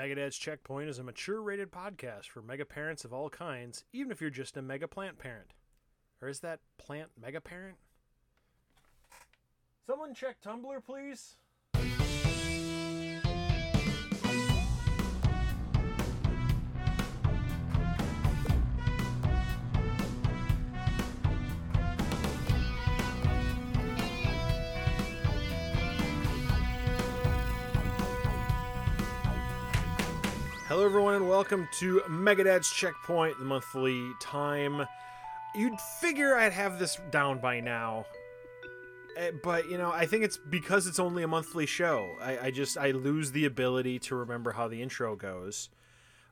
Megadad's 0.00 0.38
Checkpoint 0.38 0.88
is 0.88 0.98
a 0.98 1.02
mature 1.02 1.42
rated 1.42 1.70
podcast 1.70 2.28
for 2.28 2.40
mega 2.40 2.64
parents 2.64 3.04
of 3.04 3.12
all 3.12 3.28
kinds, 3.28 3.84
even 3.92 4.10
if 4.10 4.18
you're 4.18 4.30
just 4.30 4.56
a 4.56 4.62
mega 4.62 4.88
plant 4.88 5.18
parent. 5.18 5.48
Or 6.22 6.28
is 6.28 6.40
that 6.40 6.60
plant 6.78 7.10
mega 7.20 7.38
parent? 7.38 7.76
Someone 9.86 10.14
check 10.14 10.40
Tumblr, 10.40 10.82
please. 10.86 11.36
Hello, 30.70 30.84
everyone, 30.84 31.14
and 31.14 31.28
welcome 31.28 31.68
to 31.80 32.00
Megadad's 32.08 32.70
Checkpoint, 32.70 33.36
the 33.40 33.44
monthly 33.44 34.12
time. 34.20 34.86
You'd 35.52 35.80
figure 36.00 36.36
I'd 36.36 36.52
have 36.52 36.78
this 36.78 36.96
down 37.10 37.40
by 37.40 37.58
now, 37.58 38.06
Eh, 39.16 39.32
but 39.42 39.68
you 39.68 39.78
know, 39.78 39.90
I 39.90 40.06
think 40.06 40.22
it's 40.22 40.36
because 40.36 40.86
it's 40.86 41.00
only 41.00 41.24
a 41.24 41.26
monthly 41.26 41.66
show. 41.66 42.14
I, 42.22 42.38
I 42.38 42.50
just 42.52 42.78
I 42.78 42.92
lose 42.92 43.32
the 43.32 43.46
ability 43.46 43.98
to 43.98 44.14
remember 44.14 44.52
how 44.52 44.68
the 44.68 44.80
intro 44.80 45.16
goes. 45.16 45.70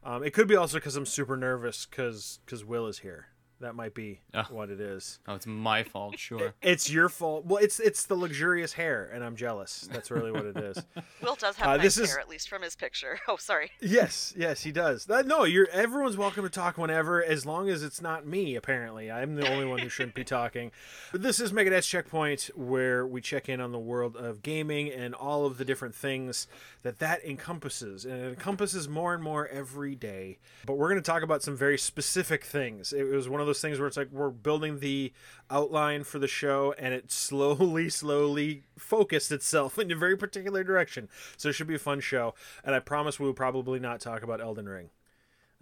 Um, 0.04 0.22
it 0.22 0.32
could 0.32 0.46
be 0.46 0.54
also 0.54 0.76
because 0.76 0.94
I'm 0.94 1.04
super 1.04 1.36
nervous 1.36 1.84
because 1.84 2.38
because 2.46 2.64
Will 2.64 2.86
is 2.86 3.00
here. 3.00 3.30
That 3.60 3.74
might 3.74 3.92
be 3.92 4.20
Oh. 4.34 4.44
what 4.50 4.70
it 4.70 4.80
is. 4.80 5.18
Oh, 5.26 5.34
it's 5.34 5.46
my 5.46 5.82
fault, 5.82 6.16
sure. 6.18 6.54
It's 6.62 6.88
your 6.88 7.08
fault. 7.08 7.44
Well, 7.44 7.62
it's 7.62 7.80
it's 7.80 8.04
the 8.04 8.14
luxurious 8.14 8.74
hair, 8.74 9.10
and 9.12 9.24
I'm 9.24 9.34
jealous. 9.34 9.88
That's 9.92 10.10
really 10.12 10.30
what 10.30 10.44
it 10.46 10.56
is. 10.56 10.78
Will 11.22 11.34
does 11.34 11.56
have 11.56 11.66
Uh, 11.66 11.76
nice 11.76 11.82
this 11.82 11.98
is- 11.98 12.10
hair, 12.10 12.20
at 12.20 12.28
least 12.28 12.48
from 12.48 12.62
his 12.62 12.76
picture. 12.76 13.18
Oh, 13.28 13.36
sorry. 13.36 13.72
Yes, 13.80 14.32
yes, 14.36 14.62
he 14.62 14.70
does. 14.72 15.06
That, 15.06 15.26
no, 15.26 15.44
you're 15.44 15.68
everyone's 15.70 16.16
welcome 16.16 16.44
to 16.44 16.48
talk 16.50 16.78
whenever, 16.78 17.22
as 17.22 17.44
long 17.44 17.68
as 17.68 17.82
it's 17.82 18.00
not 18.00 18.26
me. 18.26 18.54
Apparently, 18.54 19.10
I'm 19.10 19.34
the 19.34 19.50
only 19.50 19.64
one 19.66 19.80
who 19.80 19.88
shouldn't 19.88 20.14
be 20.14 20.24
talking. 20.24 20.70
But 21.12 21.22
this 21.22 21.40
is 21.40 21.52
Megadad's 21.52 21.86
Checkpoint, 21.86 22.50
where 22.54 23.06
we 23.06 23.20
check 23.20 23.48
in 23.48 23.60
on 23.60 23.72
the 23.72 23.78
world 23.78 24.16
of 24.16 24.42
gaming 24.42 24.90
and 24.92 25.14
all 25.14 25.44
of 25.46 25.58
the 25.58 25.64
different 25.64 25.94
things 25.94 26.46
that 26.82 27.00
that 27.00 27.24
encompasses, 27.24 28.04
and 28.04 28.14
it 28.22 28.28
encompasses 28.28 28.88
more 28.88 29.12
and 29.14 29.22
more 29.22 29.48
every 29.48 29.94
day. 29.96 30.38
But 30.64 30.74
we're 30.78 30.88
going 30.88 31.02
to 31.02 31.10
talk 31.10 31.22
about 31.22 31.42
some 31.42 31.56
very 31.56 31.76
specific 31.76 32.44
things. 32.44 32.92
It 32.92 33.02
was 33.04 33.28
one 33.28 33.40
of 33.40 33.47
those 33.48 33.60
things 33.60 33.78
where 33.78 33.88
it's 33.88 33.96
like 33.96 34.10
we're 34.12 34.30
building 34.30 34.80
the 34.80 35.12
outline 35.50 36.04
for 36.04 36.18
the 36.18 36.28
show, 36.28 36.74
and 36.78 36.94
it 36.94 37.10
slowly, 37.10 37.88
slowly 37.88 38.62
focused 38.76 39.32
itself 39.32 39.78
in 39.78 39.90
a 39.90 39.96
very 39.96 40.16
particular 40.16 40.62
direction. 40.62 41.08
So 41.36 41.48
it 41.48 41.52
should 41.52 41.66
be 41.66 41.74
a 41.74 41.80
fun 41.80 42.00
show, 42.00 42.34
and 42.64 42.74
I 42.74 42.80
promise 42.80 43.18
we 43.18 43.26
will 43.26 43.34
probably 43.34 43.80
not 43.80 44.00
talk 44.00 44.22
about 44.22 44.40
Elden 44.40 44.68
Ring. 44.68 44.90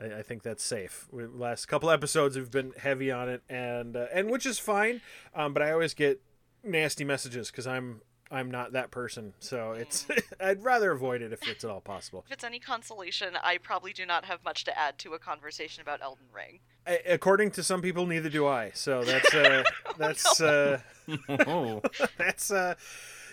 I, 0.00 0.18
I 0.18 0.22
think 0.22 0.42
that's 0.42 0.62
safe. 0.62 1.06
We, 1.10 1.26
last 1.26 1.66
couple 1.66 1.90
episodes 1.90 2.36
we've 2.36 2.50
been 2.50 2.72
heavy 2.78 3.10
on 3.10 3.28
it, 3.28 3.42
and 3.48 3.96
uh, 3.96 4.06
and 4.12 4.30
which 4.30 4.46
is 4.46 4.58
fine. 4.58 5.00
Um, 5.34 5.52
but 5.52 5.62
I 5.62 5.72
always 5.72 5.94
get 5.94 6.20
nasty 6.62 7.04
messages 7.04 7.50
because 7.50 7.66
I'm 7.66 8.02
I'm 8.30 8.50
not 8.50 8.72
that 8.72 8.90
person. 8.90 9.34
So 9.38 9.72
it's 9.72 10.06
I'd 10.40 10.62
rather 10.62 10.90
avoid 10.92 11.22
it 11.22 11.32
if 11.32 11.46
it's 11.48 11.64
at 11.64 11.70
all 11.70 11.80
possible. 11.80 12.24
If 12.26 12.32
it's 12.32 12.44
any 12.44 12.58
consolation, 12.58 13.36
I 13.42 13.58
probably 13.58 13.92
do 13.92 14.04
not 14.04 14.24
have 14.24 14.44
much 14.44 14.64
to 14.64 14.78
add 14.78 14.98
to 14.98 15.14
a 15.14 15.18
conversation 15.18 15.80
about 15.82 16.02
Elden 16.02 16.26
Ring. 16.32 16.60
A- 16.86 17.14
according 17.14 17.50
to 17.52 17.62
some 17.62 17.82
people, 17.82 18.06
neither 18.06 18.28
do 18.28 18.46
I. 18.46 18.70
So 18.74 19.02
that's 19.04 19.34
uh, 19.34 19.64
that's 19.98 20.40
uh, 20.40 20.80
oh, 21.28 21.82
that's 22.18 22.50
uh, 22.50 22.74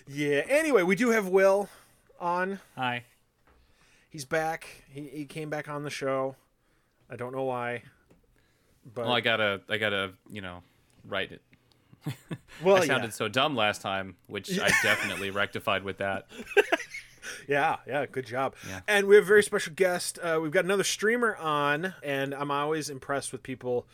yeah. 0.07 0.41
Anyway, 0.47 0.83
we 0.83 0.95
do 0.95 1.09
have 1.11 1.27
Will 1.27 1.69
on. 2.19 2.59
hi. 2.75 3.03
He's 4.09 4.25
back. 4.25 4.67
He, 4.91 5.01
he 5.03 5.25
came 5.25 5.49
back 5.49 5.67
on 5.67 5.83
the 5.83 5.89
show. 5.89 6.35
I 7.09 7.15
don't 7.15 7.33
know 7.33 7.43
why. 7.43 7.81
But 8.93 9.05
Well, 9.05 9.13
I 9.13 9.21
gotta, 9.21 9.61
I 9.69 9.77
gotta, 9.77 10.11
you 10.31 10.41
know, 10.41 10.61
write 11.07 11.31
it. 11.31 11.41
well, 12.63 12.75
I 12.75 12.79
yeah. 12.81 12.85
sounded 12.85 13.13
so 13.13 13.28
dumb 13.28 13.55
last 13.55 13.81
time, 13.81 14.16
which 14.28 14.59
I 14.59 14.69
definitely 14.83 15.31
rectified 15.31 15.83
with 15.83 15.97
that. 15.97 16.28
Yeah, 17.47 17.78
yeah, 17.88 18.06
good 18.06 18.25
job. 18.25 18.56
Yeah. 18.67 18.81
And 18.88 19.07
we 19.07 19.16
have 19.16 19.23
a 19.25 19.28
very 19.28 19.44
special 19.44 19.73
guest. 19.73 20.19
Uh, 20.22 20.39
we've 20.41 20.51
got 20.51 20.66
another 20.66 20.84
streamer 20.84 21.35
on, 21.35 21.94
and 22.03 22.34
I'm 22.34 22.51
always 22.51 22.89
impressed 22.89 23.31
with 23.31 23.44
people 23.44 23.88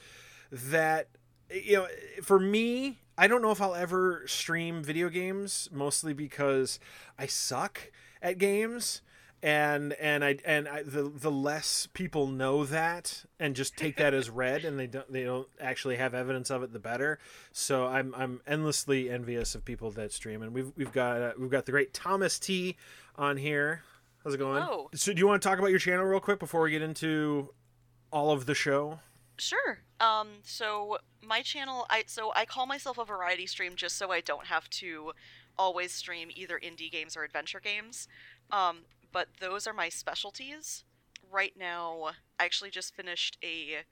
that, 0.51 1.07
you 1.51 1.77
know, 1.77 1.87
for 2.21 2.39
me, 2.39 2.99
I 3.17 3.27
don't 3.27 3.41
know 3.41 3.51
if 3.51 3.61
I'll 3.61 3.75
ever 3.75 4.23
stream 4.27 4.81
video 4.83 5.09
games, 5.09 5.67
mostly 5.71 6.13
because 6.13 6.79
I 7.17 7.25
suck 7.25 7.91
at 8.21 8.37
games. 8.37 9.01
And 9.41 9.93
and 9.93 10.25
I 10.25 10.35
and 10.43 10.67
I, 10.67 10.83
the 10.83 11.03
the 11.03 11.31
less 11.31 11.87
people 11.93 12.27
know 12.27 12.65
that 12.65 13.23
and 13.39 13.55
just 13.55 13.77
take 13.77 13.95
that 13.95 14.13
as 14.13 14.29
read 14.29 14.65
and 14.65 14.77
they 14.77 14.85
don't 14.85 15.09
they 15.13 15.23
don't 15.23 15.47
actually 15.61 15.95
have 15.95 16.13
evidence 16.13 16.49
of 16.49 16.61
it 16.61 16.73
the 16.73 16.79
better. 16.79 17.19
So 17.53 17.87
I'm 17.87 18.13
I'm 18.17 18.41
endlessly 18.45 19.09
envious 19.09 19.55
of 19.55 19.63
people 19.63 19.91
that 19.91 20.11
stream 20.11 20.41
and 20.41 20.53
we've 20.53 20.73
we've 20.75 20.91
got 20.91 21.21
uh, 21.21 21.31
we've 21.39 21.49
got 21.49 21.65
the 21.65 21.71
great 21.71 21.93
Thomas 21.93 22.37
T 22.37 22.75
on 23.15 23.37
here. 23.37 23.83
How's 24.23 24.33
it 24.33 24.37
going? 24.37 24.61
Hello. 24.61 24.89
So 24.93 25.13
do 25.13 25.19
you 25.19 25.27
want 25.27 25.41
to 25.41 25.47
talk 25.47 25.59
about 25.59 25.69
your 25.69 25.79
channel 25.79 26.05
real 26.05 26.19
quick 26.19 26.39
before 26.39 26.61
we 26.61 26.71
get 26.71 26.81
into 26.81 27.53
all 28.11 28.31
of 28.31 28.45
the 28.45 28.55
show? 28.55 28.99
Sure. 29.37 29.79
Um, 29.99 30.27
so 30.43 30.97
my 31.25 31.41
channel, 31.41 31.85
I 31.89 32.03
so 32.07 32.31
I 32.35 32.45
call 32.45 32.65
myself 32.65 32.97
a 32.97 33.05
variety 33.05 33.47
stream 33.47 33.75
just 33.75 33.97
so 33.97 34.11
I 34.11 34.21
don't 34.21 34.45
have 34.47 34.69
to 34.71 35.13
always 35.57 35.93
stream 35.93 36.29
either 36.35 36.59
indie 36.59 36.91
games 36.91 37.15
or 37.15 37.23
adventure 37.23 37.59
games. 37.59 38.07
Um, 38.51 38.79
but 39.11 39.27
those 39.39 39.67
are 39.67 39.73
my 39.73 39.89
specialties. 39.89 40.83
Right 41.31 41.53
now, 41.57 42.11
I 42.39 42.45
actually 42.45 42.71
just 42.71 42.95
finished 42.95 43.37
a 43.43 43.83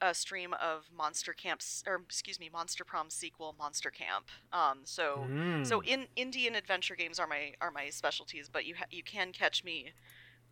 a 0.00 0.14
stream 0.14 0.54
of 0.54 0.88
Monster 0.96 1.32
Camps, 1.32 1.82
or 1.86 2.00
excuse 2.04 2.38
me, 2.38 2.48
Monster 2.52 2.84
Prom 2.84 3.10
sequel, 3.10 3.54
Monster 3.58 3.90
Camp. 3.90 4.26
Um, 4.52 4.80
so 4.84 5.26
Mm. 5.28 5.66
so 5.66 5.82
in 5.82 6.06
indie 6.16 6.46
and 6.46 6.54
adventure 6.56 6.94
games 6.96 7.18
are 7.18 7.26
my 7.26 7.54
are 7.60 7.70
my 7.70 7.90
specialties, 7.90 8.48
but 8.48 8.64
you 8.64 8.76
ha- 8.76 8.86
you 8.90 9.02
can 9.02 9.32
catch 9.32 9.64
me 9.64 9.92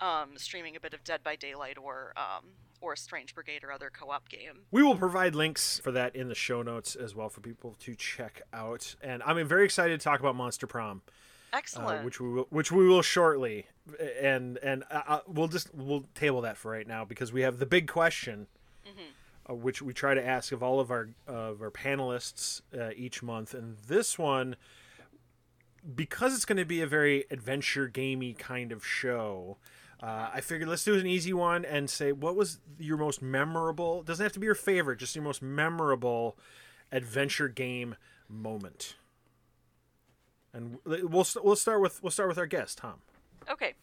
um, 0.01 0.37
streaming 0.37 0.77
a 0.77 0.81
bit 0.81 0.93
of 0.95 1.03
Dead 1.05 1.23
by 1.23 1.37
Daylight 1.37 1.79
or 1.79 2.13
um, 2.17 2.45
or 2.81 2.95
Strange 2.97 3.35
Brigade 3.35 3.65
or 3.65 3.73
other 3.73 3.89
co-op 3.91 4.29
game. 4.29 4.65
We 4.71 4.83
will 4.83 4.97
provide 4.97 5.35
links 5.35 5.79
for 5.79 5.91
that 5.93 6.15
in 6.15 6.29
the 6.29 6.35
show 6.35 6.61
notes 6.63 6.95
as 6.95 7.15
well 7.15 7.29
for 7.31 7.41
people 7.41 7.75
to 7.81 7.95
check 7.95 8.43
out. 8.53 8.95
And 9.01 9.23
I'm 9.23 9.47
very 9.49 9.65
excited 9.65 9.99
to 9.99 10.05
talk 10.05 10.21
about 10.21 10.37
Monster 10.37 10.67
Prom, 10.67 11.01
uh, 11.07 11.57
Excellent. 11.57 12.05
which 12.05 12.21
we 12.21 12.29
will, 12.29 12.47
which 12.51 12.71
we 12.71 12.87
will 12.87 13.01
shortly. 13.01 13.67
And 14.21 14.59
and 14.59 14.85
uh, 14.91 15.03
uh, 15.07 15.21
we'll 15.27 15.49
just 15.49 15.73
we'll 15.75 16.05
table 16.15 16.43
that 16.43 16.57
for 16.59 16.73
right 16.73 16.87
now 16.87 17.05
because 17.07 17.33
we 17.33 17.41
have 17.43 17.59
the 17.59 17.67
big 17.67 17.87
question, 17.89 18.49
Mm-hmm. 18.87 19.11
Uh, 19.49 19.55
which 19.55 19.83
we 19.83 19.93
try 19.93 20.15
to 20.15 20.25
ask 20.25 20.53
of 20.53 20.63
all 20.63 20.81
of 20.81 20.91
our 20.91 21.09
of 21.27 21.63
our 21.63 21.71
panelists 21.71 22.63
uh, 22.79 22.91
each 22.97 23.23
month. 23.23 23.55
And 23.55 23.77
this 23.87 24.19
one, 24.19 24.57
because 25.95 26.35
it's 26.35 26.45
going 26.45 26.59
to 26.59 26.65
be 26.65 26.81
a 26.81 26.87
very 26.87 27.25
adventure 27.31 27.89
gamey 27.89 28.33
kind 28.33 28.73
of 28.73 28.85
show. 28.85 29.59
Uh, 30.03 30.29
I 30.35 30.41
figured 30.43 30.69
let's 30.69 30.85
do 30.85 30.95
an 30.95 31.07
easy 31.07 31.33
one 31.33 31.65
and 31.65 31.89
say 31.89 32.13
what 32.13 32.37
was 32.37 32.61
your 32.79 32.99
most 32.99 33.23
memorable. 33.23 34.03
Doesn't 34.03 34.23
have 34.23 34.33
to 34.33 34.41
be 34.41 34.45
your 34.47 34.55
favorite, 34.55 34.99
just 34.99 35.17
your 35.17 35.25
most 35.25 35.41
memorable 35.41 36.37
adventure 36.93 37.49
game 37.49 37.97
moment. 38.29 38.97
And 40.53 40.79
we'll 40.85 41.27
we'll 41.43 41.57
start 41.57 41.81
with 41.81 42.03
we'll 42.03 42.11
start 42.11 42.29
with 42.29 42.39
our 42.39 42.47
guest 42.47 42.79
Tom. 42.79 42.97
Okay. 43.51 43.75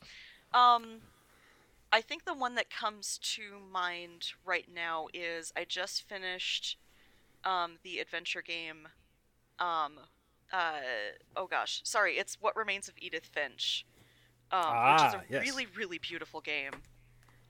Um 0.53 1.01
I 1.93 2.01
think 2.01 2.25
the 2.25 2.35
one 2.35 2.55
that 2.55 2.71
comes 2.71 3.19
to 3.35 3.59
mind 3.71 4.33
right 4.45 4.67
now 4.73 5.07
is 5.13 5.53
I 5.57 5.65
just 5.65 6.03
finished 6.03 6.77
um 7.45 7.79
the 7.83 7.99
adventure 7.99 8.43
game 8.43 8.89
um 9.59 9.99
uh 10.53 10.81
oh 11.37 11.47
gosh, 11.47 11.81
sorry, 11.85 12.17
it's 12.17 12.37
What 12.41 12.55
Remains 12.57 12.89
of 12.89 12.95
Edith 12.99 13.27
Finch. 13.27 13.85
Um 14.51 14.85
which 14.87 15.03
is 15.03 15.13
Ah, 15.13 15.15
a 15.15 15.23
yes. 15.29 15.45
really 15.45 15.67
really 15.67 15.99
beautiful 15.99 16.41
game. 16.41 16.83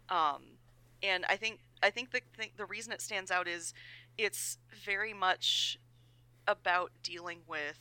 Um 0.09 0.59
and 1.03 1.25
I 1.29 1.37
think 1.37 1.61
I 1.83 1.91
think 1.91 2.11
the 2.11 2.21
the, 2.37 2.51
the 2.57 2.65
reason 2.65 2.93
it 2.93 3.01
stands 3.01 3.31
out 3.31 3.47
is 3.47 3.73
it's 4.17 4.59
very 4.85 5.13
much 5.13 5.79
about 6.47 6.91
dealing 7.03 7.41
with 7.47 7.79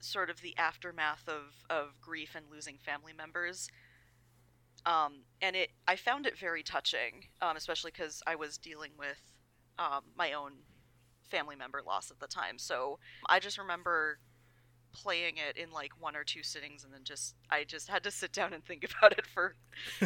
sort 0.00 0.30
of 0.30 0.40
the 0.40 0.56
aftermath 0.58 1.28
of, 1.28 1.64
of 1.70 2.00
grief 2.00 2.34
and 2.34 2.46
losing 2.50 2.78
family 2.78 3.12
members. 3.12 3.68
Um, 4.84 5.22
and 5.40 5.54
it, 5.54 5.70
I 5.86 5.96
found 5.96 6.26
it 6.26 6.38
very 6.38 6.62
touching, 6.62 7.26
um, 7.40 7.56
especially 7.56 7.92
because 7.92 8.22
I 8.26 8.34
was 8.34 8.58
dealing 8.58 8.92
with 8.98 9.20
um, 9.78 10.02
my 10.16 10.32
own 10.32 10.52
family 11.30 11.56
member 11.56 11.80
loss 11.86 12.10
at 12.10 12.18
the 12.18 12.26
time. 12.26 12.58
So 12.58 12.98
I 13.28 13.38
just 13.38 13.58
remember 13.58 14.18
playing 14.92 15.36
it 15.36 15.56
in 15.56 15.70
like 15.70 15.92
one 15.98 16.16
or 16.16 16.24
two 16.24 16.42
sittings, 16.42 16.84
and 16.84 16.92
then 16.92 17.02
just 17.04 17.34
I 17.50 17.64
just 17.64 17.88
had 17.88 18.02
to 18.04 18.10
sit 18.10 18.32
down 18.32 18.52
and 18.52 18.64
think 18.64 18.84
about 18.98 19.12
it 19.12 19.26
for 19.26 19.54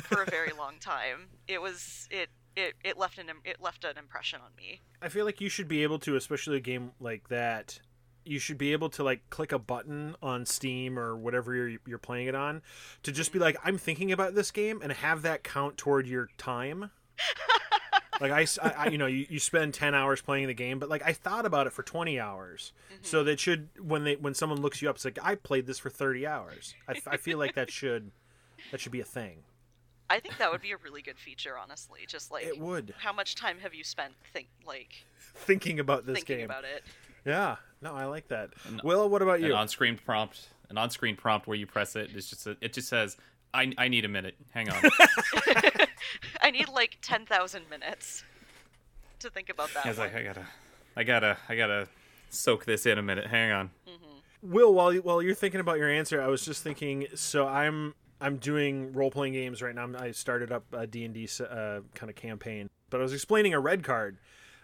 for 0.03 0.23
a 0.23 0.27
very 0.27 0.53
long 0.57 0.75
time. 0.81 1.29
It 1.49 1.61
was 1.61 2.07
it 2.11 2.29
it, 2.55 2.75
it 2.85 2.99
left 2.99 3.19
an 3.19 3.27
it 3.45 3.61
left 3.61 3.85
an 3.85 3.99
impression 3.99 4.41
on 4.45 4.51
me. 4.57 4.81
I 5.03 5.09
feel 5.09 5.25
like 5.25 5.41
you 5.41 5.49
should 5.49 5.69
be 5.69 5.83
able 5.83 5.99
to, 6.01 6.17
especially 6.17 6.57
a 6.57 6.61
game 6.61 6.93
like 7.01 7.29
that, 7.29 7.81
you 8.27 8.39
should 8.39 8.59
be 8.59 8.73
able 8.73 8.89
to 8.91 9.03
like 9.03 9.29
click 9.31 9.53
a 9.53 9.59
button 9.59 10.17
on 10.23 10.47
Steam 10.47 10.99
or 10.99 11.17
whatever 11.17 11.55
you're 11.55 11.79
you're 11.87 11.99
playing 11.99 12.27
it 12.27 12.35
on 12.35 12.63
to 13.03 13.13
just 13.13 13.33
be 13.33 13.39
like 13.39 13.57
I'm 13.65 13.79
thinking 13.79 14.13
about 14.13 14.35
this 14.35 14.51
game 14.51 14.81
and 14.83 14.93
have 14.93 15.23
that 15.23 15.45
count 15.45 15.77
toward 15.77 16.07
your 16.07 16.29
time. 16.39 16.91
like 18.21 18.33
I, 18.33 18.89
you 18.89 18.99
know 18.99 19.07
you, 19.07 19.27
you 19.29 19.39
spend 19.39 19.75
10 19.75 19.95
hours 19.95 20.23
playing 20.23 20.47
the 20.47 20.55
game 20.55 20.79
but 20.79 20.89
like 20.89 21.03
i 21.05 21.13
thought 21.13 21.45
about 21.45 21.67
it 21.67 21.75
for 21.75 21.83
20 21.83 22.19
hours 22.19 22.73
mm-hmm. 22.91 23.03
so 23.03 23.23
that 23.25 23.39
should 23.39 23.69
when 23.79 24.05
they 24.05 24.17
when 24.17 24.33
someone 24.33 24.61
looks 24.61 24.81
you 24.81 24.89
up 24.89 24.97
it's 24.97 25.05
like 25.05 25.19
i 25.23 25.35
played 25.35 25.67
this 25.67 25.79
for 25.79 25.91
30 25.91 26.27
hours 26.27 26.75
I 26.89 27.19
feel 27.19 27.37
like 27.37 27.55
that 27.57 27.71
should 27.71 28.11
that 28.71 28.81
should 28.81 28.93
be 28.93 29.01
a 29.01 29.05
thing 29.05 29.43
I 30.09 30.21
think 30.21 30.39
that 30.39 30.53
would 30.53 30.61
be 30.61 30.73
a 30.73 30.77
really 30.77 31.03
good 31.03 31.19
feature, 31.19 31.59
honestly. 31.59 32.01
Just 32.07 32.31
like 32.31 32.45
it 32.45 32.59
would 32.59 32.95
how 32.99 33.13
much 33.13 33.35
time 33.35 33.59
have 33.59 33.75
you 33.75 33.85
spent 33.85 34.13
think 34.33 34.49
like 34.65 35.05
thinking 35.35 35.81
about 35.81 36.07
this 36.07 36.19
thinking 36.19 36.39
game 36.39 36.45
about 36.45 36.65
it? 36.65 36.85
Yeah 37.27 37.57
no 37.83 37.93
i 37.93 38.05
like 38.07 38.29
that 38.29 38.51
An- 38.69 38.81
will 38.85 39.09
what 39.09 39.21
about 39.21 39.41
An 39.41 39.45
you 39.47 39.55
on-screen 39.55 39.99
prompt, 40.03 40.49
an 40.71 40.79
on-screen 40.79 41.17
prompt 41.17 41.47
where 41.47 41.57
you 41.57 41.67
press 41.67 41.95
it. 41.97 42.11
It's 42.15 42.31
just 42.31 42.47
a, 42.47 42.57
it 42.61 42.73
just 42.73 42.89
says, 42.89 43.17
"I 43.55 43.73
I 43.79 43.89
need 43.89 44.05
a 44.05 44.09
minute. 44.09 44.35
Hang 44.53 44.69
on." 44.71 44.77
I 46.43 46.51
need 46.51 46.69
like 46.69 46.99
ten 47.03 47.27
thousand 47.27 47.69
minutes 47.71 48.25
to 49.21 49.31
think 49.31 49.49
about 49.49 49.73
that. 49.75 49.87
I 49.87 49.89
was 49.89 49.99
like, 49.99 50.15
I 50.15 50.23
gotta, 50.23 50.47
I 50.97 51.05
gotta, 51.05 51.37
I 51.49 51.57
gotta 51.57 51.89
soak 52.31 52.65
this 52.65 52.87
in 52.87 52.99
a 52.99 53.03
minute. 53.03 53.27
Hang 53.27 53.53
on. 53.53 53.71
Will, 54.43 54.75
while 54.75 54.93
you- 54.93 55.03
while 55.03 55.23
you're 55.23 55.35
thinking 55.35 55.61
about 55.61 55.79
your 55.79 55.89
answer, 55.89 56.21
I 56.21 56.27
was 56.29 56.45
just 56.45 56.63
thinking. 56.63 57.07
So 57.15 57.47
I'm 57.47 57.95
I'm 58.21 58.37
doing 58.37 58.93
role 58.93 59.11
playing 59.11 59.33
games 59.35 59.63
right 59.63 59.75
now. 59.75 59.85
I'm, 59.85 60.13
started 60.13 60.53
up 60.53 60.65
a 60.73 60.87
D 60.87 61.05
and 61.05 61.15
D 61.15 61.29
uh, 61.41 61.81
kind 61.95 62.11
of 62.11 62.17
campaign, 62.17 62.69
but 62.91 63.01
I 63.01 63.03
was 63.03 63.13
explaining 63.13 63.55
a 63.55 63.61
red 63.61 63.83
card 63.85 64.19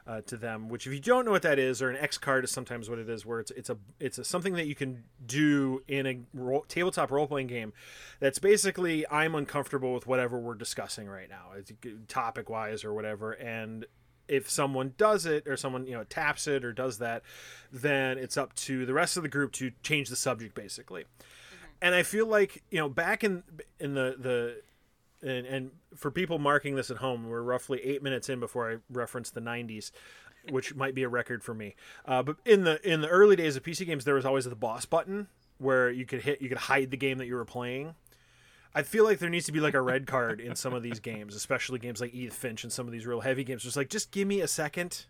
uh, 0.06 0.20
to 0.22 0.37
them. 0.37 0.69
Which, 0.69 0.87
if 0.87 0.93
you 0.93 1.00
don't 1.00 1.25
know 1.25 1.31
what 1.31 1.43
that 1.43 1.58
is, 1.58 1.81
or 1.81 1.90
an 1.90 1.96
X 1.96 2.19
card 2.19 2.44
is 2.44 2.50
sometimes 2.50 2.90
what 2.90 2.99
it 2.99 3.08
is, 3.08 3.25
where 3.25 3.40
it's 3.40 3.50
it's 3.52 3.70
a 3.70 3.76
it's 4.00 4.19
a, 4.19 4.25
something 4.25 4.54
that 4.54 4.66
you 4.66 4.75
can 4.75 5.04
do 5.25 5.82
in 5.88 6.06
a 6.06 6.20
ro- 6.34 6.64
tabletop 6.69 7.10
role 7.10 7.26
playing 7.26 7.46
game. 7.46 7.72
That's 8.20 8.38
basically 8.38 9.06
I'm 9.08 9.34
uncomfortable 9.34 9.94
with 9.94 10.06
whatever 10.06 10.38
we're 10.38 10.54
discussing 10.54 11.08
right 11.08 11.28
now, 11.28 11.52
topic 12.08 12.50
wise 12.50 12.84
or 12.84 12.93
whatever, 12.93 13.32
and 13.32 13.87
if 14.28 14.49
someone 14.49 14.94
does 14.96 15.26
it 15.26 15.46
or 15.46 15.56
someone 15.56 15.87
you 15.87 15.93
know 15.93 16.04
taps 16.04 16.46
it 16.46 16.64
or 16.64 16.72
does 16.72 16.99
that 16.99 17.22
then 17.72 18.19
it's 18.19 18.37
up 18.37 18.54
to 18.54 18.87
the 18.87 18.94
rest 18.94 19.16
of 19.16 19.22
the 19.22 19.28
group 19.28 19.52
to 19.52 19.72
change 19.82 20.08
the 20.08 20.16
subject 20.16 20.54
basically 20.54 21.04
and 21.81 21.94
i 21.94 22.02
feel 22.02 22.26
like 22.26 22.62
you 22.70 22.78
know 22.78 22.88
back 22.88 23.25
in 23.25 23.43
in 23.81 23.94
the 23.94 24.16
the 24.19 24.62
and, 25.23 25.47
and 25.47 25.71
for 25.95 26.11
people 26.11 26.39
marking 26.39 26.75
this 26.75 26.91
at 26.91 26.99
home 26.99 27.29
we're 27.29 27.43
roughly 27.43 27.81
eight 27.83 28.03
minutes 28.03 28.29
in 28.29 28.41
before 28.41 28.71
i 28.71 28.77
reference 28.91 29.31
the 29.31 29.41
90s 29.41 29.91
which 30.51 30.75
might 30.75 30.95
be 30.95 31.03
a 31.03 31.09
record 31.09 31.43
for 31.43 31.55
me. 31.55 31.75
Uh, 32.05 32.23
but 32.23 32.37
in 32.45 32.65
the 32.65 32.81
in 32.89 33.01
the 33.01 33.09
early 33.09 33.37
days 33.37 33.57
of 33.57 33.63
pc 33.63 33.87
games 33.87 34.05
there 34.05 34.15
was 34.15 34.25
always 34.25 34.45
the 34.45 34.57
boss 34.57 34.85
button 34.85 35.29
where 35.59 35.91
you 35.91 36.05
could 36.05 36.23
hit 36.23 36.43
you 36.43 36.49
could 36.49 36.59
hide 36.59 36.91
the 36.91 36.97
game 36.97 37.19
that 37.19 37.27
you 37.27 37.35
were 37.35 37.45
playing. 37.45 37.95
I 38.75 38.83
feel 38.83 39.05
like 39.05 39.19
there 39.19 39.29
needs 39.29 39.47
to 39.47 39.53
be 39.53 39.61
like 39.61 39.75
a 39.75 39.83
red 39.83 40.07
card 40.07 40.41
in 40.41 40.57
some 40.57 40.73
of 40.73 40.83
these 40.83 40.99
games, 41.01 41.35
especially 41.35 41.79
games 41.79 42.01
like 42.01 42.15
Edith 42.15 42.35
Finch 42.35 42.65
and 42.65 42.73
some 42.73 42.87
of 42.87 42.93
these 42.93 43.07
real 43.07 43.21
heavy 43.21 43.45
games. 43.45 43.63
Just 43.63 43.77
like, 43.77 43.91
just 43.91 44.11
give 44.11 44.27
me 44.27 44.41
a 44.41 44.49
second, 44.49 45.05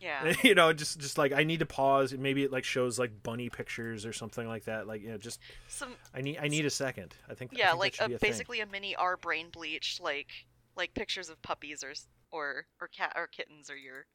yeah. 0.00 0.34
you 0.42 0.54
know, 0.54 0.72
just 0.72 0.98
just 1.00 1.18
like 1.18 1.32
I 1.32 1.44
need 1.44 1.60
to 1.60 1.66
pause. 1.66 2.12
and 2.12 2.22
Maybe 2.22 2.42
it 2.44 2.52
like 2.52 2.64
shows 2.64 2.98
like 2.98 3.22
bunny 3.22 3.48
pictures 3.50 4.04
or 4.06 4.12
something 4.12 4.46
like 4.46 4.64
that. 4.64 4.86
Like, 4.86 5.02
you 5.02 5.10
know, 5.10 5.18
just 5.18 5.40
Some 5.68 5.94
I 6.14 6.20
need 6.20 6.38
I 6.40 6.48
need 6.48 6.66
a 6.66 6.70
second. 6.70 7.14
I 7.28 7.34
think 7.34 7.52
I 7.54 7.56
yeah, 7.58 7.74
think 7.74 7.78
like 7.80 7.96
that 7.98 8.04
a, 8.06 8.08
be 8.08 8.14
a 8.14 8.18
thing. 8.18 8.30
basically 8.30 8.60
a 8.60 8.66
mini 8.66 8.94
R 8.96 9.16
brain 9.16 9.48
bleach, 9.50 10.00
like 10.00 10.28
like 10.76 10.94
pictures 10.94 11.28
of 11.28 11.40
puppies 11.42 11.82
or 11.84 11.92
or 12.30 12.66
or 12.80 12.88
cat 12.88 13.12
or 13.16 13.26
kittens 13.26 13.70
or 13.70 13.76
your 13.76 14.06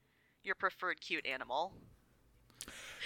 your 0.43 0.55
preferred 0.55 1.01
cute 1.01 1.25
animal. 1.25 1.73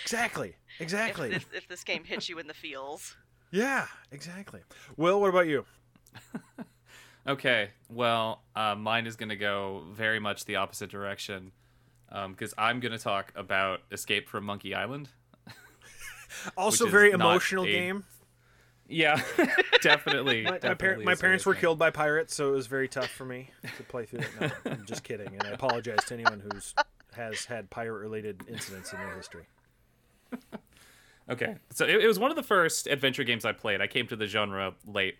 exactly 0.03 0.55
exactly 0.79 1.31
If 1.31 1.49
this, 1.49 1.57
if 1.63 1.67
this 1.67 1.83
game 1.83 2.03
hits 2.03 2.29
you 2.29 2.39
in 2.39 2.47
the 2.47 2.53
feels. 2.53 3.15
yeah 3.51 3.87
exactly. 4.11 4.61
Will, 4.97 5.19
what 5.21 5.29
about 5.29 5.47
you? 5.47 5.65
Okay, 7.27 7.71
well, 7.89 8.43
uh, 8.55 8.75
mine 8.75 9.07
is 9.07 9.15
gonna 9.15 9.35
go 9.35 9.83
very 9.91 10.19
much 10.19 10.45
the 10.45 10.57
opposite 10.57 10.91
direction, 10.91 11.51
Um, 12.15 12.31
because 12.31 12.53
I'm 12.57 12.79
gonna 12.79 12.97
talk 12.97 13.33
about 13.35 13.81
Escape 13.91 14.29
from 14.29 14.45
Monkey 14.45 14.73
Island. 14.73 15.09
Also, 16.57 16.85
is 16.85 16.91
very 16.91 17.11
emotional 17.11 17.63
a- 17.63 17.67
game. 17.67 18.03
Yeah, 18.87 19.21
definitely. 19.81 20.43
My, 20.43 20.59
my, 20.61 20.73
par- 20.75 20.97
my 21.03 21.15
parents 21.15 21.45
were 21.45 21.53
serious 21.53 21.61
killed 21.61 21.79
by 21.79 21.89
pirates, 21.89 22.35
so 22.35 22.49
it 22.49 22.51
was 22.51 22.67
very 22.67 22.87
tough 22.87 23.09
for 23.09 23.25
me 23.25 23.49
to 23.77 23.83
play 23.83 24.05
through 24.05 24.19
it. 24.19 24.29
No, 24.39 24.51
I'm 24.65 24.85
just 24.85 25.03
kidding, 25.03 25.27
and 25.27 25.43
I 25.43 25.49
apologize 25.49 26.03
to 26.05 26.13
anyone 26.13 26.41
who's 26.41 26.73
has 27.15 27.45
had 27.45 27.69
pirate-related 27.69 28.43
incidents 28.49 28.91
in 28.93 28.99
their 28.99 29.15
history. 29.15 29.47
Okay, 31.29 31.55
so 31.71 31.85
it, 31.85 32.03
it 32.03 32.07
was 32.07 32.19
one 32.19 32.29
of 32.29 32.37
the 32.37 32.43
first 32.43 32.85
adventure 32.87 33.23
games 33.23 33.45
I 33.45 33.53
played. 33.53 33.81
I 33.81 33.87
came 33.87 34.05
to 34.07 34.15
the 34.15 34.27
genre 34.27 34.73
late, 34.85 35.15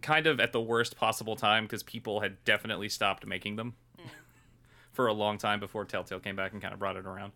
kind 0.00 0.26
of 0.26 0.40
at 0.40 0.52
the 0.52 0.60
worst 0.60 0.96
possible 0.96 1.36
time 1.36 1.64
because 1.64 1.82
people 1.82 2.20
had 2.20 2.42
definitely 2.44 2.88
stopped 2.88 3.26
making 3.26 3.56
them 3.56 3.74
for 4.96 5.06
a 5.06 5.12
long 5.12 5.36
time 5.38 5.60
before 5.60 5.84
Telltale 5.84 6.18
came 6.20 6.34
back 6.34 6.52
and 6.52 6.60
kind 6.62 6.72
of 6.74 6.80
brought 6.80 6.96
it 6.96 7.04
around. 7.06 7.32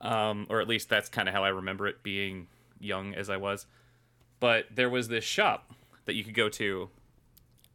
Um, 0.00 0.46
or 0.48 0.60
at 0.60 0.68
least 0.68 0.88
that's 0.88 1.08
kind 1.08 1.28
of 1.28 1.34
how 1.34 1.44
I 1.44 1.48
remember 1.48 1.86
it 1.86 2.02
being 2.02 2.46
young 2.80 3.14
as 3.14 3.28
I 3.28 3.36
was. 3.36 3.66
But 4.40 4.66
there 4.74 4.88
was 4.88 5.08
this 5.08 5.24
shop 5.24 5.72
that 6.06 6.14
you 6.14 6.24
could 6.24 6.34
go 6.34 6.48
to. 6.48 6.88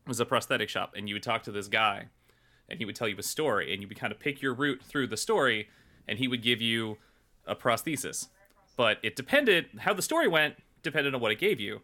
It 0.06 0.10
was 0.10 0.20
a 0.20 0.26
prosthetic 0.26 0.70
shop, 0.70 0.94
and 0.96 1.08
you 1.08 1.16
would 1.16 1.24
talk 1.24 1.44
to 1.44 1.52
this 1.52 1.68
guy, 1.68 2.08
and 2.70 2.80
he 2.80 2.86
would 2.86 2.96
tell 2.96 3.08
you 3.08 3.16
a 3.18 3.24
story, 3.24 3.74
and 3.74 3.82
you 3.82 3.88
would 3.88 4.00
kind 4.00 4.12
of 4.12 4.20
pick 4.20 4.42
your 4.42 4.54
route 4.54 4.82
through 4.82 5.08
the 5.08 5.18
story, 5.18 5.70
and 6.08 6.18
he 6.18 6.28
would 6.28 6.42
give 6.42 6.62
you 6.62 6.98
a 7.46 7.56
prosthesis. 7.56 8.28
But 8.76 9.00
it 9.04 9.16
depended 9.16 9.68
how 9.80 9.94
the 9.94 10.02
story 10.02 10.28
went, 10.28 10.56
depended 10.84 11.14
on 11.14 11.22
what 11.22 11.32
it 11.32 11.40
gave 11.40 11.60
you. 11.60 11.82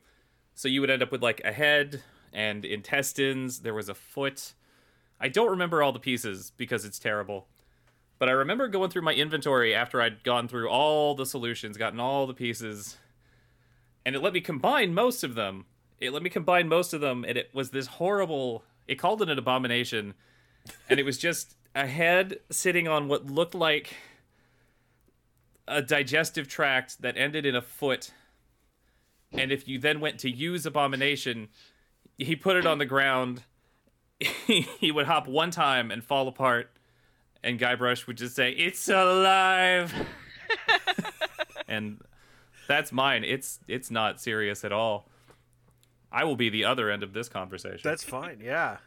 So 0.55 0.67
you 0.67 0.81
would 0.81 0.89
end 0.89 1.03
up 1.03 1.11
with 1.11 1.23
like 1.23 1.41
a 1.43 1.51
head 1.51 2.01
and 2.31 2.63
intestines. 2.63 3.59
There 3.59 3.73
was 3.73 3.89
a 3.89 3.95
foot. 3.95 4.53
I 5.19 5.29
don't 5.29 5.51
remember 5.51 5.81
all 5.81 5.91
the 5.91 5.99
pieces 5.99 6.51
because 6.57 6.85
it's 6.85 6.99
terrible. 6.99 7.47
But 8.19 8.29
I 8.29 8.33
remember 8.33 8.67
going 8.67 8.89
through 8.89 9.01
my 9.01 9.13
inventory 9.13 9.73
after 9.75 10.01
I'd 10.01 10.23
gone 10.23 10.47
through 10.47 10.69
all 10.69 11.15
the 11.15 11.25
solutions, 11.25 11.77
gotten 11.77 11.99
all 11.99 12.27
the 12.27 12.33
pieces, 12.33 12.97
and 14.05 14.15
it 14.15 14.21
let 14.21 14.33
me 14.33 14.41
combine 14.41 14.93
most 14.93 15.23
of 15.23 15.35
them. 15.35 15.65
It 15.99 16.13
let 16.13 16.23
me 16.23 16.29
combine 16.29 16.67
most 16.67 16.93
of 16.93 17.01
them, 17.01 17.25
and 17.27 17.37
it 17.37 17.49
was 17.53 17.71
this 17.71 17.87
horrible. 17.87 18.63
It 18.87 18.95
called 18.95 19.21
it 19.21 19.29
an 19.29 19.37
abomination, 19.37 20.13
and 20.89 20.99
it 20.99 21.03
was 21.03 21.17
just 21.17 21.55
a 21.75 21.87
head 21.87 22.39
sitting 22.49 22.87
on 22.87 23.07
what 23.07 23.25
looked 23.25 23.55
like 23.55 23.95
a 25.67 25.81
digestive 25.81 26.47
tract 26.47 27.01
that 27.01 27.17
ended 27.17 27.45
in 27.45 27.55
a 27.55 27.61
foot. 27.61 28.11
And 29.31 29.51
if 29.51 29.67
you 29.67 29.79
then 29.79 29.99
went 29.99 30.19
to 30.19 30.29
use 30.29 30.65
abomination, 30.65 31.47
he 32.17 32.35
put 32.35 32.55
it 32.55 32.65
on 32.65 32.77
the 32.77 32.85
ground. 32.85 33.43
he 34.47 34.91
would 34.91 35.05
hop 35.05 35.27
one 35.27 35.51
time 35.51 35.91
and 35.91 36.03
fall 36.03 36.27
apart, 36.27 36.71
and 37.43 37.59
Guybrush 37.59 38.07
would 38.07 38.17
just 38.17 38.35
say, 38.35 38.51
"It's 38.51 38.87
alive." 38.87 39.93
and 41.67 42.01
that's 42.67 42.91
mine. 42.91 43.23
It's 43.23 43.59
it's 43.67 43.91
not 43.91 44.21
serious 44.21 44.63
at 44.63 44.71
all. 44.71 45.07
I 46.11 46.23
will 46.25 46.35
be 46.35 46.49
the 46.49 46.65
other 46.65 46.91
end 46.91 47.03
of 47.03 47.13
this 47.13 47.27
conversation. 47.27 47.81
That's 47.83 48.03
fine. 48.03 48.39
Yeah. 48.39 48.77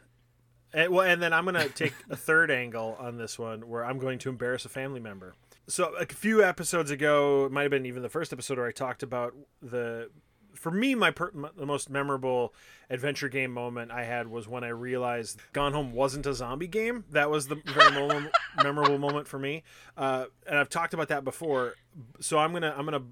And, 0.73 0.93
well, 0.93 1.07
and 1.07 1.21
then 1.21 1.33
I'm 1.33 1.45
going 1.45 1.55
to 1.61 1.69
take 1.69 1.95
a 2.09 2.17
third 2.17 2.51
angle 2.51 2.97
on 3.01 3.19
this 3.19 3.39
one 3.39 3.69
where 3.69 3.85
I'm 3.85 3.99
going 3.99 4.19
to 4.21 4.29
embarrass 4.29 4.65
a 4.65 4.69
family 4.69 5.01
member. 5.01 5.35
So 5.67 5.95
a 5.97 6.07
few 6.07 6.45
episodes 6.45 6.93
ago, 6.93 7.47
it 7.47 7.53
might 7.53 7.63
have 7.63 7.73
been 7.73 7.87
even 7.87 8.03
the 8.03 8.09
first 8.09 8.33
episode 8.33 8.59
where 8.59 8.69
I 8.69 8.73
talked 8.73 9.03
about 9.03 9.35
the 9.61 10.11
for 10.57 10.71
me 10.71 10.95
my, 10.95 11.11
per, 11.11 11.31
my 11.33 11.49
the 11.57 11.67
most 11.67 11.89
memorable 11.91 12.55
adventure 12.91 13.29
game 13.29 13.53
moment 13.53 13.91
I 13.91 14.05
had 14.05 14.29
was 14.29 14.47
when 14.49 14.65
I 14.65 14.69
realized 14.69 15.41
Gone 15.53 15.73
Home 15.73 15.93
wasn't 15.93 16.27
a 16.27 16.35
zombie 16.35 16.67
game. 16.69 17.05
That 17.11 17.31
was 17.31 17.49
the 17.49 17.57
very 17.67 17.91
moment, 18.09 18.33
memorable 18.63 18.99
moment 18.99 19.29
for 19.29 19.39
me. 19.39 19.63
Uh, 19.97 20.27
and 20.47 20.59
I've 20.59 20.69
talked 20.69 20.95
about 20.95 21.09
that 21.09 21.25
before. 21.25 21.75
So 22.21 22.39
I'm 22.39 22.53
gonna 22.53 22.75
I'm 22.77 22.85
gonna 22.85 23.05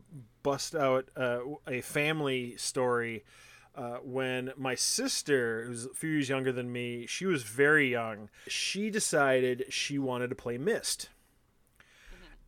bust 0.42 0.74
out 0.74 1.08
uh, 1.16 1.38
a 1.66 1.80
family 1.80 2.56
story 2.56 3.24
uh, 3.74 3.96
when 4.04 4.52
my 4.56 4.74
sister, 4.76 5.64
who's 5.66 5.86
a 5.86 5.94
few 5.94 6.10
years 6.10 6.28
younger 6.28 6.52
than 6.52 6.70
me, 6.70 7.06
she 7.06 7.26
was 7.26 7.42
very 7.42 7.90
young. 7.90 8.28
She 8.46 8.88
decided 8.90 9.64
she 9.70 9.98
wanted 9.98 10.28
to 10.30 10.36
play 10.36 10.58
Myst, 10.58 11.08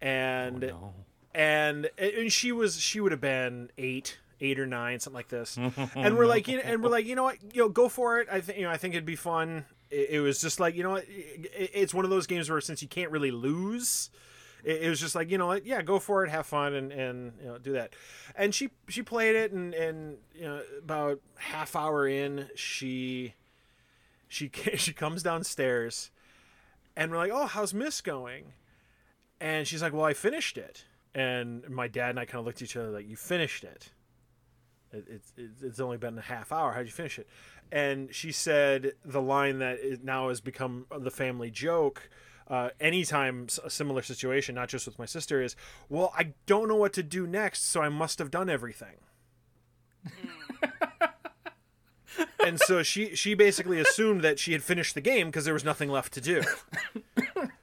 and 0.01 0.63
Oh, 0.65 0.69
no. 0.69 0.95
and 1.35 1.91
and 1.99 2.33
she 2.33 2.53
was 2.53 2.81
she 2.81 3.01
would 3.01 3.13
have 3.13 3.21
been 3.21 3.71
eight 3.79 4.19
eight 4.41 4.59
or 4.59 4.67
nine 4.67 5.01
something 5.01 5.17
like 5.17 5.29
this. 5.29 5.59
And 5.97 6.17
we're 6.17 6.27
like 6.27 6.49
you 6.49 6.57
know, 6.57 6.63
and 6.67 6.83
we're 6.83 6.91
like 6.91 7.07
you 7.07 7.15
know 7.15 7.25
what? 7.25 7.37
You 7.55 7.63
know 7.63 7.69
go 7.69 7.89
for 7.89 8.21
it. 8.21 8.29
I 8.31 8.41
think 8.41 8.59
you 8.59 8.65
know 8.65 8.71
i 8.71 8.77
think 8.77 8.95
it'd 8.95 9.07
be 9.07 9.17
fun. 9.17 9.65
It, 9.91 10.11
it 10.11 10.21
was 10.21 10.41
just 10.41 10.61
like 10.61 10.75
you 10.75 10.83
know 10.83 10.91
what? 10.91 11.05
It, 11.09 11.71
it's 11.75 11.95
one 11.95 12.05
of 12.05 12.11
those 12.11 12.27
games 12.27 12.51
where 12.51 12.61
since 12.61 12.83
you 12.83 12.89
can't 12.89 13.11
really 13.11 13.31
lose 13.31 14.11
it, 14.67 14.83
it 14.83 14.89
was 14.91 15.01
just 15.01 15.15
like 15.15 15.31
you 15.31 15.39
know 15.39 15.47
what? 15.47 15.65
Yeah 15.65 15.81
go 15.83 15.99
for 15.99 16.25
it. 16.25 16.31
Have 16.31 16.47
fun 16.47 16.75
and 16.75 16.93
and 16.93 17.33
you 17.41 17.47
know 17.47 17.59
do 17.59 17.73
that. 17.73 17.95
And 18.35 18.55
she 18.55 18.71
she 18.89 19.03
played 19.03 19.37
it 19.37 19.53
and 19.53 19.73
and 19.75 20.19
you 20.35 20.45
know 20.45 20.61
about 20.79 21.21
half 21.37 21.77
hour 21.77 22.07
in 22.07 22.49
she 22.55 23.35
she 24.29 24.51
she 24.77 24.93
comes 24.93 25.23
downstairs 25.23 26.11
and 26.97 27.11
we're 27.11 27.19
like 27.19 27.33
oh 27.33 27.47
how's 27.47 27.73
Myst 27.73 28.05
going? 28.05 28.53
And 29.41 29.67
she's 29.67 29.83
like 29.83 29.93
well 29.93 30.05
i 30.05 30.15
finished 30.15 30.59
it. 30.59 30.85
And 31.15 31.67
my 31.71 31.89
dad 31.89 32.11
and 32.11 32.21
I 32.21 32.27
kind 32.27 32.41
of 32.41 32.45
looked 32.45 32.59
at 32.59 32.65
each 32.65 32.77
other 32.77 32.91
like, 32.91 33.09
"You 33.09 33.17
finished 33.17 33.65
it. 33.65 33.91
It 34.97 35.05
it's 35.09 35.33
it's 35.37 35.63
it's 35.63 35.81
only 35.81 35.97
been 35.97 36.19
a 36.19 36.23
half 36.23 36.53
hour. 36.53 36.73
How'd 36.73 36.87
you 36.87 36.93
finish 36.93 37.19
it?" 37.19 37.29
And 37.71 38.15
she 38.15 38.33
said 38.33 38.93
the 39.05 39.21
line 39.23 39.59
that 39.59 39.79
is 39.79 40.01
now 40.03 40.29
has 40.29 40.41
become 40.41 40.87
the 40.97 41.11
family 41.11 41.51
joke. 41.51 42.09
Uh, 42.49 42.71
anytime 42.79 43.49
a 43.65 43.71
similar 43.71 44.03
situation, 44.03 44.55
not 44.55 44.69
just 44.69 44.87
with 44.87 44.99
my 44.99 45.05
sister, 45.05 45.43
is 45.43 45.57
well, 45.89 46.13
I 46.17 46.35
don't 46.47 46.69
know 46.69 46.77
what 46.77 46.93
to 46.95 47.03
do 47.03 47.27
next, 47.27 47.65
so 47.65 47.83
I 47.83 47.89
must 47.89 48.19
have 48.21 48.31
done 48.31 48.49
everything. 48.49 48.97
and 52.45 52.61
so 52.61 52.83
she 52.85 53.17
she 53.17 53.35
basically 53.35 53.81
assumed 53.81 54.23
that 54.23 54.39
she 54.39 54.53
had 54.53 54.63
finished 54.63 54.95
the 54.95 55.01
game 55.01 55.29
because 55.29 55.45
there 55.45 55.55
was 55.55 55.65
nothing 55.65 55.91
left 55.91 56.13
to 56.15 56.21
do. 56.21 56.43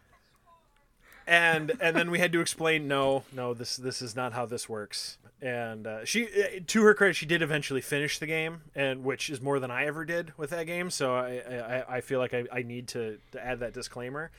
and 1.28 1.72
and 1.80 1.96
then 1.96 2.12
we 2.12 2.20
had 2.20 2.32
to 2.34 2.42
explain 2.42 2.88
no 2.88 3.24
no 3.34 3.54
this 3.54 3.78
this 3.78 4.02
is 4.02 4.16
not 4.16 4.34
how 4.34 4.46
this 4.46 4.68
works. 4.68 5.18
And 5.42 5.86
uh, 5.88 6.06
she 6.06 6.26
uh, 6.26 6.60
to 6.68 6.84
her 6.84 6.94
credit 6.94 7.16
she 7.16 7.26
did 7.26 7.42
eventually 7.42 7.82
finish 7.82 8.18
the 8.20 8.28
game 8.28 8.62
and 8.76 9.04
which 9.04 9.30
is 9.30 9.42
more 9.42 9.60
than 9.60 9.72
i 9.72 9.86
ever 9.86 10.06
did 10.06 10.32
with 10.38 10.52
that 10.52 10.66
game. 10.66 10.90
So 10.90 11.16
i 11.16 11.42
i, 11.50 11.98
I 11.98 12.02
feel 12.02 12.20
like 12.20 12.34
I, 12.34 12.46
I 12.52 12.62
need 12.62 12.88
to, 12.90 13.20
to 13.34 13.46
add 13.46 13.60
that 13.60 13.74
disclaimer. 13.74 14.32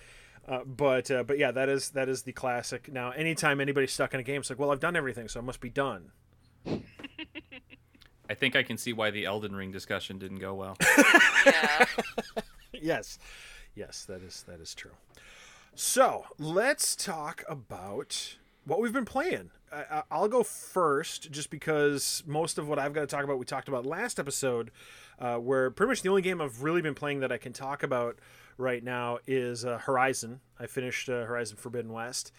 Uh, 0.46 0.60
but 0.64 1.10
uh, 1.10 1.22
but 1.22 1.38
yeah 1.38 1.50
that 1.50 1.68
is 1.68 1.90
that 1.90 2.08
is 2.08 2.22
the 2.22 2.32
classic. 2.32 2.92
Now 2.92 3.10
anytime 3.10 3.60
anybody's 3.60 3.92
stuck 3.92 4.14
in 4.14 4.20
a 4.20 4.22
game 4.22 4.40
it's 4.40 4.50
like 4.50 4.58
well 4.58 4.70
i've 4.70 4.80
done 4.80 4.96
everything 4.96 5.28
so 5.28 5.40
i 5.40 5.42
must 5.42 5.60
be 5.60 5.70
done. 5.70 6.12
I 8.28 8.34
think 8.34 8.56
I 8.56 8.62
can 8.62 8.78
see 8.78 8.94
why 8.94 9.10
the 9.10 9.26
Elden 9.26 9.54
Ring 9.54 9.70
discussion 9.70 10.18
didn't 10.18 10.38
go 10.38 10.54
well. 10.54 10.76
Yeah. 11.46 11.84
yes. 12.72 13.18
Yes 13.74 14.04
that 14.06 14.22
is 14.22 14.44
that 14.48 14.60
is 14.60 14.74
true 14.74 14.92
so 15.74 16.24
let's 16.38 16.94
talk 16.96 17.42
about 17.48 18.36
what 18.64 18.80
we've 18.80 18.92
been 18.92 19.04
playing 19.04 19.50
I, 19.72 19.84
I- 19.90 20.02
i'll 20.10 20.28
go 20.28 20.42
first 20.42 21.30
just 21.30 21.50
because 21.50 22.22
most 22.26 22.58
of 22.58 22.68
what 22.68 22.78
i've 22.78 22.92
got 22.92 23.00
to 23.02 23.06
talk 23.06 23.24
about 23.24 23.38
we 23.38 23.44
talked 23.44 23.68
about 23.68 23.84
last 23.86 24.18
episode 24.18 24.70
uh, 25.18 25.36
where 25.36 25.70
pretty 25.70 25.88
much 25.88 26.02
the 26.02 26.08
only 26.08 26.22
game 26.22 26.40
i've 26.40 26.62
really 26.62 26.82
been 26.82 26.94
playing 26.94 27.20
that 27.20 27.32
i 27.32 27.38
can 27.38 27.52
talk 27.52 27.82
about 27.82 28.18
right 28.56 28.84
now 28.84 29.18
is 29.26 29.64
uh, 29.64 29.78
horizon 29.78 30.40
i 30.60 30.66
finished 30.66 31.08
uh, 31.08 31.24
horizon 31.24 31.56
forbidden 31.56 31.92
west 31.92 32.32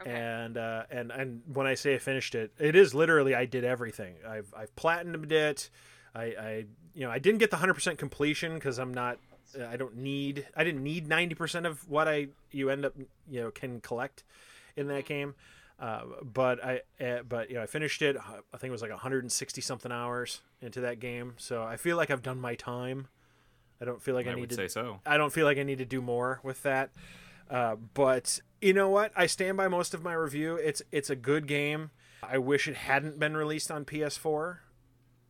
Okay. 0.00 0.10
and 0.10 0.56
uh, 0.56 0.82
and 0.90 1.12
and 1.12 1.42
when 1.52 1.66
I 1.66 1.74
say 1.74 1.94
I 1.94 1.98
finished 1.98 2.34
it, 2.34 2.50
it 2.58 2.74
is 2.74 2.92
literally 2.92 3.34
I 3.36 3.44
did 3.44 3.62
everything. 3.62 4.16
I've 4.26 4.52
I've 4.56 4.74
platinumed 4.74 5.30
it. 5.30 5.70
I, 6.12 6.22
I 6.24 6.64
you 6.94 7.04
know 7.04 7.10
I 7.10 7.18
didn't 7.20 7.38
get 7.38 7.50
the 7.52 7.58
hundred 7.58 7.74
percent 7.74 7.98
completion 7.98 8.54
because 8.54 8.78
I'm 8.78 8.92
not. 8.92 9.18
I 9.56 9.76
don't 9.76 9.96
need. 9.96 10.46
I 10.56 10.64
didn't 10.64 10.82
need 10.82 11.08
ninety 11.08 11.34
percent 11.34 11.66
of 11.66 11.88
what 11.88 12.08
I 12.08 12.28
you 12.50 12.70
end 12.70 12.84
up 12.84 12.94
you 13.30 13.40
know 13.40 13.50
can 13.50 13.80
collect 13.80 14.24
in 14.76 14.88
that 14.88 15.06
game. 15.06 15.34
Uh, 15.78 16.02
but 16.22 16.64
I 16.64 16.80
uh, 17.04 17.22
but 17.28 17.50
you 17.50 17.56
know 17.56 17.62
I 17.62 17.66
finished 17.66 18.02
it. 18.02 18.16
I 18.16 18.56
think 18.56 18.68
it 18.68 18.70
was 18.70 18.82
like 18.82 18.90
160 18.90 19.60
something 19.60 19.90
hours 19.90 20.40
into 20.60 20.80
that 20.82 21.00
game. 21.00 21.34
So 21.38 21.62
I 21.62 21.76
feel 21.76 21.96
like 21.96 22.10
I've 22.10 22.22
done 22.22 22.40
my 22.40 22.54
time. 22.54 23.08
I 23.80 23.84
don't 23.84 24.00
feel 24.00 24.14
like 24.14 24.28
I, 24.28 24.30
I 24.30 24.34
need 24.34 24.42
would 24.42 24.50
to 24.50 24.56
say 24.56 24.68
so. 24.68 25.00
I 25.04 25.16
don't 25.16 25.32
feel 25.32 25.44
like 25.44 25.58
I 25.58 25.64
need 25.64 25.78
to 25.78 25.84
do 25.84 26.00
more 26.00 26.38
with 26.44 26.62
that. 26.62 26.90
Uh, 27.50 27.76
but 27.94 28.38
you 28.60 28.72
know 28.72 28.88
what? 28.88 29.12
I 29.16 29.26
stand 29.26 29.56
by 29.56 29.66
most 29.66 29.92
of 29.92 30.04
my 30.04 30.12
review. 30.12 30.54
It's 30.54 30.82
it's 30.92 31.10
a 31.10 31.16
good 31.16 31.48
game. 31.48 31.90
I 32.22 32.38
wish 32.38 32.68
it 32.68 32.76
hadn't 32.76 33.18
been 33.18 33.36
released 33.36 33.70
on 33.70 33.84
PS4 33.84 34.58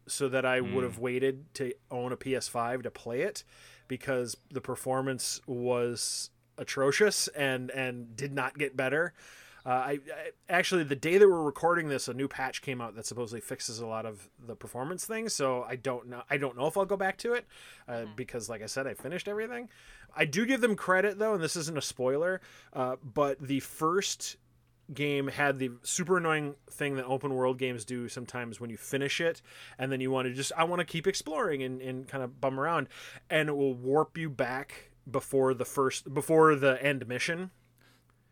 so 0.07 0.29
that 0.29 0.45
I 0.45 0.61
would 0.61 0.85
have 0.85 0.99
waited 0.99 1.55
to 1.55 1.73
own 1.91 2.13
a 2.13 2.17
PS5 2.17 2.83
to 2.83 2.91
play 2.91 3.23
it 3.23 3.45
because 3.89 4.37
the 4.51 4.61
performance 4.61 5.41
was 5.47 6.31
atrocious 6.59 7.29
and 7.29 7.71
and 7.71 8.17
did 8.17 8.33
not 8.33 8.59
get 8.59 8.77
better. 8.77 9.15
Uh, 9.65 9.69
I, 9.69 9.91
I 9.93 10.31
actually 10.49 10.83
the 10.83 10.97
day 10.97 11.19
that 11.19 11.29
we're 11.29 11.43
recording 11.43 11.89
this, 11.89 12.09
a 12.09 12.15
new 12.15 12.27
patch 12.27 12.63
came 12.63 12.81
out 12.81 12.97
that 12.97 13.07
supposedly 13.07 13.41
fixes 13.41 13.79
a 13.79 13.87
lot 13.87 14.07
of 14.07 14.29
the 14.45 14.57
performance 14.57 15.05
things. 15.05 15.33
So 15.33 15.63
I 15.63 15.77
don't 15.77 16.09
know. 16.09 16.23
I 16.29 16.37
don't 16.37 16.57
know 16.57 16.67
if 16.67 16.77
I'll 16.77 16.85
go 16.85 16.97
back 16.97 17.17
to 17.19 17.35
it 17.35 17.47
uh, 17.87 18.07
because, 18.17 18.49
like 18.49 18.63
I 18.63 18.67
said, 18.67 18.87
I 18.87 18.95
finished 18.95 19.29
everything. 19.29 19.69
I 20.17 20.25
do 20.25 20.45
give 20.47 20.61
them 20.61 20.75
credit 20.75 21.19
though, 21.19 21.35
and 21.35 21.43
this 21.43 21.57
isn't 21.57 21.79
a 21.79 21.83
spoiler, 21.83 22.41
uh, 22.73 22.97
but 23.03 23.41
the 23.41 23.61
first 23.61 24.37
game 24.93 25.29
had 25.29 25.59
the 25.59 25.71
super 25.83 26.19
annoying 26.19 26.55
thing 26.71 26.97
that 26.97 27.07
open 27.07 27.35
world 27.35 27.59
games 27.59 27.85
do 27.85 28.09
sometimes 28.09 28.61
when 28.61 28.69
you 28.69 28.77
finish 28.77 29.21
it 29.21 29.41
and 29.79 29.91
then 29.91 30.01
you 30.01 30.11
want 30.11 30.29
to 30.29 30.35
just 30.35 30.53
I 30.57 30.65
want 30.65 30.81
to 30.81 30.85
keep 30.85 31.07
exploring 31.07 31.63
and, 31.63 31.81
and 31.81 32.07
kind 32.09 32.23
of 32.23 32.41
bum 32.41 32.59
around 32.59 32.89
and 33.31 33.49
it 33.49 33.57
will 33.57 33.75
warp 33.75 34.19
you 34.19 34.29
back 34.29 34.91
before 35.11 35.55
the 35.55 35.65
first 35.65 36.13
before 36.13 36.55
the 36.55 36.83
end 36.83 37.07
mission. 37.09 37.51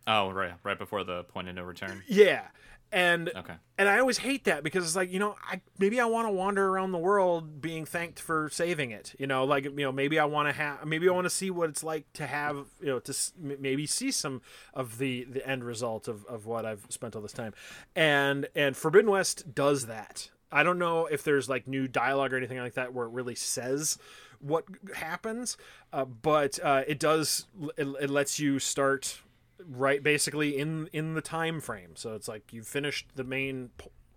Oh, 0.07 0.31
right, 0.31 0.55
right 0.65 0.79
before 0.79 1.05
the 1.05 1.25
point 1.25 1.49
of 1.49 1.55
no 1.55 1.63
return. 1.63 2.03
Yeah. 2.09 2.49
And 2.93 3.31
Okay. 3.37 3.55
and 3.79 3.89
I 3.89 4.01
always 4.01 4.19
hate 4.19 4.45
that 4.45 4.65
because 4.65 4.85
it's 4.85 4.97
like, 4.97 5.13
you 5.13 5.21
know, 5.21 5.37
I 5.49 5.61
maybe 5.79 6.01
I 6.01 6.07
want 6.07 6.27
to 6.27 6.33
wander 6.33 6.69
around 6.69 6.91
the 6.93 6.99
world 6.99 7.61
being 7.61 7.85
thanked 7.87 8.19
for 8.19 8.49
saving 8.51 8.91
it. 8.91 9.15
You 9.19 9.27
know, 9.29 9.45
like 9.45 9.65
you 9.65 9.71
know, 9.71 9.93
maybe 9.93 10.19
I 10.19 10.25
want 10.25 10.49
to 10.49 10.53
have 10.53 10.85
maybe 10.85 11.09
I 11.09 11.13
want 11.13 11.27
to 11.27 11.31
see 11.31 11.51
what 11.51 11.69
it's 11.71 11.85
like 11.85 12.13
to 12.15 12.27
have, 12.27 12.67
you 12.81 12.87
know, 12.89 12.99
to 12.99 13.15
maybe 13.39 13.87
see 13.87 14.11
some 14.11 14.43
of 14.75 14.99
the 14.99 15.25
the 15.25 15.47
end 15.49 15.63
result 15.65 16.09
of 16.09 16.25
of 16.27 16.47
what 16.47 16.67
I've 16.67 16.85
spent 16.89 17.15
all 17.15 17.23
this 17.23 17.33
time. 17.33 17.55
And 17.95 18.49
and 18.57 18.77
Forbidden 18.77 19.11
West 19.11 19.55
does 19.55 19.87
that. 19.87 20.31
I 20.51 20.65
don't 20.65 20.81
know 20.81 21.07
if 21.07 21.23
there's 21.23 21.49
like 21.49 21.69
new 21.69 21.87
dialogue 21.87 22.33
or 22.33 22.37
anything 22.37 22.59
like 22.59 22.75
that 22.75 22.93
where 22.93 23.07
it 23.07 23.13
really 23.13 23.37
says 23.37 23.99
what 24.41 24.65
happens, 24.95 25.57
uh, 25.93 26.05
but 26.07 26.59
uh, 26.65 26.83
it 26.89 26.99
does. 26.99 27.47
It, 27.77 27.87
it 28.01 28.11
lets 28.11 28.41
you 28.41 28.59
start 28.59 29.21
right 29.69 30.03
basically 30.03 30.59
in 30.59 30.89
in 30.93 31.15
the 31.15 31.21
time 31.21 31.61
frame. 31.61 31.97
So 31.97 32.15
it's 32.15 32.29
like 32.29 32.53
you've 32.53 32.69
finished 32.69 33.09
the 33.15 33.25
main 33.25 33.71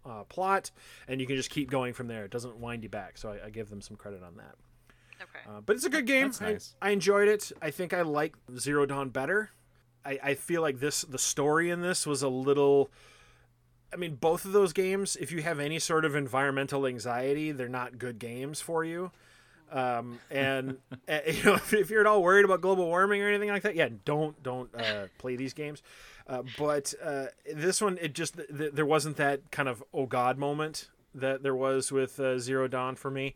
uh, 0.05 0.23
plot 0.23 0.71
and 1.07 1.21
you 1.21 1.27
can 1.27 1.35
just 1.35 1.49
keep 1.49 1.69
going 1.69 1.93
from 1.93 2.07
there. 2.07 2.25
It 2.25 2.31
doesn't 2.31 2.57
wind 2.57 2.83
you 2.83 2.89
back. 2.89 3.17
So 3.17 3.29
i, 3.29 3.47
I 3.47 3.49
give 3.49 3.69
them 3.69 3.81
some 3.81 3.97
credit 3.97 4.23
on 4.23 4.37
that. 4.37 4.55
Okay. 5.21 5.39
uh, 5.49 5.61
but 5.61 5.75
it's 5.75 5.85
a 5.85 5.89
good 5.89 6.05
game. 6.05 6.27
That's 6.27 6.41
nice. 6.41 6.75
I, 6.81 6.89
I 6.89 6.91
enjoyed 6.91 7.27
it. 7.27 7.51
I 7.61 7.71
think 7.71 7.93
i 7.93 8.01
like 8.01 8.35
zero 8.57 8.85
dawn 8.85 9.09
better. 9.09 9.51
I, 10.05 10.19
I 10.21 10.33
feel 10.35 10.61
like 10.61 10.79
this 10.79 11.01
the 11.03 11.17
story 11.17 11.69
in 11.69 11.81
this 11.81 12.05
was 12.05 12.21
a 12.21 12.29
little 12.29 12.91
i 13.93 13.95
mean 13.95 14.15
both 14.15 14.45
of 14.45 14.51
those 14.51 14.73
games 14.73 15.15
if 15.15 15.31
you 15.31 15.41
have 15.41 15.59
any 15.59 15.79
sort 15.79 16.05
of 16.05 16.15
environmental 16.15 16.85
anxiety 16.85 17.51
they're 17.51 17.69
not 17.69 17.97
good 17.97 18.19
games 18.19 18.59
for 18.59 18.83
you 18.83 19.11
um, 19.73 20.19
and 20.29 20.77
uh, 21.09 21.19
you 21.27 21.43
know 21.43 21.55
if, 21.71 21.89
you're 21.89 22.01
at 22.01 22.07
all 22.07 22.21
worried 22.23 22.45
about 22.45 22.61
global 22.61 22.85
warming 22.85 23.21
or 23.21 23.27
anything 23.27 23.49
like 23.49 23.63
that, 23.63 23.75
yeah, 23.75 23.89
don't 24.05 24.41
don't 24.43 24.73
uh, 24.75 25.07
play 25.17 25.35
these 25.35 25.53
games. 25.53 25.81
Uh, 26.25 26.43
but 26.57 26.93
uh, 27.03 27.25
this 27.53 27.81
one, 27.81 27.97
it 27.99 28.13
just 28.13 28.37
th- 28.37 28.47
th- 28.47 28.73
there 28.73 28.85
wasn't 28.85 29.17
that 29.17 29.51
kind 29.51 29.67
of 29.67 29.83
oh 29.93 30.05
god 30.05 30.37
moment 30.37 30.89
that 31.15 31.43
there 31.43 31.55
was 31.55 31.91
with 31.91 32.19
uh, 32.19 32.39
Zero 32.39 32.67
Dawn 32.67 32.95
for 32.95 33.11
me, 33.11 33.35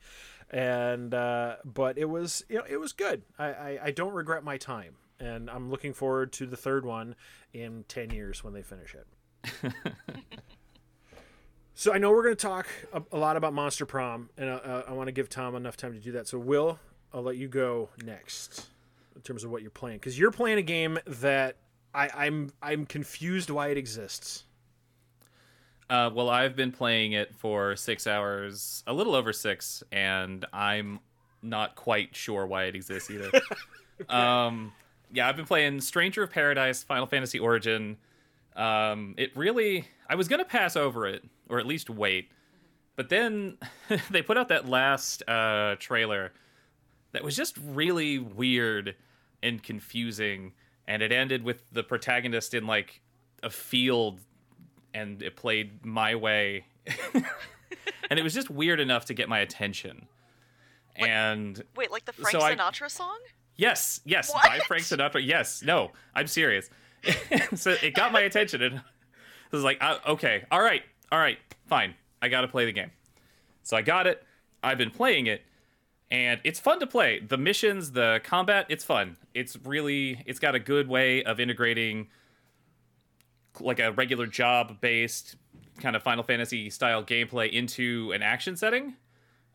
and 0.50 1.14
uh, 1.14 1.56
but 1.66 1.98
it 1.98 2.06
was 2.06 2.44
you 2.48 2.58
know 2.60 2.66
it 2.70 2.78
was 2.78 2.94
good. 2.94 3.24
I, 3.38 3.46
I 3.48 3.80
I 3.86 3.92
don't 3.92 4.14
regret 4.14 4.44
my 4.44 4.58
time, 4.58 4.96
and 5.20 5.50
I'm 5.50 5.70
looking 5.70 5.94
forward 5.94 6.32
to 6.34 6.46
the 6.46 6.58
third 6.58 6.86
one 6.86 7.16
in 7.52 7.84
ten 7.88 8.12
years 8.12 8.44
when 8.44 8.54
they 8.54 8.62
finish 8.62 8.96
it. 8.96 9.08
So 11.80 11.94
I 11.94 12.00
know 12.00 12.10
we're 12.10 12.24
going 12.24 12.36
to 12.36 12.42
talk 12.42 12.68
a, 12.92 13.04
a 13.12 13.20
lot 13.20 13.38
about 13.38 13.54
Monster 13.54 13.86
Prom, 13.86 14.32
and 14.36 14.50
uh, 14.50 14.82
I 14.88 14.94
want 14.94 15.10
to 15.10 15.12
give 15.12 15.30
Tom 15.30 15.56
enough 15.56 15.78
time 15.78 15.94
to 15.94 16.00
do 16.00 16.14
that. 16.14 16.28
So 16.28 16.40
Will, 16.40 16.80
I'll 17.14 17.22
let 17.22 17.38
you 17.38 17.48
go 17.48 17.90
next 18.04 18.66
in 19.16 19.22
terms 19.22 19.44
of 19.44 19.52
what 19.52 19.62
you're 19.62 19.70
playing, 19.70 20.00
because 20.00 20.18
you're 20.18 20.32
playing 20.32 20.58
a 20.58 20.64
game 20.64 20.98
that 21.06 21.58
I, 21.94 22.10
I'm 22.16 22.52
I'm 22.64 22.88
confused 22.88 23.52
why 23.52 23.68
it 23.68 23.78
exists. 23.78 24.46
Uh, 25.88 26.10
well, 26.12 26.32
I've 26.32 26.56
been 26.56 26.72
playing 26.72 27.12
it 27.12 27.36
for 27.36 27.76
six 27.76 28.08
hours, 28.08 28.84
a 28.88 28.94
little 28.94 29.14
over 29.14 29.32
six, 29.32 29.84
and 29.92 30.48
I'm 30.52 31.00
not 31.44 31.76
quite 31.76 32.16
sure 32.16 32.48
why 32.48 32.64
it 32.64 32.76
exists 32.76 33.12
either. 33.12 33.30
um, 34.10 34.74
yeah, 35.14 35.30
I've 35.30 35.38
been 35.38 35.46
playing 35.46 35.82
Stranger 35.82 36.24
of 36.24 36.32
Paradise, 36.32 36.82
Final 36.82 37.06
Fantasy 37.06 37.38
Origin. 37.38 37.98
Um, 38.56 39.14
it 39.16 39.38
really, 39.38 39.86
I 40.10 40.16
was 40.16 40.28
gonna 40.28 40.44
pass 40.44 40.76
over 40.76 41.06
it, 41.06 41.24
or 41.50 41.60
at 41.60 41.66
least 41.66 41.90
wait, 41.90 42.30
but 42.96 43.10
then 43.10 43.58
they 44.12 44.22
put 44.22 44.38
out 44.38 44.50
that 44.50 44.68
last 44.68 45.24
uh, 45.30 45.76
trailer 45.80 46.32
that 47.14 47.24
was 47.24 47.36
just 47.36 47.58
really 47.64 48.20
weird 48.20 48.96
and 49.44 49.62
confusing, 49.64 50.54
and 50.88 51.02
it 51.02 51.12
ended 51.12 51.44
with 51.44 51.64
the 51.72 51.84
protagonist 51.84 52.54
in 52.54 52.66
like 52.68 53.02
a 53.44 53.50
field 53.50 54.20
and 54.94 55.22
it 55.22 55.36
played 55.36 55.86
my 55.86 56.16
way. 56.16 56.66
And 58.10 58.18
it 58.18 58.24
was 58.24 58.34
just 58.34 58.50
weird 58.50 58.80
enough 58.80 59.04
to 59.06 59.14
get 59.14 59.28
my 59.28 59.40
attention. 59.40 60.08
And 60.96 61.62
Wait, 61.76 61.92
like 61.92 62.06
the 62.06 62.14
Frank 62.14 62.32
So 62.32 62.40
I- 62.42 62.56
Sinatra 62.56 62.90
song? 62.90 63.18
yes 63.60 64.00
yes 64.06 64.32
What? 64.32 64.44
by 64.46 64.60
frank 64.68 64.84
sinatra. 64.84 65.20
Yes 65.26 65.64
no 65.64 65.92
i'm 66.16 66.28
serious. 66.28 66.70
So 67.56 67.72
it 67.82 67.96
got 67.96 68.12
my 68.12 68.22
attention 68.22 68.62
and 68.62 68.78
i 68.78 68.82
was 69.52 69.64
like 69.64 69.78
uh, 69.82 69.98
okay 70.08 70.46
all 70.52 70.62
right 70.62 70.84
all 71.12 71.20
right 71.20 71.38
fine 71.68 71.94
i 72.22 72.28
gotta 72.28 72.48
play 72.48 72.66
the 72.66 72.72
game 72.72 72.92
so 73.64 73.78
i 73.78 73.82
got 73.82 74.08
it 74.08 74.24
i've 74.64 74.78
been 74.78 74.92
playing 74.92 75.28
it 75.28 75.44
and 76.10 76.40
it's 76.44 76.60
fun 76.60 76.80
to 76.80 76.88
play 76.88 77.20
the 77.20 77.38
missions 77.38 77.92
the 77.92 78.22
combat 78.24 78.66
it's 78.70 78.84
fun 78.84 79.18
it's 79.34 79.58
really 79.64 80.24
it's 80.26 80.40
got 80.40 80.56
a 80.56 80.60
good 80.60 80.88
way 80.88 81.24
of 81.24 81.40
integrating 81.40 82.08
like 83.60 83.80
a 83.80 83.92
regular 83.92 84.28
job 84.28 84.80
based 84.82 85.36
kind 85.78 85.96
of 85.96 86.04
Final 86.04 86.24
Fantasy 86.24 86.70
style 86.70 87.04
gameplay 87.04 87.52
into 87.52 88.12
an 88.14 88.22
action 88.22 88.56
setting. 88.56 88.96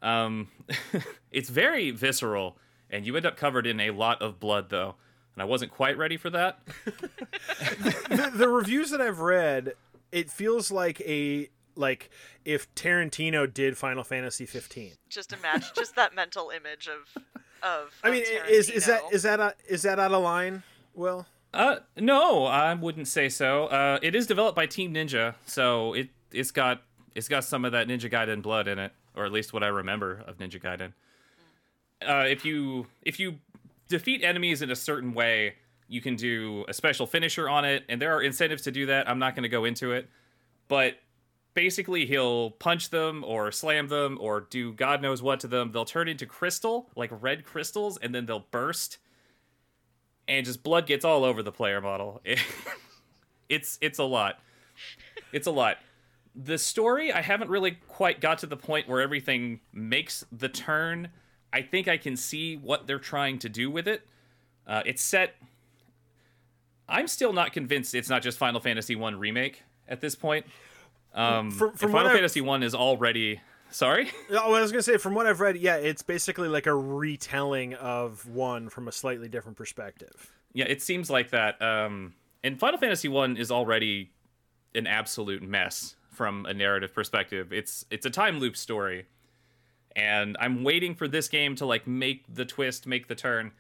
Um, 0.00 0.48
it's 1.30 1.48
very 1.48 1.90
visceral, 1.90 2.56
and 2.90 3.06
you 3.06 3.16
end 3.16 3.26
up 3.26 3.36
covered 3.36 3.66
in 3.66 3.80
a 3.80 3.90
lot 3.90 4.22
of 4.22 4.40
blood, 4.40 4.70
though. 4.70 4.94
And 5.34 5.42
I 5.42 5.44
wasn't 5.46 5.72
quite 5.72 5.96
ready 5.96 6.16
for 6.16 6.30
that. 6.30 6.60
the, 6.84 8.32
the 8.34 8.48
reviews 8.48 8.90
that 8.90 9.00
I've 9.00 9.20
read, 9.20 9.74
it 10.12 10.30
feels 10.30 10.70
like 10.70 11.00
a 11.00 11.48
like 11.74 12.10
if 12.44 12.72
Tarantino 12.74 13.52
did 13.52 13.76
Final 13.76 14.04
Fantasy 14.04 14.46
15. 14.46 14.92
Just 15.08 15.32
imagine 15.32 15.70
just 15.74 15.96
that 15.96 16.14
mental 16.14 16.50
image 16.50 16.88
of 16.88 17.22
of. 17.62 17.92
I 18.04 18.08
of 18.08 18.14
mean, 18.14 18.24
is 18.48 18.70
is 18.70 18.86
that 18.86 19.02
Tarantino. 19.02 19.22
that 19.22 19.40
a, 19.40 19.54
is 19.68 19.82
that 19.82 19.98
out 19.98 20.12
of 20.12 20.22
line? 20.22 20.62
Will 20.94 21.26
Uh, 21.54 21.76
no, 21.96 22.44
I 22.44 22.74
wouldn't 22.74 23.08
say 23.08 23.28
so. 23.28 23.66
Uh, 23.66 23.98
it 24.02 24.14
is 24.14 24.26
developed 24.26 24.56
by 24.56 24.66
Team 24.66 24.94
Ninja, 24.94 25.34
so 25.46 25.94
it 25.94 26.10
it's 26.30 26.50
got 26.50 26.82
it's 27.14 27.28
got 27.28 27.44
some 27.44 27.64
of 27.64 27.72
that 27.72 27.88
Ninja 27.88 28.10
Gaiden 28.10 28.42
blood 28.42 28.68
in 28.68 28.78
it, 28.78 28.92
or 29.16 29.24
at 29.24 29.32
least 29.32 29.52
what 29.52 29.62
I 29.62 29.68
remember 29.68 30.22
of 30.26 30.38
Ninja 30.38 30.60
Gaiden. 30.60 30.92
Uh, 32.06 32.26
if 32.28 32.44
you 32.44 32.86
if 33.02 33.18
you 33.20 33.38
defeat 33.88 34.24
enemies 34.24 34.62
in 34.62 34.70
a 34.70 34.76
certain 34.76 35.14
way, 35.14 35.54
you 35.92 36.00
can 36.00 36.16
do 36.16 36.64
a 36.68 36.74
special 36.74 37.06
finisher 37.06 37.48
on 37.48 37.64
it, 37.64 37.84
and 37.88 38.00
there 38.00 38.14
are 38.16 38.22
incentives 38.22 38.62
to 38.62 38.70
do 38.70 38.86
that. 38.86 39.08
I'm 39.08 39.18
not 39.18 39.34
going 39.34 39.42
to 39.42 39.48
go 39.48 39.64
into 39.64 39.92
it, 39.92 40.08
but 40.68 40.94
basically 41.54 42.06
he'll 42.06 42.52
punch 42.52 42.90
them 42.90 43.24
or 43.26 43.52
slam 43.52 43.88
them 43.88 44.16
or 44.20 44.40
do 44.40 44.72
God 44.72 45.02
knows 45.02 45.22
what 45.22 45.40
to 45.40 45.46
them. 45.46 45.70
They'll 45.72 45.84
turn 45.84 46.08
into 46.08 46.26
crystal, 46.26 46.90
like 46.96 47.10
red 47.20 47.44
crystals, 47.44 47.98
and 47.98 48.14
then 48.14 48.26
they'll 48.26 48.46
burst 48.50 48.98
and 50.28 50.46
just 50.46 50.62
blood 50.62 50.86
gets 50.86 51.04
all 51.04 51.24
over 51.24 51.42
the 51.42 51.52
player 51.52 51.80
model. 51.80 52.22
it's 53.48 53.78
it's 53.80 53.98
a 53.98 54.04
lot. 54.04 54.40
It's 55.32 55.46
a 55.46 55.50
lot. 55.50 55.78
The 56.34 56.56
story 56.56 57.12
I 57.12 57.20
haven't 57.20 57.50
really 57.50 57.72
quite 57.88 58.20
got 58.20 58.38
to 58.38 58.46
the 58.46 58.56
point 58.56 58.88
where 58.88 59.00
everything 59.00 59.60
makes 59.72 60.24
the 60.32 60.48
turn. 60.48 61.08
I 61.52 61.60
think 61.60 61.86
I 61.86 61.98
can 61.98 62.16
see 62.16 62.56
what 62.56 62.86
they're 62.86 62.98
trying 62.98 63.38
to 63.40 63.48
do 63.50 63.70
with 63.70 63.86
it. 63.86 64.06
Uh, 64.66 64.82
it's 64.86 65.02
set. 65.02 65.34
I'm 66.88 67.08
still 67.08 67.32
not 67.32 67.52
convinced 67.52 67.94
it's 67.94 68.08
not 68.10 68.22
just 68.22 68.38
Final 68.38 68.60
Fantasy 68.60 68.96
One 68.96 69.18
remake 69.18 69.62
at 69.88 70.00
this 70.00 70.14
point. 70.14 70.46
Um, 71.14 71.50
From- 71.50 71.72
from 71.74 71.92
Final 71.92 72.10
Fantasy 72.10 72.40
One 72.40 72.62
is 72.62 72.74
already 72.74 73.40
sorry. 73.70 74.10
Oh, 74.30 74.54
I 74.54 74.60
was 74.60 74.72
gonna 74.72 74.82
say 74.82 74.96
from 74.96 75.14
what 75.14 75.26
I've 75.26 75.40
read, 75.40 75.56
yeah, 75.56 75.76
it's 75.76 76.02
basically 76.02 76.48
like 76.48 76.66
a 76.66 76.74
retelling 76.74 77.74
of 77.74 78.26
one 78.28 78.68
from 78.68 78.88
a 78.88 78.92
slightly 78.92 79.28
different 79.28 79.56
perspective. 79.56 80.30
Yeah, 80.52 80.66
it 80.66 80.82
seems 80.82 81.08
like 81.10 81.30
that. 81.30 81.60
Um, 81.62 82.14
and 82.44 82.58
Final 82.58 82.78
Fantasy 82.78 83.08
One 83.08 83.36
is 83.36 83.50
already 83.50 84.10
an 84.74 84.86
absolute 84.86 85.42
mess 85.42 85.96
from 86.10 86.44
a 86.46 86.52
narrative 86.54 86.92
perspective. 86.94 87.52
It's 87.52 87.84
it's 87.90 88.04
a 88.06 88.10
time 88.10 88.38
loop 88.38 88.56
story, 88.56 89.06
and 89.96 90.36
I'm 90.40 90.64
waiting 90.64 90.94
for 90.94 91.08
this 91.08 91.28
game 91.28 91.54
to 91.56 91.66
like 91.66 91.86
make 91.86 92.24
the 92.32 92.44
twist, 92.44 92.86
make 92.86 93.08
the 93.08 93.14
turn. 93.14 93.52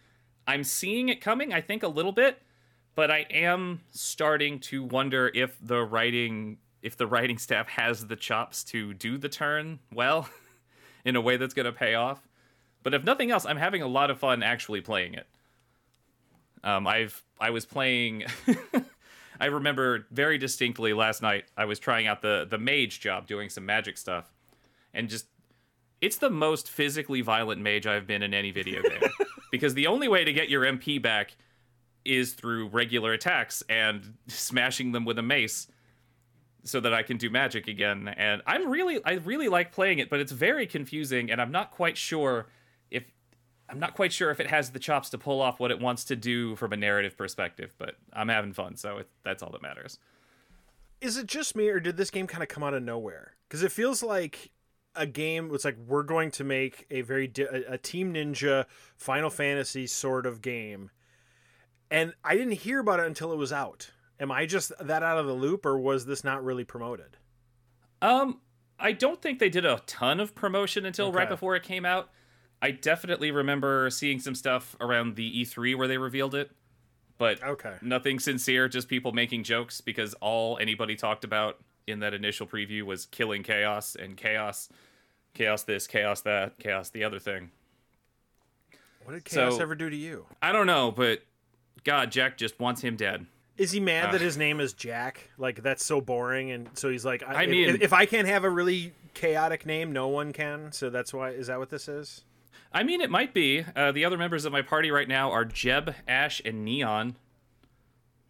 I'm 0.46 0.64
seeing 0.64 1.08
it 1.08 1.20
coming, 1.20 1.52
I 1.52 1.60
think, 1.60 1.82
a 1.82 1.88
little 1.88 2.12
bit, 2.12 2.42
but 2.94 3.10
I 3.10 3.26
am 3.30 3.80
starting 3.90 4.58
to 4.60 4.84
wonder 4.84 5.30
if 5.34 5.56
the 5.60 5.82
writing 5.82 6.58
if 6.82 6.96
the 6.96 7.06
writing 7.06 7.38
staff 7.38 7.68
has 7.68 8.06
the 8.08 8.16
chops 8.16 8.64
to 8.64 8.92
do 8.92 9.16
the 9.16 9.28
turn 9.28 9.78
well 9.92 10.28
in 11.04 11.14
a 11.14 11.20
way 11.20 11.36
that's 11.36 11.54
going 11.54 11.66
to 11.66 11.72
pay 11.72 11.94
off. 11.94 12.28
But 12.82 12.92
if 12.92 13.04
nothing 13.04 13.30
else, 13.30 13.46
I'm 13.46 13.56
having 13.56 13.82
a 13.82 13.86
lot 13.86 14.10
of 14.10 14.18
fun 14.18 14.42
actually 14.42 14.80
playing 14.80 15.14
it. 15.14 15.26
Um, 16.64 16.86
I've 16.86 17.22
I 17.40 17.50
was 17.50 17.64
playing. 17.64 18.24
I 19.40 19.46
remember 19.46 20.06
very 20.10 20.38
distinctly 20.38 20.92
last 20.92 21.22
night. 21.22 21.44
I 21.56 21.64
was 21.64 21.78
trying 21.78 22.06
out 22.06 22.22
the 22.22 22.46
the 22.48 22.58
mage 22.58 23.00
job, 23.00 23.26
doing 23.26 23.48
some 23.48 23.66
magic 23.66 23.98
stuff, 23.98 24.32
and 24.92 25.08
just 25.08 25.26
it's 26.00 26.16
the 26.16 26.30
most 26.30 26.68
physically 26.68 27.20
violent 27.20 27.60
mage 27.60 27.86
I've 27.86 28.06
been 28.06 28.22
in 28.22 28.34
any 28.34 28.50
video 28.50 28.82
game. 28.82 29.02
because 29.52 29.74
the 29.74 29.86
only 29.86 30.08
way 30.08 30.24
to 30.24 30.32
get 30.32 30.48
your 30.48 30.62
MP 30.62 31.00
back 31.00 31.36
is 32.04 32.32
through 32.32 32.68
regular 32.68 33.12
attacks 33.12 33.62
and 33.68 34.14
smashing 34.28 34.92
them 34.92 35.04
with 35.04 35.18
a 35.18 35.22
mace 35.22 35.68
so 36.64 36.80
that 36.80 36.94
I 36.94 37.02
can 37.02 37.16
do 37.16 37.30
magic 37.30 37.66
again. 37.66 38.08
And 38.08 38.42
I'm 38.46 38.68
really 38.68 39.04
I 39.04 39.14
really 39.14 39.48
like 39.48 39.72
playing 39.72 39.98
it, 39.98 40.10
but 40.10 40.20
it's 40.20 40.32
very 40.32 40.66
confusing 40.66 41.30
and 41.30 41.40
I'm 41.40 41.52
not 41.52 41.70
quite 41.70 41.96
sure 41.96 42.46
if 42.90 43.04
I'm 43.68 43.78
not 43.78 43.94
quite 43.94 44.12
sure 44.12 44.30
if 44.30 44.40
it 44.40 44.48
has 44.48 44.70
the 44.70 44.78
chops 44.78 45.10
to 45.10 45.18
pull 45.18 45.40
off 45.40 45.58
what 45.58 45.70
it 45.70 45.80
wants 45.80 46.04
to 46.04 46.16
do 46.16 46.56
from 46.56 46.72
a 46.72 46.76
narrative 46.76 47.16
perspective, 47.16 47.74
but 47.78 47.96
I'm 48.12 48.28
having 48.28 48.52
fun, 48.52 48.76
so 48.76 48.98
it, 48.98 49.08
that's 49.24 49.42
all 49.42 49.50
that 49.52 49.62
matters. 49.62 49.98
Is 51.00 51.16
it 51.16 51.26
just 51.26 51.56
me, 51.56 51.68
or 51.68 51.80
did 51.80 51.96
this 51.96 52.10
game 52.10 52.26
kind 52.26 52.42
of 52.42 52.48
come 52.48 52.62
out 52.62 52.74
of 52.74 52.82
nowhere? 52.82 53.34
Because 53.48 53.62
it 53.62 53.72
feels 53.72 54.02
like 54.02 54.50
a 54.94 55.06
game. 55.06 55.50
It's 55.52 55.64
like 55.64 55.76
we're 55.86 56.02
going 56.02 56.30
to 56.32 56.44
make 56.44 56.86
a 56.90 57.00
very 57.00 57.26
di- 57.26 57.42
a 57.42 57.78
Team 57.78 58.14
Ninja 58.14 58.66
Final 58.96 59.30
Fantasy 59.30 59.86
sort 59.86 60.26
of 60.26 60.42
game, 60.42 60.90
and 61.92 62.12
I 62.24 62.34
didn't 62.36 62.54
hear 62.54 62.80
about 62.80 62.98
it 63.00 63.06
until 63.06 63.32
it 63.32 63.36
was 63.36 63.52
out. 63.52 63.90
Am 64.18 64.32
I 64.32 64.46
just 64.46 64.72
that 64.80 65.02
out 65.02 65.18
of 65.18 65.26
the 65.26 65.32
loop, 65.32 65.64
or 65.66 65.78
was 65.78 66.06
this 66.06 66.24
not 66.24 66.42
really 66.44 66.64
promoted? 66.64 67.16
Um, 68.00 68.40
I 68.78 68.92
don't 68.92 69.20
think 69.22 69.38
they 69.38 69.48
did 69.48 69.64
a 69.64 69.80
ton 69.86 70.18
of 70.18 70.34
promotion 70.34 70.84
until 70.86 71.12
right 71.12 71.28
before 71.28 71.54
it 71.54 71.62
came 71.62 71.84
out. 71.84 72.10
I 72.60 72.70
definitely 72.70 73.30
remember 73.30 73.90
seeing 73.90 74.18
some 74.20 74.34
stuff 74.34 74.76
around 74.80 75.16
the 75.16 75.42
E3 75.42 75.76
where 75.76 75.88
they 75.88 75.98
revealed 75.98 76.34
it, 76.34 76.50
but 77.18 77.42
Okay. 77.42 77.74
nothing 77.82 78.18
sincere, 78.20 78.68
just 78.68 78.88
people 78.88 79.12
making 79.12 79.42
jokes 79.44 79.80
because 79.80 80.14
all 80.14 80.58
anybody 80.58 80.94
talked 80.96 81.24
about 81.24 81.58
in 81.88 81.98
that 82.00 82.14
initial 82.14 82.46
preview 82.46 82.82
was 82.82 83.06
killing 83.06 83.42
chaos 83.42 83.96
and 83.96 84.16
chaos, 84.16 84.68
chaos 85.34 85.64
this, 85.64 85.88
chaos 85.88 86.20
that, 86.22 86.58
chaos 86.58 86.90
the 86.90 87.02
other 87.02 87.18
thing. 87.18 87.50
What 89.04 89.14
did 89.14 89.24
Chaos 89.24 89.56
So- 89.56 89.62
ever 89.62 89.74
do 89.74 89.90
to 89.90 89.96
you? 89.96 90.26
I 90.40 90.52
don't 90.52 90.66
know, 90.68 90.92
but 90.92 91.22
God, 91.84 92.10
Jack 92.10 92.36
just 92.38 92.58
wants 92.60 92.80
him 92.80 92.96
dead. 92.96 93.26
Is 93.58 93.72
he 93.72 93.80
mad 93.80 94.08
Uh. 94.08 94.12
that 94.12 94.20
his 94.20 94.36
name 94.36 94.60
is 94.60 94.72
Jack? 94.72 95.28
Like 95.38 95.62
that's 95.62 95.84
so 95.84 96.00
boring, 96.00 96.50
and 96.50 96.68
so 96.74 96.88
he's 96.90 97.04
like, 97.04 97.22
I, 97.22 97.42
I 97.42 97.46
mean- 97.46 97.68
if, 97.68 97.82
if 97.82 97.92
I 97.92 98.06
can't 98.06 98.26
have 98.28 98.44
a 98.44 98.50
really 98.50 98.92
chaotic 99.14 99.66
name, 99.66 99.92
no 99.92 100.08
one 100.08 100.32
can. 100.32 100.72
So 100.72 100.88
that's 100.90 101.12
why. 101.12 101.30
Is 101.30 101.48
that 101.48 101.58
what 101.58 101.68
this 101.70 101.88
is? 101.88 102.24
I 102.72 102.82
mean, 102.82 103.02
it 103.02 103.10
might 103.10 103.34
be. 103.34 103.64
Uh, 103.76 103.92
the 103.92 104.04
other 104.06 104.16
members 104.16 104.44
of 104.46 104.52
my 104.52 104.62
party 104.62 104.90
right 104.90 105.06
now 105.08 105.30
are 105.30 105.44
Jed, 105.44 105.94
Ash, 106.08 106.40
and 106.44 106.64
Neon. 106.64 107.16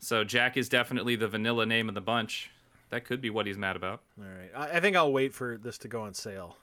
So 0.00 0.24
Jack 0.24 0.56
is 0.56 0.68
definitely 0.68 1.14
the 1.14 1.28
vanilla 1.28 1.64
name 1.64 1.88
of 1.88 1.94
the 1.94 2.00
bunch. 2.00 2.50
That 2.90 3.04
could 3.04 3.20
be 3.20 3.30
what 3.30 3.46
he's 3.46 3.56
mad 3.56 3.76
about. 3.76 4.02
All 4.18 4.24
right. 4.26 4.50
I, 4.72 4.78
I 4.78 4.80
think 4.80 4.96
I'll 4.96 5.12
wait 5.12 5.32
for 5.32 5.56
this 5.56 5.78
to 5.78 5.88
go 5.88 6.02
on 6.02 6.12
sale. 6.14 6.56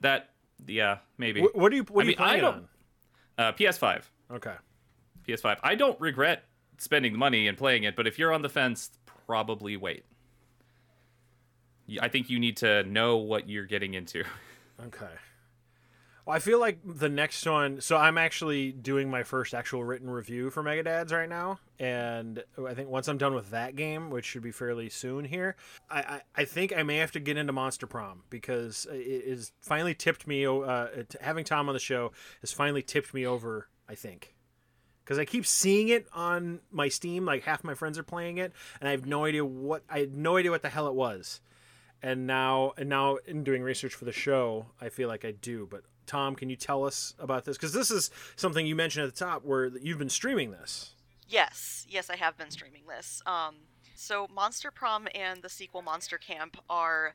That, 0.00 0.30
yeah, 0.66 0.98
maybe. 1.18 1.42
What, 1.42 1.54
what 1.54 1.72
are 1.72 1.76
you? 1.76 1.82
What 1.84 2.06
I 2.06 2.08
are 2.08 2.10
you 2.10 2.16
mean, 2.16 2.26
I 2.26 2.28
playing 2.40 2.40
don't- 2.40 2.68
Uh, 3.36 3.52
PS5. 3.52 4.02
Okay. 4.32 4.54
PS5. 5.26 5.58
I 5.62 5.74
don't 5.74 6.00
regret 6.00 6.44
spending 6.78 7.18
money 7.18 7.46
and 7.46 7.56
playing 7.56 7.84
it, 7.84 7.96
but 7.96 8.06
if 8.06 8.18
you're 8.18 8.32
on 8.32 8.42
the 8.42 8.48
fence, 8.48 8.90
probably 9.26 9.76
wait. 9.76 10.04
I 12.00 12.08
think 12.08 12.30
you 12.30 12.38
need 12.38 12.56
to 12.58 12.84
know 12.84 13.16
what 13.16 13.48
you're 13.48 13.66
getting 13.66 13.94
into. 13.94 14.24
Okay. 14.86 15.10
Well, 16.24 16.34
I 16.36 16.38
feel 16.38 16.58
like 16.58 16.78
the 16.84 17.08
next 17.08 17.46
one. 17.46 17.80
So 17.80 17.96
I'm 17.96 18.16
actually 18.16 18.72
doing 18.72 19.10
my 19.10 19.22
first 19.24 19.52
actual 19.52 19.84
written 19.84 20.08
review 20.08 20.48
for 20.48 20.62
Megadads 20.62 21.12
right 21.12 21.28
now, 21.28 21.60
and 21.78 22.42
I 22.66 22.72
think 22.72 22.88
once 22.88 23.08
I'm 23.08 23.18
done 23.18 23.34
with 23.34 23.50
that 23.50 23.76
game, 23.76 24.08
which 24.10 24.24
should 24.24 24.42
be 24.42 24.52
fairly 24.52 24.88
soon 24.88 25.24
here, 25.24 25.56
I 25.90 25.98
I, 25.98 26.20
I 26.36 26.44
think 26.44 26.74
I 26.74 26.82
may 26.82 26.96
have 26.96 27.12
to 27.12 27.20
get 27.20 27.36
into 27.36 27.52
Monster 27.52 27.86
Prom 27.86 28.22
because 28.30 28.86
it 28.90 28.96
is 28.96 29.52
finally 29.60 29.94
tipped 29.94 30.26
me. 30.26 30.46
Uh, 30.46 30.86
having 31.20 31.44
Tom 31.44 31.68
on 31.68 31.74
the 31.74 31.78
show 31.78 32.12
has 32.40 32.52
finally 32.52 32.82
tipped 32.82 33.12
me 33.12 33.26
over. 33.26 33.68
I 33.88 33.94
think. 33.94 34.34
Because 35.10 35.18
I 35.18 35.24
keep 35.24 35.44
seeing 35.44 35.88
it 35.88 36.06
on 36.12 36.60
my 36.70 36.88
Steam, 36.88 37.24
like 37.24 37.42
half 37.42 37.64
my 37.64 37.74
friends 37.74 37.98
are 37.98 38.04
playing 38.04 38.38
it, 38.38 38.52
and 38.80 38.88
I 38.88 38.92
have 38.92 39.06
no 39.06 39.24
idea 39.24 39.44
what 39.44 39.82
I 39.90 39.98
had 39.98 40.14
no 40.14 40.36
idea 40.36 40.52
what 40.52 40.62
the 40.62 40.68
hell 40.68 40.86
it 40.86 40.94
was 40.94 41.40
and 42.02 42.26
now 42.26 42.72
and 42.78 42.88
now 42.88 43.16
in 43.26 43.44
doing 43.44 43.60
research 43.62 43.92
for 43.92 44.06
the 44.06 44.12
show 44.12 44.64
i 44.80 44.88
feel 44.88 45.06
like 45.06 45.22
i 45.22 45.32
do 45.32 45.68
but 45.70 45.82
tom 46.06 46.34
can 46.34 46.48
you 46.48 46.56
tell 46.56 46.86
us 46.86 47.12
about 47.18 47.44
this 47.44 47.58
because 47.58 47.74
this 47.74 47.90
is 47.90 48.10
something 48.36 48.66
you 48.66 48.74
mentioned 48.74 49.04
at 49.06 49.14
the 49.14 49.18
top 49.22 49.44
where 49.44 49.66
you've 49.82 49.98
been 49.98 50.08
streaming 50.08 50.50
this 50.50 50.94
Yes, 51.30 51.86
yes, 51.88 52.10
I 52.10 52.16
have 52.16 52.36
been 52.36 52.50
streaming 52.50 52.82
this. 52.88 53.22
Um, 53.24 53.54
so 53.94 54.26
Monster 54.34 54.72
Prom 54.72 55.06
and 55.14 55.42
the 55.42 55.48
sequel 55.48 55.80
Monster 55.80 56.18
Camp 56.18 56.56
are 56.68 57.14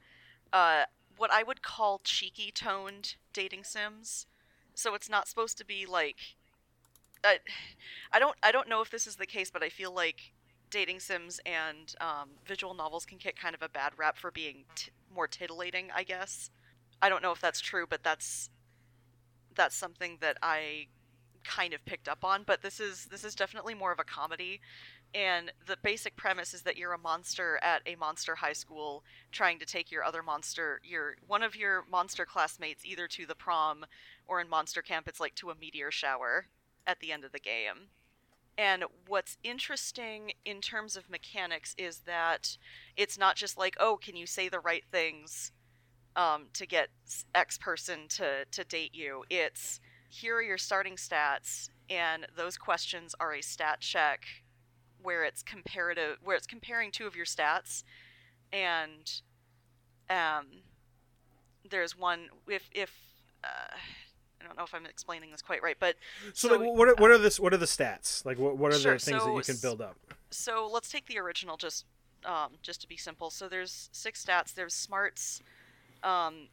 uh, 0.54 0.86
what 1.18 1.32
I 1.32 1.44
would 1.44 1.62
call 1.62 2.00
cheeky 2.02 2.50
toned 2.50 3.16
dating 3.34 3.66
sims. 3.66 4.26
So 4.74 4.96
it's 4.96 5.10
not 5.10 5.28
supposed 5.28 5.58
to 5.58 5.66
be 5.66 5.86
like. 5.86 6.38
I, 7.26 7.40
I 8.14 8.20
don't 8.20 8.36
I 8.44 8.52
don't 8.52 8.70
know 8.70 8.82
if 8.82 8.90
this 8.90 9.08
is 9.08 9.16
the 9.16 9.26
case, 9.26 9.50
but 9.50 9.64
I 9.64 9.70
feel 9.70 9.94
like 9.94 10.32
dating 10.70 11.00
sims 11.00 11.40
and 11.46 11.96
um, 12.02 12.30
visual 12.46 12.74
novels 12.74 13.06
can 13.06 13.18
get 13.18 13.40
kind 13.40 13.56
of 13.56 13.62
a 13.62 13.70
bad 13.70 13.94
rap 13.98 14.18
for 14.18 14.32
being 14.32 14.66
t- 14.76 14.92
more 15.14 15.28
titillating. 15.28 15.90
I 15.94 16.04
guess 16.04 16.50
I 17.02 17.10
don't 17.10 17.22
know 17.22 17.32
if 17.32 17.42
that's 17.42 17.62
true, 17.62 17.86
but 17.90 18.04
that's 18.04 18.50
that's 19.56 19.76
something 19.76 20.18
that 20.22 20.38
I 20.42 20.88
kind 21.44 21.74
of 21.74 21.86
picked 21.86 22.10
up 22.10 22.24
on, 22.24 22.44
but 22.44 22.62
this 22.62 22.80
is 22.80 23.06
this 23.06 23.24
is 23.24 23.36
definitely 23.36 23.74
more 23.74 23.92
of 23.92 24.00
a 24.00 24.04
comedy. 24.04 24.62
And 25.14 25.54
the 25.66 25.78
basic 25.82 26.18
premise 26.18 26.54
is 26.54 26.64
that 26.64 26.76
you're 26.76 26.92
a 26.92 26.98
monster 26.98 27.58
at 27.62 27.82
a 27.86 27.96
monster 27.96 28.36
high 28.36 28.54
school 28.54 29.04
trying 29.32 29.60
to 29.60 29.66
take 29.66 29.90
your 29.90 30.04
other 30.04 30.22
monster, 30.22 30.82
your 30.84 31.16
one 31.26 31.44
of 31.44 31.56
your 31.56 31.86
monster 31.90 32.26
classmates 32.26 32.84
either 32.86 33.08
to 33.10 33.26
the 33.26 33.36
prom 33.36 33.86
or 34.28 34.42
in 34.42 34.50
monster 34.50 34.82
camp 34.82 35.08
it's 35.08 35.20
like 35.20 35.36
to 35.36 35.52
a 35.52 35.56
meteor 35.56 35.92
shower 35.92 36.48
at 36.88 37.00
the 37.00 37.12
end 37.12 37.24
of 37.24 37.32
the 37.32 37.40
game. 37.40 37.90
And 38.58 38.86
what's 39.08 39.38
interesting 39.44 40.32
in 40.46 40.62
terms 40.62 40.96
of 40.96 41.10
mechanics 41.10 41.76
is 41.78 42.00
that 42.06 42.58
it's 42.96 43.18
not 43.18 43.36
just 43.36 43.58
like, 43.58 43.76
oh, 43.80 43.98
can 43.98 44.16
you 44.16 44.26
say 44.26 44.48
the 44.48 44.62
right 44.62 44.84
things 44.92 45.52
um, 46.16 46.46
to 46.54 46.66
get 46.66 46.88
X 47.34 47.58
person 47.58 48.08
to, 48.10 48.46
to 48.50 48.64
date 48.64 48.96
you? 48.96 49.26
It's 49.30 49.82
here 50.08 50.38
are 50.38 50.42
your 50.42 50.58
starting 50.58 50.96
stats, 50.96 51.70
and 51.90 52.28
those 52.38 52.58
questions 52.58 53.14
are 53.20 53.34
a 53.34 53.42
stat 53.42 53.82
check 53.82 54.26
where 55.02 55.26
it's 55.26 55.44
comparative, 55.44 56.18
where 56.24 56.38
it's 56.38 56.48
comparing 56.48 56.92
two 56.92 57.06
of 57.06 57.16
your 57.16 57.26
stats, 57.26 57.84
and 58.54 59.22
um, 60.10 60.46
there's 61.70 61.98
one 61.98 62.30
if 62.48 62.70
if 62.74 62.92
uh, 63.44 63.76
I 64.46 64.48
don't 64.48 64.58
know 64.58 64.64
if 64.64 64.74
I'm 64.74 64.86
explaining 64.86 65.32
this 65.32 65.42
quite 65.42 65.62
right, 65.64 65.78
but 65.80 65.96
So, 66.34 66.50
So, 66.50 66.56
like, 66.58 66.78
what 66.78 66.88
are, 66.90 66.96
what 66.96 67.12
are 67.12 67.18
the 67.18 67.36
what 67.42 67.54
are 67.54 67.58
the 67.58 67.66
stats? 67.66 68.26
Like 68.26 68.38
what 68.38 68.58
what 68.58 68.72
are 68.72 68.80
Sure, 68.80 68.94
the 68.94 69.00
things 69.00 69.22
so 69.22 69.28
that 69.30 69.36
you 69.36 69.42
can 69.44 69.58
build 69.62 69.82
up? 69.82 69.96
so 70.32 70.70
let's 70.72 70.90
take 70.90 71.06
the 71.08 71.18
original 71.20 71.58
just 71.58 71.86
um, 72.26 72.52
just 72.62 72.82
to 72.82 72.88
be 72.88 72.98
simple. 72.98 73.30
So 73.30 73.48
there's 73.50 73.90
six 73.92 74.24
stats. 74.26 74.54
There's 74.54 74.74
smarts, 74.74 75.42
um, 76.04 76.48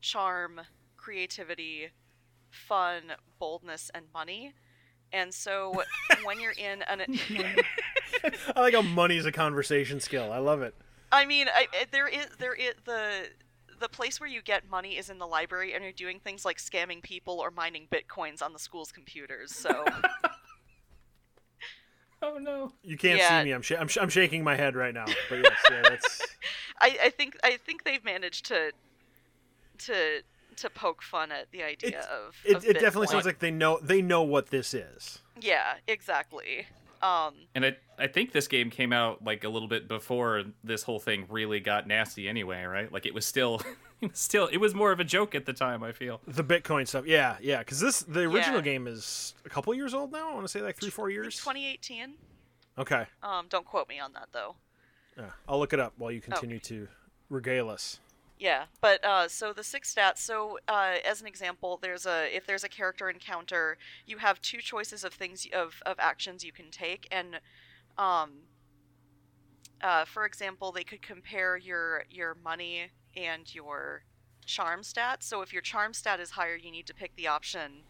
charm, 0.00 0.60
creativity, 0.96 1.88
fun, 2.50 3.02
boldness, 3.38 3.90
and 3.94 4.04
money. 4.14 4.52
And 5.12 5.32
so 5.34 5.82
when 6.24 6.38
you're 6.40 6.52
in 6.52 6.82
an, 6.82 7.02
I 8.56 8.60
like 8.60 8.74
how 8.74 8.82
money's 8.82 9.26
a 9.26 9.32
conversation 9.32 10.00
skill. 10.00 10.30
I 10.32 10.38
love 10.38 10.62
it. 10.62 10.74
I 11.10 11.24
mean, 11.24 11.48
I, 11.48 11.66
I- 11.72 11.86
there 11.90 12.06
is 12.08 12.26
there 12.38 12.54
is 12.54 12.74
the 12.84 13.28
the 13.78 13.88
place 13.88 14.20
where 14.20 14.28
you 14.28 14.42
get 14.42 14.68
money 14.68 14.96
is 14.96 15.10
in 15.10 15.18
the 15.18 15.26
library, 15.26 15.72
and 15.74 15.82
you're 15.84 15.92
doing 15.92 16.20
things 16.20 16.44
like 16.44 16.58
scamming 16.58 17.02
people 17.02 17.38
or 17.40 17.50
mining 17.50 17.86
bitcoins 17.90 18.42
on 18.42 18.52
the 18.52 18.58
school's 18.58 18.92
computers. 18.92 19.54
So 19.54 19.84
Oh 22.20 22.38
no. 22.38 22.72
You 22.82 22.96
can't 22.96 23.18
Yeah. 23.18 23.40
see 23.40 23.44
me. 23.46 23.52
I'm 23.52 23.62
sh- 23.62 23.72
I'm, 23.78 23.86
sh- 23.88 23.98
I'm 24.00 24.08
shaking 24.08 24.42
my 24.42 24.56
head 24.56 24.74
right 24.74 24.92
now. 24.92 25.04
But 25.30 25.36
yes, 25.44 25.56
yeah, 25.70 25.82
that's 25.88 26.20
I, 26.80 26.98
I 27.04 27.10
think 27.10 27.36
I 27.44 27.56
think 27.56 27.84
they've 27.84 28.04
managed 28.04 28.46
to 28.46 28.72
to 29.86 30.22
to 30.56 30.70
poke 30.70 31.02
fun 31.02 31.30
at 31.30 31.50
the 31.52 31.62
idea 31.62 31.90
It's- 31.90 32.06
of 32.06 32.34
it, 32.44 32.56
of 32.56 32.64
it 32.64 32.72
definitely 32.80 33.06
sounds 33.06 33.24
like 33.26 33.38
they 33.38 33.52
know 33.52 33.78
they 33.80 34.02
know 34.02 34.22
what 34.22 34.48
this 34.48 34.74
is. 34.74 35.20
yeah 35.40 35.74
exactly 35.86 36.66
um 37.02 37.34
And 37.54 37.64
I 37.64 37.76
I 37.98 38.06
think 38.06 38.32
this 38.32 38.48
game 38.48 38.70
came 38.70 38.92
out 38.92 39.24
like 39.24 39.44
a 39.44 39.48
little 39.48 39.68
bit 39.68 39.88
before 39.88 40.44
this 40.64 40.82
whole 40.82 40.98
thing 41.00 41.26
really 41.28 41.60
got 41.60 41.86
nasty 41.86 42.28
anyway, 42.28 42.62
right? 42.64 42.92
Like 42.92 43.06
it 43.06 43.14
was 43.14 43.24
still 43.26 43.60
it 44.00 44.10
was 44.10 44.18
still 44.18 44.46
it 44.48 44.58
was 44.58 44.74
more 44.74 44.92
of 44.92 45.00
a 45.00 45.04
joke 45.04 45.34
at 45.34 45.46
the 45.46 45.52
time, 45.52 45.82
I 45.82 45.92
feel. 45.92 46.20
The 46.26 46.44
Bitcoin 46.44 46.86
stuff, 46.88 47.06
yeah, 47.06 47.36
yeah. 47.40 47.58
Because 47.58 47.80
this 47.80 48.00
the 48.00 48.20
original 48.20 48.56
Yeah. 48.58 48.62
game 48.62 48.86
is 48.86 49.34
a 49.44 49.48
couple 49.48 49.74
years 49.74 49.94
old 49.94 50.12
now. 50.12 50.30
I 50.30 50.34
want 50.34 50.44
to 50.44 50.48
say 50.48 50.60
like 50.60 50.76
three, 50.76 50.90
four 50.90 51.10
years. 51.10 51.36
2018 51.36 52.14
Okay, 52.78 53.06
um 53.22 53.46
don't 53.48 53.64
quote 53.66 53.88
me 53.88 53.98
on 53.98 54.12
that 54.12 54.28
though 54.32 54.56
yeah, 55.16 55.30
I'll 55.48 55.58
look 55.58 55.72
it 55.72 55.80
up 55.80 55.94
while 55.98 56.12
you 56.12 56.20
continue 56.20 56.60
to 56.60 56.86
regale 57.28 57.68
us. 57.70 57.98
Yeah, 58.38 58.66
but 58.80 59.04
uh, 59.04 59.26
so 59.26 59.52
the 59.52 59.64
six 59.64 59.92
stats. 59.92 60.18
So 60.18 60.58
uh, 60.68 60.96
as 61.04 61.20
an 61.20 61.26
example, 61.26 61.78
there's 61.82 62.06
a 62.06 62.34
if 62.34 62.46
there's 62.46 62.62
a 62.62 62.68
character 62.68 63.10
encounter, 63.10 63.78
you 64.06 64.18
have 64.18 64.40
two 64.40 64.58
choices 64.58 65.02
of 65.02 65.12
things 65.12 65.46
of 65.52 65.82
of 65.84 65.96
actions 65.98 66.44
you 66.44 66.52
can 66.52 66.70
take, 66.70 67.08
and 67.10 67.40
um, 67.96 68.30
uh, 69.82 70.04
for 70.04 70.24
example, 70.24 70.70
they 70.70 70.84
could 70.84 71.02
compare 71.02 71.56
your 71.56 72.04
your 72.10 72.36
money 72.44 72.90
and 73.16 73.52
your 73.52 74.04
charm 74.46 74.84
stat. 74.84 75.24
So 75.24 75.42
if 75.42 75.52
your 75.52 75.62
charm 75.62 75.92
stat 75.92 76.20
is 76.20 76.30
higher, 76.30 76.54
you 76.54 76.70
need 76.70 76.86
to 76.86 76.94
pick 76.94 77.16
the 77.16 77.26
option 77.26 77.82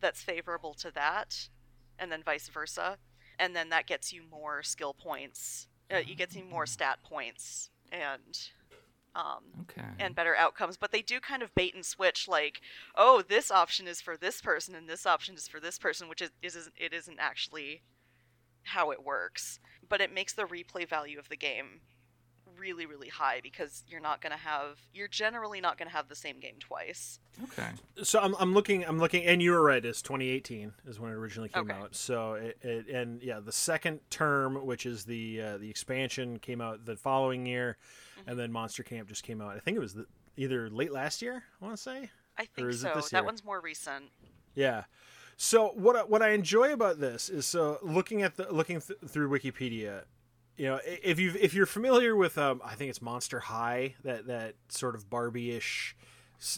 that's 0.00 0.20
favorable 0.20 0.74
to 0.74 0.90
that, 0.94 1.48
and 1.96 2.10
then 2.10 2.24
vice 2.24 2.48
versa, 2.48 2.98
and 3.38 3.54
then 3.54 3.68
that 3.68 3.86
gets 3.86 4.12
you 4.12 4.22
more 4.28 4.64
skill 4.64 4.94
points. 4.94 5.68
Uh, 5.94 5.98
you 5.98 6.16
get 6.16 6.34
more 6.50 6.66
stat 6.66 6.98
points 7.04 7.70
and. 7.92 8.50
Um, 9.16 9.44
Okay. 9.62 9.88
and 9.98 10.14
better 10.14 10.36
outcomes 10.36 10.76
but 10.76 10.92
they 10.92 11.00
do 11.00 11.20
kind 11.20 11.42
of 11.42 11.54
bait 11.54 11.74
and 11.74 11.86
switch 11.86 12.28
like 12.28 12.60
oh 12.96 13.22
this 13.26 13.50
option 13.50 13.86
is 13.88 13.98
for 14.00 14.14
this 14.14 14.42
person 14.42 14.74
and 14.74 14.88
this 14.88 15.06
option 15.06 15.34
is 15.34 15.48
for 15.48 15.58
this 15.58 15.78
person 15.78 16.06
which 16.06 16.20
is, 16.20 16.30
is 16.42 16.68
it 16.76 16.92
isn't 16.92 17.18
actually 17.18 17.82
how 18.64 18.90
it 18.90 19.02
works 19.02 19.58
but 19.88 20.02
it 20.02 20.12
makes 20.12 20.34
the 20.34 20.42
replay 20.42 20.86
value 20.86 21.18
of 21.18 21.30
the 21.30 21.36
game 21.36 21.80
really 22.58 22.84
really 22.84 23.08
high 23.08 23.40
because 23.42 23.84
you're 23.88 24.00
not 24.00 24.20
going 24.20 24.32
to 24.32 24.38
have 24.38 24.78
you're 24.92 25.08
generally 25.08 25.60
not 25.60 25.78
going 25.78 25.88
to 25.88 25.96
have 25.96 26.08
the 26.08 26.14
same 26.14 26.38
game 26.38 26.56
twice 26.60 27.18
okay. 27.44 27.70
So 28.02 28.20
I'm, 28.20 28.34
I'm 28.38 28.54
looking 28.54 28.84
I'm 28.84 28.98
looking 28.98 29.24
and 29.24 29.42
you 29.42 29.52
were 29.52 29.62
right. 29.62 29.84
It's 29.84 30.02
2018 30.02 30.72
is 30.86 31.00
when 31.00 31.10
it 31.10 31.14
originally 31.14 31.48
came 31.48 31.62
Okay. 31.64 31.74
out. 31.74 31.94
So 31.94 32.34
it, 32.34 32.58
it 32.62 32.88
and 32.88 33.22
yeah, 33.22 33.40
the 33.40 33.52
second 33.52 34.00
term, 34.10 34.64
which 34.66 34.86
is 34.86 35.04
the 35.04 35.40
uh, 35.40 35.58
the 35.58 35.70
expansion, 35.70 36.38
came 36.38 36.60
out 36.60 36.84
the 36.84 36.96
following 36.96 37.46
year, 37.46 37.76
Mm-hmm. 38.18 38.30
and 38.30 38.38
then 38.38 38.52
Monster 38.52 38.82
Camp 38.82 39.08
just 39.08 39.22
came 39.22 39.40
out. 39.40 39.56
I 39.56 39.60
think 39.60 39.76
it 39.76 39.80
was 39.80 39.94
the, 39.94 40.06
either 40.36 40.70
late 40.70 40.92
last 40.92 41.22
year. 41.22 41.44
I 41.60 41.64
want 41.64 41.76
to 41.76 41.82
say. 41.82 42.10
i 42.38 42.44
think 42.44 42.72
so 42.74 43.00
that 43.10 43.24
one's 43.24 43.44
more 43.44 43.60
recent 43.60 44.04
Yeah. 44.54 44.84
So 45.38 45.68
what 45.74 45.96
I, 45.96 46.00
what 46.04 46.22
I 46.22 46.30
enjoy 46.30 46.72
about 46.72 46.98
this 46.98 47.28
is 47.28 47.44
so 47.46 47.78
looking 47.82 48.22
at 48.22 48.36
the 48.36 48.50
looking 48.50 48.80
th- 48.80 48.98
through 49.06 49.28
Wikipedia, 49.28 50.04
you 50.56 50.66
know, 50.66 50.80
if 50.84 51.18
you 51.20 51.34
if 51.38 51.52
you're 51.52 51.66
familiar 51.66 52.16
with 52.16 52.38
um 52.38 52.62
I 52.64 52.74
think 52.74 52.88
it's 52.88 53.02
Monster 53.02 53.40
High 53.40 53.94
that 54.02 54.26
that 54.28 54.54
sort 54.68 54.94
of 54.94 55.10
Barbie-ish 55.10 55.94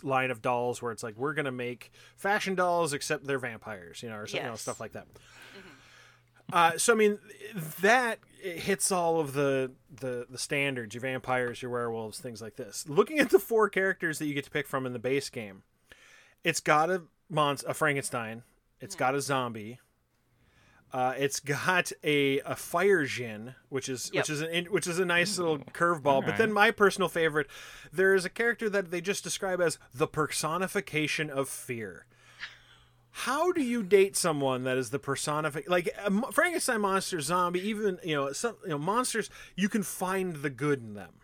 line 0.02 0.30
of 0.30 0.42
dolls 0.42 0.80
where 0.80 0.92
it's 0.92 1.02
like 1.02 1.16
we're 1.16 1.34
gonna 1.34 1.50
make 1.52 1.90
fashion 2.16 2.54
dolls 2.54 2.92
except 2.92 3.26
they're 3.26 3.38
vampires, 3.40 4.00
you 4.02 4.08
know, 4.08 4.16
or 4.16 4.26
something, 4.28 4.44
you 4.44 4.50
know, 4.50 4.56
stuff 4.56 4.78
like 4.80 4.92
that. 4.92 5.06
Uh, 6.52 6.78
so 6.78 6.92
I 6.92 6.96
mean, 6.96 7.18
that 7.82 8.20
hits 8.40 8.90
all 8.92 9.20
of 9.20 9.32
the, 9.32 9.72
the 9.94 10.26
the 10.30 10.38
standards: 10.38 10.94
your 10.94 11.02
vampires, 11.02 11.60
your 11.62 11.70
werewolves, 11.70 12.18
things 12.18 12.40
like 12.42 12.56
this. 12.56 12.84
Looking 12.88 13.18
at 13.18 13.30
the 13.30 13.38
four 13.38 13.68
characters 13.68 14.18
that 14.18 14.26
you 14.26 14.34
get 14.34 14.44
to 14.44 14.50
pick 14.50 14.66
from 14.66 14.86
in 14.86 14.92
the 14.92 14.98
base 14.98 15.28
game, 15.30 15.62
it's 16.44 16.60
got 16.60 16.90
a 16.90 17.02
mons- 17.30 17.64
a 17.66 17.74
Frankenstein, 17.74 18.42
it's 18.80 18.94
got 18.94 19.14
a 19.14 19.20
zombie, 19.20 19.78
uh, 20.92 21.14
it's 21.18 21.40
got 21.40 21.92
a 22.02 22.40
a 22.40 22.56
fire 22.56 23.04
djinn, 23.04 23.54
which 23.68 23.88
is 23.88 24.10
Yep. 24.14 24.22
which 24.22 24.30
is 24.30 24.40
an 24.40 24.50
in- 24.50 24.66
which 24.72 24.86
is 24.86 24.98
a 24.98 25.04
nice 25.04 25.38
little 25.38 25.58
curveball. 25.58 26.24
But 26.24 26.36
then 26.38 26.52
my 26.52 26.70
personal 26.70 27.08
favorite, 27.08 27.46
there 27.92 28.14
is 28.14 28.24
a 28.24 28.30
character 28.30 28.70
that 28.70 28.90
they 28.90 29.00
just 29.00 29.22
describe 29.24 29.60
as 29.60 29.78
the 29.92 30.06
personification 30.06 31.28
of 31.30 31.48
fear. 31.48 32.06
How 33.22 33.50
do 33.50 33.62
you 33.62 33.82
date 33.82 34.16
someone 34.16 34.62
that 34.62 34.78
is 34.78 34.90
the 34.90 34.98
personification? 35.00 35.70
Like 35.70 35.90
a 36.04 36.32
Frankenstein 36.32 36.80
monster, 36.80 37.20
zombie, 37.20 37.60
even 37.60 37.98
you 38.04 38.14
know 38.14 38.32
some 38.32 38.56
you 38.62 38.70
know 38.70 38.78
monsters, 38.78 39.28
you 39.56 39.68
can 39.68 39.82
find 39.82 40.36
the 40.36 40.50
good 40.50 40.80
in 40.80 40.94
them. 40.94 41.14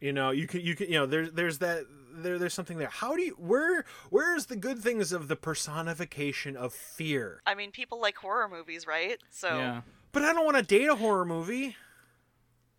You 0.00 0.12
know, 0.12 0.30
you 0.30 0.46
can 0.46 0.60
you 0.60 0.76
can 0.76 0.86
you 0.88 0.94
know 0.94 1.06
there's 1.06 1.32
there's 1.32 1.58
that 1.58 1.86
there 2.14 2.38
there's 2.38 2.54
something 2.54 2.78
there. 2.78 2.88
How 2.88 3.16
do 3.16 3.22
you 3.22 3.32
where 3.32 3.84
where 4.10 4.36
is 4.36 4.46
the 4.46 4.54
good 4.54 4.78
things 4.78 5.10
of 5.10 5.26
the 5.26 5.34
personification 5.34 6.56
of 6.56 6.72
fear? 6.72 7.42
i 7.46 7.54
mean 7.56 7.72
people 7.72 8.00
like 8.00 8.16
horror 8.16 8.48
movies 8.48 8.86
right 8.86 9.18
so 9.30 9.58
Yeah. 9.58 9.80
But 10.12 10.22
I 10.22 10.32
don't 10.32 10.44
want 10.44 10.56
to 10.56 10.62
date 10.62 10.88
a 10.88 10.94
horror 10.94 11.24
movie. 11.24 11.74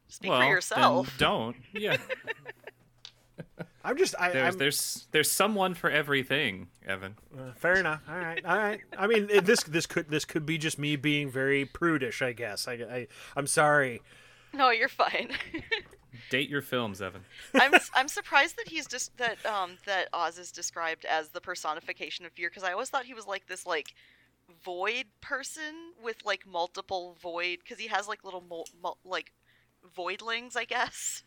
speak 0.07 0.29
well, 0.31 0.39
for 0.39 0.47
yourself 0.47 1.07
then 1.07 1.15
don't. 1.17 1.55
Yeah. 1.73 1.97
I'm 3.85 3.97
just 3.97 4.15
I, 4.19 4.31
There's 4.31 4.53
I'm, 4.55 4.59
there's 4.59 5.07
there's 5.11 5.31
someone 5.31 5.73
for 5.75 5.89
everything, 5.89 6.67
Evan. 6.85 7.15
uh, 7.37 7.51
fair 7.55 7.75
enough. 7.77 8.01
All 8.09 8.17
right, 8.17 8.43
all 8.45 8.57
right. 8.57 8.81
I 8.97 9.07
mean, 9.07 9.27
it- 9.29 9.45
this 9.45 9.63
this 9.63 9.85
could 9.85 10.09
this 10.09 10.25
could 10.25 10.45
be 10.45 10.57
just 10.57 10.77
me 10.79 10.95
being 10.95 11.29
very 11.29 11.65
prudish. 11.65 12.21
I 12.21 12.33
guess. 12.33 12.67
I, 12.67 12.73
I 12.73 13.07
I'm 13.35 13.47
sorry. 13.47 14.01
no 14.53 14.69
you're 14.71 14.87
fine 14.89 15.31
Date 16.29 16.49
your 16.49 16.61
films, 16.61 17.01
Evan. 17.01 17.21
I'm 17.53 17.73
I'm 17.93 18.07
surprised 18.07 18.57
that 18.57 18.69
he's 18.69 18.87
just 18.87 19.15
that 19.17 19.45
um 19.45 19.77
that 19.85 20.07
Oz 20.13 20.39
is 20.39 20.51
described 20.51 21.05
as 21.05 21.29
the 21.29 21.41
personification 21.41 22.25
of 22.25 22.31
fear 22.31 22.49
because 22.49 22.63
I 22.63 22.71
always 22.71 22.89
thought 22.89 23.05
he 23.05 23.13
was 23.13 23.27
like 23.27 23.47
this 23.47 23.65
like 23.65 23.93
void 24.63 25.05
person 25.21 25.93
with 26.03 26.17
like 26.25 26.47
multiple 26.47 27.17
void 27.21 27.59
because 27.63 27.79
he 27.79 27.87
has 27.87 28.07
like 28.07 28.23
little 28.23 28.41
mul- 28.49 28.69
mul- 28.81 28.97
like 29.03 29.33
voidlings 29.97 30.55
I 30.55 30.65
guess. 30.65 31.23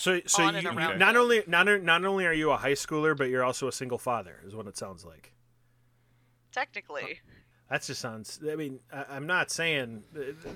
So 0.00 0.18
so 0.24 0.48
you, 0.48 0.62
not 0.96 1.14
only 1.14 1.42
not 1.46 1.66
not 1.82 2.06
only 2.06 2.24
are 2.24 2.32
you 2.32 2.50
a 2.52 2.56
high 2.56 2.72
schooler, 2.72 3.14
but 3.14 3.24
you're 3.24 3.44
also 3.44 3.68
a 3.68 3.72
single 3.72 3.98
father, 3.98 4.40
is 4.46 4.54
what 4.54 4.66
it 4.66 4.78
sounds 4.78 5.04
like. 5.04 5.34
Technically, 6.52 7.20
That 7.68 7.82
just 7.82 8.00
sounds. 8.00 8.40
I 8.50 8.56
mean, 8.56 8.80
I, 8.90 9.04
I'm 9.10 9.26
not 9.26 9.50
saying 9.50 10.04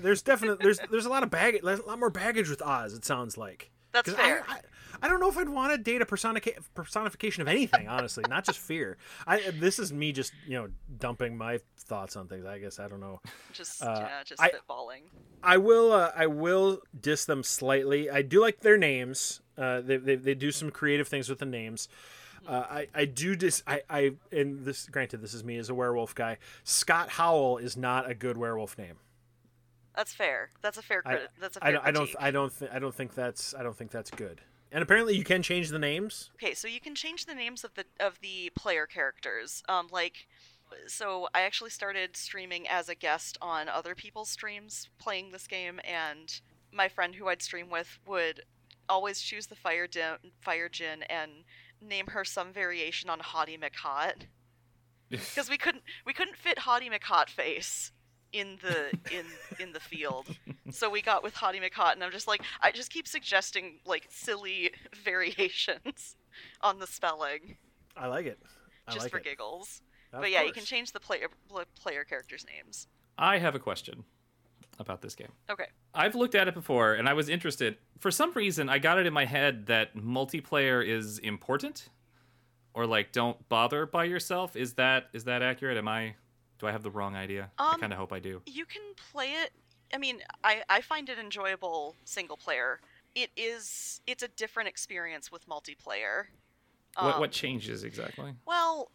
there's 0.01 0.23
definitely 0.23 0.63
there's 0.63 0.79
there's 0.89 1.05
a 1.05 1.09
lot 1.09 1.21
of 1.21 1.29
baggage, 1.29 1.61
a 1.61 1.75
lot 1.75 1.99
more 1.99 2.09
baggage 2.09 2.49
with 2.49 2.63
Oz. 2.63 2.95
It 2.95 3.05
sounds 3.05 3.37
like. 3.37 3.69
That's 3.91 4.11
fair. 4.11 4.43
I, 4.49 4.53
I, 4.55 4.59
I 5.01 5.07
don't 5.07 5.19
know 5.19 5.29
if 5.29 5.37
I'd 5.37 5.49
want 5.49 5.71
to 5.73 5.77
date 5.77 6.01
a 6.01 6.05
personification 6.05 7.41
of 7.41 7.47
anything, 7.47 7.87
honestly, 7.87 8.23
not 8.29 8.45
just 8.45 8.59
fear. 8.59 8.97
I 9.27 9.51
this 9.51 9.79
is 9.79 9.91
me 9.93 10.11
just 10.11 10.33
you 10.47 10.53
know 10.53 10.69
dumping 10.99 11.37
my 11.37 11.59
thoughts 11.77 12.15
on 12.15 12.27
things. 12.27 12.45
I 12.45 12.59
guess 12.59 12.79
I 12.79 12.87
don't 12.87 12.99
know. 12.99 13.21
just 13.53 13.81
uh, 13.83 13.95
yeah, 14.07 14.23
just 14.23 14.41
I- 14.41 14.51
spitballing. 14.51 15.01
I 15.43 15.57
will 15.57 15.91
uh, 15.91 16.11
I 16.15 16.27
will 16.27 16.81
diss 16.99 17.25
them 17.25 17.43
slightly. 17.43 18.09
I 18.09 18.21
do 18.21 18.41
like 18.41 18.61
their 18.61 18.77
names. 18.77 19.41
Uh, 19.57 19.81
they, 19.81 19.97
they 19.97 20.15
they 20.15 20.35
do 20.35 20.51
some 20.51 20.71
creative 20.71 21.07
things 21.07 21.29
with 21.29 21.39
the 21.39 21.45
names. 21.45 21.87
Uh, 22.47 22.63
I 22.69 22.87
I 22.93 23.05
do 23.05 23.35
dis 23.35 23.63
I 23.65 23.81
I 23.89 24.11
and 24.31 24.65
this 24.65 24.87
granted 24.87 25.21
this 25.21 25.33
is 25.33 25.43
me 25.43 25.57
as 25.57 25.69
a 25.69 25.73
werewolf 25.75 26.13
guy. 26.15 26.37
Scott 26.63 27.09
Howl 27.09 27.57
is 27.57 27.75
not 27.75 28.09
a 28.09 28.13
good 28.13 28.37
werewolf 28.37 28.77
name. 28.77 28.95
That's 29.95 30.13
fair. 30.13 30.49
That's 30.61 30.77
a 30.77 30.81
fair. 30.81 31.01
I- 31.05 31.19
that's 31.39 31.57
a 31.57 31.59
fair. 31.59 31.71
don't 31.71 31.85
I 31.85 31.91
don't. 31.91 32.09
I 32.19 32.31
don't 32.31 32.59
th- 32.59 32.71
I 32.73 32.79
don't 32.79 32.93
think 32.93 33.13
that's 33.15 33.53
I 33.55 33.63
don't 33.63 33.75
think 33.75 33.91
that's 33.91 34.11
good. 34.11 34.41
And 34.71 34.81
apparently 34.81 35.15
you 35.15 35.23
can 35.23 35.41
change 35.41 35.69
the 35.69 35.79
names. 35.79 36.31
Okay, 36.35 36.53
so 36.53 36.67
you 36.67 36.81
can 36.81 36.95
change 36.95 37.25
the 37.25 37.35
names 37.35 37.63
of 37.63 37.73
the 37.75 37.85
of 37.99 38.19
the 38.21 38.51
player 38.55 38.85
characters. 38.85 39.63
Um, 39.69 39.87
like, 39.91 40.27
so 40.87 41.27
I 41.33 41.41
actually 41.41 41.69
started 41.69 42.17
streaming 42.17 42.67
as 42.67 42.89
a 42.89 42.95
guest 42.95 43.37
on 43.41 43.69
other 43.69 43.95
people's 43.95 44.29
streams 44.29 44.89
playing 44.99 45.31
this 45.31 45.47
game, 45.47 45.79
and 45.83 46.41
my 46.71 46.89
friend 46.89 47.15
who 47.15 47.27
I'd 47.27 47.41
stream 47.41 47.69
with 47.69 47.99
would 48.05 48.41
always 48.89 49.21
choose 49.21 49.47
the 49.47 49.55
fire 49.55 49.87
djinn, 49.87 50.17
fire 50.41 50.69
djinn 50.69 51.03
and 51.03 51.31
name 51.81 52.07
her 52.07 52.25
some 52.25 52.51
variation 52.51 53.09
on 53.09 53.19
Hottie 53.19 53.59
McHot 53.59 54.27
because 55.09 55.49
we 55.49 55.57
couldn't 55.57 55.83
we 56.05 56.13
couldn't 56.13 56.37
fit 56.37 56.59
Hottie 56.59 56.91
McHot 56.91 57.29
face 57.29 57.91
in 58.35 58.57
the 58.61 58.89
in 59.17 59.25
in 59.59 59.71
the 59.71 59.79
field. 59.79 60.27
So 60.71 60.89
we 60.89 61.01
got 61.01 61.23
with 61.23 61.33
Hottie 61.33 61.61
McHot, 61.61 61.93
and 61.93 62.03
I'm 62.03 62.11
just 62.11 62.27
like, 62.27 62.41
I 62.61 62.71
just 62.71 62.91
keep 62.91 63.07
suggesting 63.07 63.79
like 63.85 64.07
silly 64.09 64.71
variations 65.03 66.17
on 66.61 66.79
the 66.79 66.87
spelling, 66.87 67.55
I 67.95 68.07
like 68.07 68.25
it. 68.25 68.39
I 68.87 68.91
just 68.91 69.05
like 69.05 69.11
for 69.11 69.17
it. 69.17 69.23
giggles. 69.23 69.81
Of 70.11 70.21
but 70.21 70.31
yeah, 70.31 70.43
you 70.43 70.51
can 70.51 70.65
change 70.65 70.91
the 70.91 70.99
player 70.99 71.27
player 71.79 72.03
characters' 72.03 72.45
names. 72.45 72.87
I 73.17 73.37
have 73.37 73.55
a 73.55 73.59
question 73.59 74.03
about 74.77 75.01
this 75.01 75.15
game. 75.15 75.31
Okay. 75.49 75.67
I've 75.93 76.15
looked 76.15 76.35
at 76.35 76.49
it 76.49 76.53
before 76.53 76.93
and 76.93 77.07
I 77.07 77.13
was 77.13 77.29
interested. 77.29 77.77
For 77.99 78.11
some 78.11 78.33
reason, 78.33 78.67
I 78.67 78.79
got 78.79 78.99
it 78.99 79.05
in 79.05 79.13
my 79.13 79.23
head 79.23 79.67
that 79.67 79.95
multiplayer 79.95 80.85
is 80.85 81.19
important 81.19 81.87
or 82.73 82.85
like 82.85 83.13
don't 83.13 83.47
bother 83.47 83.85
by 83.85 84.03
yourself. 84.03 84.57
Is 84.57 84.73
that 84.73 85.05
is 85.13 85.23
that 85.23 85.41
accurate? 85.41 85.77
Am 85.77 85.87
I 85.87 86.15
do 86.65 86.69
I 86.69 86.71
have 86.71 86.83
the 86.83 86.91
wrong 86.91 87.15
idea? 87.15 87.51
I 87.57 87.73
Um, 87.73 87.79
kind 87.79 87.93
of 87.93 87.99
hope 87.99 88.11
I 88.11 88.19
do. 88.19 88.41
You 88.45 88.65
can 88.65 88.81
play 89.11 89.33
it. 89.33 89.51
I 89.93 89.97
mean, 89.97 90.21
I 90.43 90.63
I 90.67 90.81
find 90.81 91.09
it 91.09 91.19
enjoyable 91.19 91.95
single 92.05 92.37
player. 92.37 92.79
It 93.13 93.29
is 93.37 94.01
it's 94.07 94.23
a 94.23 94.27
different 94.27 94.67
experience 94.69 95.31
with 95.31 95.47
multiplayer. 95.47 96.25
what 96.97 97.15
Um, 97.15 97.19
what 97.19 97.31
changes 97.31 97.83
exactly? 97.83 98.33
Well, 98.45 98.89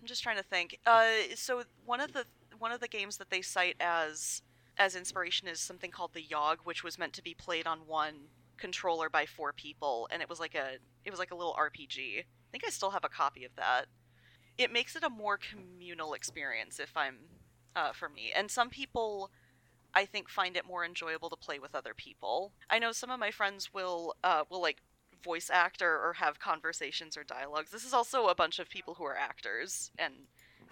I'm 0.00 0.06
just 0.06 0.22
trying 0.22 0.36
to 0.36 0.42
think. 0.42 0.78
Uh, 0.86 1.08
so 1.34 1.64
one 1.84 2.00
of 2.00 2.12
the 2.12 2.24
one 2.58 2.72
of 2.72 2.80
the 2.80 2.88
games 2.88 3.16
that 3.18 3.30
they 3.30 3.42
cite 3.42 3.76
as 3.80 4.42
as 4.78 4.94
inspiration 4.94 5.48
is 5.48 5.58
something 5.58 5.90
called 5.90 6.14
the 6.14 6.22
Yawhg, 6.22 6.58
which 6.64 6.84
was 6.84 6.98
meant 6.98 7.12
to 7.14 7.22
be 7.22 7.34
played 7.34 7.66
on 7.66 7.80
one 7.86 8.28
controller 8.58 9.08
by 9.10 9.26
four 9.26 9.52
people, 9.52 10.08
and 10.12 10.22
it 10.22 10.28
was 10.28 10.38
like 10.40 10.54
a 10.54 10.78
it 11.04 11.10
was 11.10 11.18
like 11.18 11.32
a 11.32 11.34
little 11.34 11.54
RPG. 11.58 12.20
I 12.20 12.50
think 12.52 12.64
I 12.64 12.70
still 12.70 12.90
have 12.90 13.04
a 13.04 13.08
copy 13.08 13.44
of 13.44 13.54
that. 13.56 13.86
It 14.58 14.72
makes 14.72 14.96
it 14.96 15.02
a 15.04 15.10
more 15.10 15.38
communal 15.38 16.12
experience 16.14 16.78
if 16.80 16.96
I'm 16.96 17.16
uh, 17.76 17.92
for 17.92 18.08
me, 18.08 18.32
and 18.36 18.50
some 18.50 18.68
people. 18.70 19.30
I 19.94 20.04
think 20.04 20.28
find 20.28 20.54
it 20.56 20.66
more 20.66 20.84
enjoyable 20.84 21.30
to 21.30 21.36
play 21.36 21.58
with 21.58 21.74
other 21.74 21.94
people. 21.94 22.52
I 22.68 22.78
know 22.78 22.92
some 22.92 23.10
of 23.10 23.18
my 23.18 23.30
friends 23.30 23.72
will 23.72 24.14
uh, 24.22 24.44
will 24.50 24.60
like 24.60 24.82
voice 25.24 25.50
act 25.52 25.80
or, 25.80 25.96
or 25.96 26.12
have 26.12 26.38
conversations 26.38 27.16
or 27.16 27.24
dialogues. 27.24 27.70
This 27.70 27.84
is 27.84 27.94
also 27.94 28.26
a 28.26 28.34
bunch 28.34 28.58
of 28.58 28.68
people 28.68 28.94
who 28.94 29.04
are 29.04 29.16
actors 29.16 29.90
and 29.98 30.12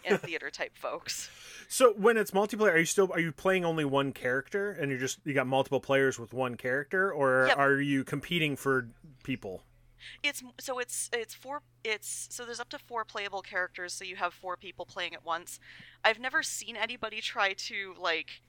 and 0.05 0.21
theater 0.23 0.51
type 0.51 0.77
folks. 0.77 1.31
So 1.69 1.95
when 1.95 2.17
it's 2.19 2.31
multiplayer, 2.31 2.75
are 2.75 2.79
you 2.79 2.85
still 2.85 3.11
are 3.13 3.19
you 3.21 3.33
playing 3.33 3.65
only 3.65 3.85
one 3.85 4.13
character 4.13 4.71
and 4.71 4.91
you're 4.91 5.01
just 5.01 5.19
you 5.25 5.33
got 5.33 5.47
multiple 5.47 5.81
players 5.81 6.19
with 6.19 6.33
one 6.35 6.57
character, 6.57 7.11
or 7.11 7.47
Yep. 7.49 7.59
are 7.59 7.81
you 7.81 8.05
competing 8.05 8.55
for 8.57 8.89
people? 9.25 9.63
It's 10.23 10.43
so 10.61 10.79
it's 10.79 11.09
it's 11.13 11.35
four 11.35 11.63
it's 11.85 12.29
so 12.31 12.45
there's 12.45 12.61
up 12.61 12.69
to 12.71 12.79
four 12.79 13.05
playable 13.05 13.43
characters, 13.43 13.93
so 13.93 14.05
you 14.05 14.17
have 14.17 14.33
four 14.35 14.57
people 14.57 14.85
playing 14.87 15.15
at 15.15 15.25
once. 15.25 15.59
I've 16.05 16.19
never 16.21 16.43
seen 16.43 16.77
anybody 16.77 17.21
try 17.21 17.53
to 17.55 17.95
like 17.99 18.43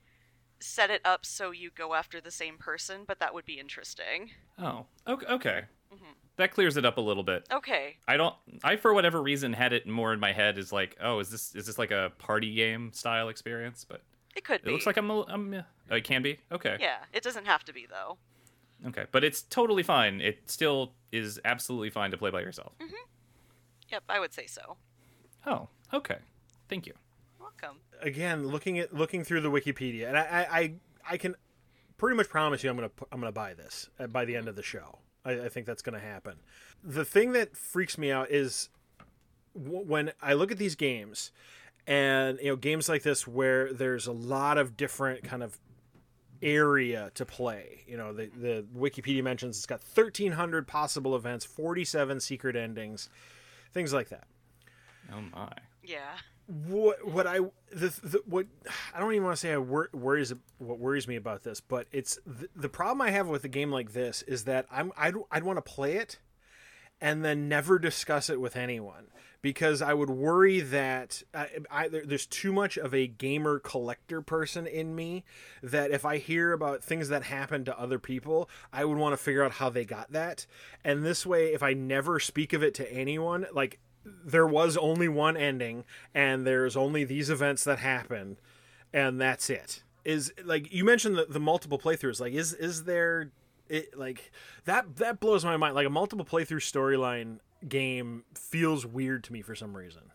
set 0.60 0.90
it 0.90 1.02
up 1.06 1.26
so 1.26 1.52
you 1.52 1.70
go 1.70 1.94
after 1.94 2.20
the 2.20 2.32
same 2.32 2.58
person, 2.58 3.02
but 3.08 3.20
that 3.20 3.34
would 3.34 3.46
be 3.46 3.60
interesting. 3.60 4.32
Oh, 4.58 4.86
okay. 5.08 5.26
okay. 5.28 5.62
Mhm. 5.94 6.16
That 6.38 6.52
clears 6.52 6.78
it 6.78 6.86
up 6.86 6.98
a 6.98 7.02
little 7.02 7.24
bit. 7.24 7.48
Okay. 7.52 7.98
I 8.08 8.18
don't. 8.18 8.36
I 8.64 8.76
for 8.76 8.94
whatever 8.94 9.22
reason 9.22 9.54
had 9.54 9.74
it 9.74 9.88
more 9.88 10.14
in 10.14 10.20
my 10.20 10.34
head 10.34 10.58
is 10.58 10.72
like, 10.72 10.96
oh, 11.02 11.20
is 11.20 11.30
this 11.30 11.56
is 11.56 11.66
this 11.68 11.78
like 11.78 11.92
a 11.92 12.12
party 12.18 12.54
game 12.54 12.92
style 12.94 13.30
experience? 13.30 13.86
But 13.88 14.02
It 14.36 14.44
could 14.44 14.56
it 14.62 14.66
be. 14.66 14.72
looks 14.72 14.86
like 14.86 14.98
I'm. 14.98 15.10
a- 15.10 15.26
I'm 15.28 15.54
oh, 15.92 15.96
it 15.96 16.04
can 16.04 16.22
be. 16.22 16.38
Okay. 16.52 16.78
Yeah, 16.80 16.98
it 17.14 17.24
doesn't 17.24 17.46
have 17.46 17.64
to 17.66 17.74
be 17.74 17.88
though. 17.90 18.18
Okay. 18.86 19.06
But 19.12 19.24
it's 19.24 19.42
totally 19.42 19.84
fine. 19.84 20.22
It 20.22 20.50
still 20.50 20.94
is 21.12 21.40
absolutely 21.44 21.90
fine 21.90 22.12
to 22.12 22.18
play 22.18 22.30
by 22.30 22.42
yourself. 22.42 22.74
Yep, 23.90 24.04
I 24.10 24.20
would 24.20 24.34
say 24.34 24.46
so. 24.46 24.78
Oh. 25.46 25.70
Okay. 25.94 26.18
Thank 26.70 26.86
you. 26.88 26.94
Welcome. 27.40 27.78
Again, 28.02 28.48
looking 28.48 28.78
at 28.80 28.94
looking 28.94 29.24
through 29.24 29.42
the 29.42 29.50
Wikipedia, 29.50 30.08
and 30.08 30.18
I 30.18 30.22
I, 30.22 30.60
I, 30.60 30.74
I 31.12 31.18
can 31.18 31.36
pretty 31.98 32.18
much 32.18 32.28
promise 32.30 32.64
you 32.64 32.70
I'm 32.70 32.76
gonna 32.76 32.92
I'm 33.12 33.20
gonna 33.20 33.32
buy 33.32 33.54
this 33.54 33.90
uh, 34.00 34.08
by 34.08 34.26
the 34.26 34.36
end 34.36 34.48
of 34.48 34.56
the 34.56 34.64
show. 34.64 35.00
I, 35.24 35.46
I 35.46 35.50
think 35.50 35.66
that's 35.66 35.82
gonna 35.82 36.00
happen. 36.00 36.36
The 36.84 37.06
thing 37.06 37.32
that 37.32 37.56
freaks 37.56 37.98
me 37.98 38.12
out 38.12 38.30
is 38.30 38.70
w- 39.56 39.84
when 39.86 40.12
I 40.22 40.34
look 40.34 40.52
at 40.52 40.58
these 40.58 40.76
games, 40.76 41.32
and 41.88 42.38
you 42.40 42.50
know 42.50 42.56
games 42.58 42.90
like 42.90 43.04
this 43.04 43.26
where 43.26 43.72
there's 43.74 44.06
a 44.08 44.12
lot 44.12 44.58
of 44.58 44.76
different 44.76 45.24
kind 45.24 45.42
of 45.42 45.58
area 46.42 47.12
to 47.16 47.26
play. 47.26 47.84
You 47.88 47.98
know, 47.98 48.14
the 48.14 48.30
the 48.36 48.66
Wikipedia 48.76 49.24
mentions 49.24 49.58
it's 49.58 49.66
got 49.66 49.82
1300 49.82 50.68
possible 50.68 51.16
events, 51.16 51.46
47 51.46 52.20
secret 52.20 52.56
endings, 52.56 53.10
things 53.74 53.94
like 53.94 54.10
that. 54.10 54.28
Oh 55.14 55.22
my. 55.22 55.52
Yeah. 55.84 56.00
What 56.48 57.06
what 57.06 57.28
I 57.28 57.40
the, 57.72 57.94
the 58.04 58.22
what 58.26 58.48
I 58.94 59.00
don't 59.00 59.12
even 59.14 59.26
want 59.26 59.36
to 59.36 59.40
say 59.40 59.54
I 59.54 59.58
wor- 59.58 59.90
worries 59.94 60.34
what 60.60 60.80
worries 60.80 61.08
me 61.08 61.16
about 61.16 61.44
this, 61.44 61.60
but 61.60 61.88
it's 61.92 62.20
the, 62.26 62.48
the 62.56 62.70
problem 62.70 63.02
I 63.02 63.12
have 63.12 63.28
with 63.28 63.44
a 63.44 63.50
game 63.50 63.72
like 63.72 63.94
this 63.94 64.22
is 64.24 64.46
that 64.46 64.66
I'm 64.72 64.92
I'd, 64.98 65.16
I'd 65.32 65.44
want 65.44 65.58
to 65.58 65.62
play 65.62 65.96
it 65.98 66.20
and 67.02 67.24
then 67.24 67.50
never 67.50 67.78
discuss 67.80 68.30
it 68.30 68.40
with 68.40 68.56
anyone 68.56 69.08
because 69.42 69.82
I 69.82 69.94
would 69.94 70.10
worry 70.10 70.60
that 70.60 71.24
uh, 71.34 71.46
I, 71.72 71.86
I, 71.86 71.88
there's 71.88 72.26
too 72.26 72.52
much 72.52 72.78
of 72.78 72.94
a 72.94 73.08
gamer 73.08 73.60
collector 73.60 74.22
person 74.22 74.68
in 74.68 74.96
me 74.96 75.24
that 75.62 75.92
if 75.92 76.06
I 76.06 76.18
hear 76.18 76.54
about 76.54 76.84
things 76.84 77.10
that 77.10 77.24
happen 77.24 77.66
to 77.66 77.80
other 77.80 78.00
people, 78.00 78.50
I 78.74 78.86
would 78.86 78.98
want 78.98 79.14
to 79.14 79.18
figure 79.18 79.44
out 79.44 79.54
how 79.54 79.70
they 79.70 79.86
got 79.86 80.12
that. 80.12 80.46
And 80.84 81.06
this 81.06 81.26
way, 81.26 81.54
if 81.54 81.64
I 81.64 81.74
never 81.74 82.20
speak 82.20 82.54
of 82.54 82.64
it 82.64 82.74
to 82.76 82.92
anyone, 82.92 83.46
like 83.54 83.80
there 84.06 84.48
was 84.48 84.78
only 84.78 85.08
one 85.08 85.38
ending 85.38 85.84
and 86.14 86.46
there's 86.46 86.76
only 86.76 87.04
these 87.04 87.30
events 87.30 87.64
that 87.64 87.80
happened 87.80 88.38
and 88.94 89.20
that's 89.20 89.50
it 89.50 89.84
is 90.06 90.32
like 90.46 90.74
you 90.74 90.86
mentioned 90.86 91.18
the, 91.18 91.26
the 91.26 91.40
multiple 91.40 91.78
playthroughs 91.78 92.22
like 92.22 92.34
is 92.34 92.54
is 92.54 92.86
there 92.86 93.32
it 93.68 93.98
like 93.98 94.32
that 94.66 94.96
that 94.96 95.20
blows 95.20 95.44
my 95.44 95.58
mind 95.58 95.76
like 95.76 95.86
a 95.86 95.90
multiple 95.90 96.26
playthrough 96.26 96.62
storyline 96.62 97.40
game 97.68 98.24
feels 98.36 98.86
weird 98.86 99.24
to 99.26 99.34
me 99.34 99.42
for 99.42 99.56
some 99.56 99.76
reason 99.76 100.12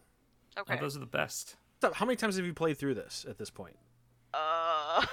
Okay. 0.59 0.75
Oh, 0.77 0.81
those 0.81 0.97
are 0.97 1.01
the 1.01 1.07
best. 1.07 1.57
so 1.81 1.93
how 1.93 2.05
many 2.07 2.17
times 2.17 2.37
have 2.37 2.45
you 2.45 2.53
played 2.55 2.77
through 2.79 2.95
this 2.95 3.25
at 3.29 3.39
this 3.39 3.51
point 3.51 3.77
uh 4.35 5.05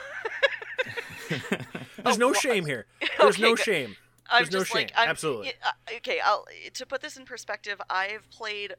there's 2.04 2.18
no 2.18 2.34
shame 2.34 2.66
here 2.66 2.86
there's 3.20 3.36
okay, 3.36 3.44
no 3.44 3.56
good. 3.56 3.64
shame 3.66 3.96
I'm 4.32 4.44
There's 4.44 4.52
no 4.52 4.60
just 4.60 4.76
like 4.76 4.90
shame. 4.90 4.96
I'm, 4.96 5.10
Absolutely. 5.10 5.48
y- 5.48 5.54
uh, 5.66 5.96
okay, 5.98 6.20
I'll 6.24 6.46
to 6.76 6.86
put 6.86 7.02
this 7.02 7.18
in 7.18 7.26
perspective. 7.26 7.82
I've 7.90 8.30
played, 8.30 8.76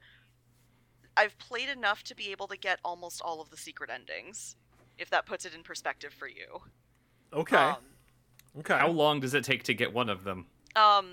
I've 1.17 1.37
played 1.41 1.69
enough 1.69 2.05
to 2.05 2.15
be 2.15 2.31
able 2.31 2.47
to 2.47 2.57
get 2.57 2.79
almost 2.85 3.21
all 3.21 3.41
of 3.41 3.51
the 3.51 3.57
secret 3.57 3.91
endings. 3.91 4.55
If 4.97 5.11
that 5.11 5.27
puts 5.27 5.45
it 5.45 5.53
in 5.53 5.65
perspective 5.65 6.13
for 6.17 6.29
you. 6.29 6.61
okay 7.33 7.57
Um, 7.57 7.77
okay 8.61 8.79
How 8.79 8.87
long 8.91 9.19
does 9.19 9.35
it 9.35 9.43
take 9.43 9.65
to 9.65 9.75
get 9.75 9.93
one 9.93 10.09
of 10.09 10.23
them? 10.23 10.47
um, 10.77 11.07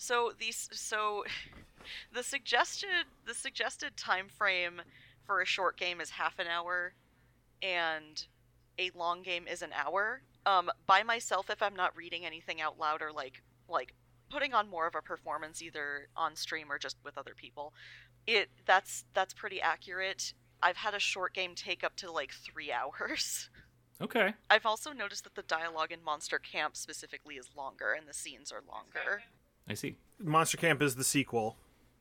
so 0.00 0.32
these 0.38 0.70
so 0.72 1.24
the 2.14 2.22
suggested 2.22 3.04
the 3.26 3.34
suggested 3.34 3.96
time 3.96 4.28
frame 4.28 4.80
for 5.26 5.42
a 5.42 5.46
short 5.46 5.76
game 5.76 6.00
is 6.00 6.10
half 6.10 6.38
an 6.38 6.46
hour, 6.46 6.94
and 7.62 8.26
a 8.78 8.90
long 8.96 9.22
game 9.22 9.46
is 9.46 9.60
an 9.60 9.70
hour. 9.74 10.22
Um, 10.46 10.70
by 10.86 11.02
myself, 11.02 11.50
if 11.50 11.62
I'm 11.62 11.76
not 11.76 11.94
reading 11.94 12.24
anything 12.24 12.62
out 12.62 12.78
loud 12.78 13.02
or 13.02 13.12
like 13.12 13.42
like 13.68 13.94
putting 14.30 14.54
on 14.54 14.70
more 14.70 14.86
of 14.86 14.94
a 14.94 15.02
performance 15.02 15.60
either 15.60 16.08
on 16.16 16.34
stream 16.34 16.72
or 16.72 16.78
just 16.78 16.96
with 17.04 17.18
other 17.18 17.34
people, 17.36 17.74
it 18.26 18.48
that's 18.64 19.04
that's 19.12 19.34
pretty 19.34 19.60
accurate. 19.60 20.32
I've 20.62 20.78
had 20.78 20.94
a 20.94 20.98
short 20.98 21.34
game 21.34 21.54
take 21.54 21.84
up 21.84 21.94
to 21.96 22.10
like 22.10 22.32
three 22.32 22.72
hours. 22.72 23.50
Okay. 24.00 24.32
I've 24.48 24.64
also 24.64 24.92
noticed 24.92 25.24
that 25.24 25.34
the 25.34 25.42
dialogue 25.42 25.92
in 25.92 26.02
Monster 26.02 26.38
Camp 26.38 26.74
specifically 26.74 27.34
is 27.34 27.50
longer 27.54 27.92
and 27.92 28.08
the 28.08 28.14
scenes 28.14 28.50
are 28.50 28.62
longer. 28.66 29.22
I 29.68 29.74
see. 29.74 29.96
Monster 30.18 30.56
Camp 30.56 30.82
is 30.82 30.96
the 30.96 31.04
sequel. 31.04 31.56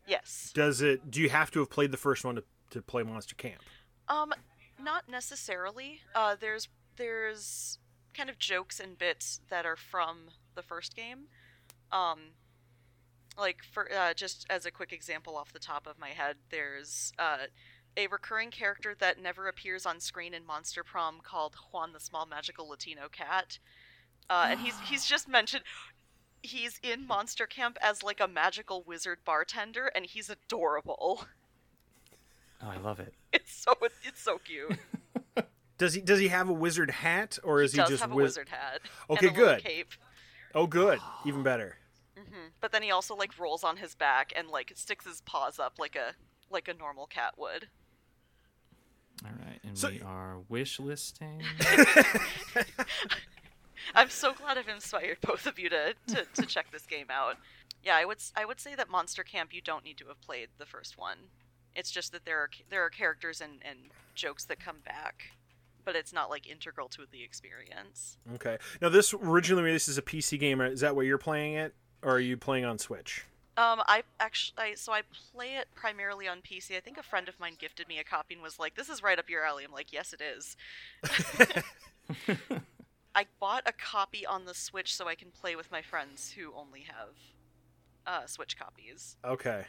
Yes. 0.07 0.51
Does 0.53 0.81
it? 0.81 1.11
Do 1.11 1.21
you 1.21 1.29
have 1.29 1.51
to 1.51 1.59
have 1.59 1.69
played 1.69 1.91
the 1.91 1.97
first 1.97 2.25
one 2.25 2.35
to, 2.35 2.43
to 2.71 2.81
play 2.81 3.03
Monster 3.03 3.35
Camp? 3.35 3.61
Um, 4.07 4.33
not 4.81 5.07
necessarily. 5.07 6.01
Uh, 6.15 6.35
there's 6.39 6.67
there's 6.97 7.77
kind 8.13 8.29
of 8.29 8.39
jokes 8.39 8.79
and 8.79 8.97
bits 8.97 9.39
that 9.49 9.65
are 9.65 9.75
from 9.75 10.29
the 10.55 10.63
first 10.63 10.95
game. 10.95 11.27
Um, 11.91 12.19
like 13.37 13.59
for 13.71 13.91
uh, 13.91 14.13
just 14.13 14.45
as 14.49 14.65
a 14.65 14.71
quick 14.71 14.91
example 14.91 15.37
off 15.37 15.53
the 15.53 15.59
top 15.59 15.87
of 15.87 15.99
my 15.99 16.09
head, 16.09 16.37
there's 16.49 17.13
uh, 17.19 17.47
a 17.95 18.07
recurring 18.07 18.51
character 18.51 18.95
that 18.99 19.21
never 19.21 19.47
appears 19.47 19.85
on 19.85 19.99
screen 19.99 20.33
in 20.33 20.45
Monster 20.45 20.83
Prom 20.83 21.19
called 21.23 21.55
Juan 21.71 21.93
the 21.93 21.99
Small 21.99 22.25
Magical 22.25 22.67
Latino 22.67 23.07
Cat, 23.11 23.59
uh, 24.29 24.47
and 24.49 24.59
he's 24.59 24.79
he's 24.81 25.05
just 25.05 25.27
mentioned. 25.27 25.63
He's 26.41 26.79
in 26.81 27.05
Monster 27.05 27.45
Camp 27.45 27.77
as 27.81 28.01
like 28.03 28.19
a 28.19 28.27
magical 28.27 28.83
wizard 28.83 29.19
bartender, 29.25 29.87
and 29.93 30.05
he's 30.05 30.29
adorable. 30.29 31.25
Oh, 32.61 32.67
I 32.69 32.77
love 32.77 32.99
it. 32.99 33.13
It's 33.31 33.53
so 33.53 33.73
it's 34.03 34.21
so 34.21 34.39
cute. 34.39 34.77
Does 35.77 35.93
he? 35.93 36.01
Does 36.01 36.19
he 36.19 36.29
have 36.29 36.49
a 36.49 36.53
wizard 36.53 36.89
hat, 36.91 37.37
or 37.43 37.61
is 37.61 37.73
he 37.73 37.81
he, 37.81 37.87
just 37.87 38.01
have 38.01 38.11
a 38.11 38.15
wiz- 38.15 38.31
wizard 38.31 38.49
hat. 38.49 38.81
Okay, 39.09 39.27
and 39.27 39.35
a 39.35 39.39
good. 39.39 39.63
Cape. 39.63 39.93
Oh, 40.55 40.65
good. 40.67 40.99
Even 41.25 41.43
better. 41.43 41.77
hmm 42.17 42.47
But 42.59 42.71
then 42.71 42.81
he 42.83 42.89
also 42.91 43.15
like 43.15 43.37
rolls 43.39 43.63
on 43.63 43.77
his 43.77 43.93
back 43.95 44.33
and 44.35 44.47
like 44.49 44.73
sticks 44.75 45.05
his 45.05 45.21
paws 45.21 45.59
up 45.59 45.73
like 45.77 45.95
a 45.95 46.13
like 46.49 46.67
a 46.67 46.73
normal 46.73 47.05
cat 47.05 47.35
would. 47.37 47.67
All 49.23 49.31
right, 49.45 49.59
and 49.63 49.77
So- 49.77 49.89
we 49.91 50.01
are 50.01 50.39
wish 50.49 50.79
listing. 50.79 51.43
I'm 53.95 54.09
so 54.09 54.33
glad 54.33 54.57
I've 54.57 54.67
inspired 54.67 55.17
both 55.25 55.45
of 55.45 55.59
you 55.59 55.69
to, 55.69 55.93
to, 56.07 56.25
to 56.33 56.45
check 56.45 56.71
this 56.71 56.85
game 56.85 57.07
out. 57.09 57.37
Yeah, 57.83 57.95
I 57.95 58.05
would 58.05 58.17
I 58.35 58.45
would 58.45 58.59
say 58.59 58.75
that 58.75 58.89
Monster 58.89 59.23
Camp 59.23 59.53
you 59.53 59.61
don't 59.61 59.85
need 59.85 59.97
to 59.97 60.05
have 60.07 60.21
played 60.21 60.49
the 60.57 60.65
first 60.65 60.97
one. 60.97 61.17
It's 61.75 61.91
just 61.91 62.11
that 62.11 62.25
there 62.25 62.39
are 62.39 62.49
there 62.69 62.83
are 62.83 62.89
characters 62.89 63.41
and, 63.41 63.59
and 63.63 63.91
jokes 64.15 64.45
that 64.45 64.59
come 64.59 64.77
back, 64.85 65.31
but 65.85 65.95
it's 65.95 66.11
not 66.11 66.29
like 66.29 66.47
integral 66.47 66.89
to 66.89 67.03
the 67.11 67.23
experience. 67.23 68.17
Okay. 68.35 68.57
Now, 68.81 68.89
this 68.89 69.13
originally 69.13 69.63
released 69.63 69.87
as 69.87 69.97
a 69.97 70.01
PC 70.01 70.39
game. 70.39 70.61
Is 70.61 70.81
that 70.81 70.95
where 70.95 71.05
you're 71.05 71.17
playing 71.17 71.53
it, 71.53 71.73
or 72.01 72.13
are 72.13 72.19
you 72.19 72.37
playing 72.37 72.65
on 72.65 72.77
Switch? 72.77 73.25
Um, 73.57 73.81
I 73.87 74.03
actually, 74.19 74.55
I, 74.57 74.73
so 74.75 74.93
I 74.93 75.01
play 75.33 75.55
it 75.55 75.67
primarily 75.75 76.27
on 76.27 76.39
PC. 76.39 76.77
I 76.77 76.79
think 76.79 76.97
a 76.97 77.03
friend 77.03 77.27
of 77.27 77.39
mine 77.39 77.55
gifted 77.59 77.87
me 77.87 77.99
a 77.99 78.03
copy 78.03 78.33
and 78.33 78.43
was 78.43 78.57
like, 78.57 78.75
"This 78.75 78.89
is 78.89 79.03
right 79.03 79.19
up 79.19 79.29
your 79.29 79.43
alley." 79.43 79.63
I'm 79.65 79.71
like, 79.71 79.91
"Yes, 79.91 80.13
it 80.13 80.21
is." 80.21 80.55
I 83.15 83.25
bought 83.39 83.63
a 83.65 83.71
copy 83.71 84.25
on 84.25 84.45
the 84.45 84.53
Switch 84.53 84.95
so 84.95 85.07
I 85.07 85.15
can 85.15 85.31
play 85.31 85.55
with 85.55 85.71
my 85.71 85.81
friends 85.81 86.31
who 86.37 86.53
only 86.55 86.81
have 86.81 87.15
uh, 88.05 88.25
Switch 88.27 88.57
copies. 88.57 89.17
Okay. 89.25 89.65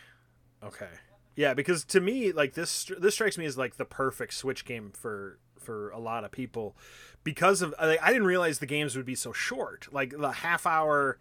Okay. 0.63 0.89
Yeah, 1.37 1.55
because 1.55 1.85
to 1.87 2.01
me, 2.01 2.33
like 2.33 2.55
this, 2.55 2.91
this 2.99 3.15
strikes 3.15 3.39
me 3.39 3.47
as 3.47 3.57
like 3.57 3.77
the 3.77 3.85
perfect 3.85 4.35
Switch 4.35 4.65
game 4.65 4.93
for 4.93 5.39
for 5.59 5.91
a 5.91 5.99
lot 5.99 6.25
of 6.25 6.31
people, 6.31 6.75
because 7.23 7.61
of 7.61 7.75
I, 7.79 7.99
I 8.03 8.09
didn't 8.09 8.27
realize 8.27 8.59
the 8.59 8.67
games 8.67 8.97
would 8.97 9.05
be 9.05 9.15
so 9.15 9.33
short. 9.33 9.89
Like 9.93 10.17
the 10.19 10.33
half 10.33 10.67
hour. 10.67 11.19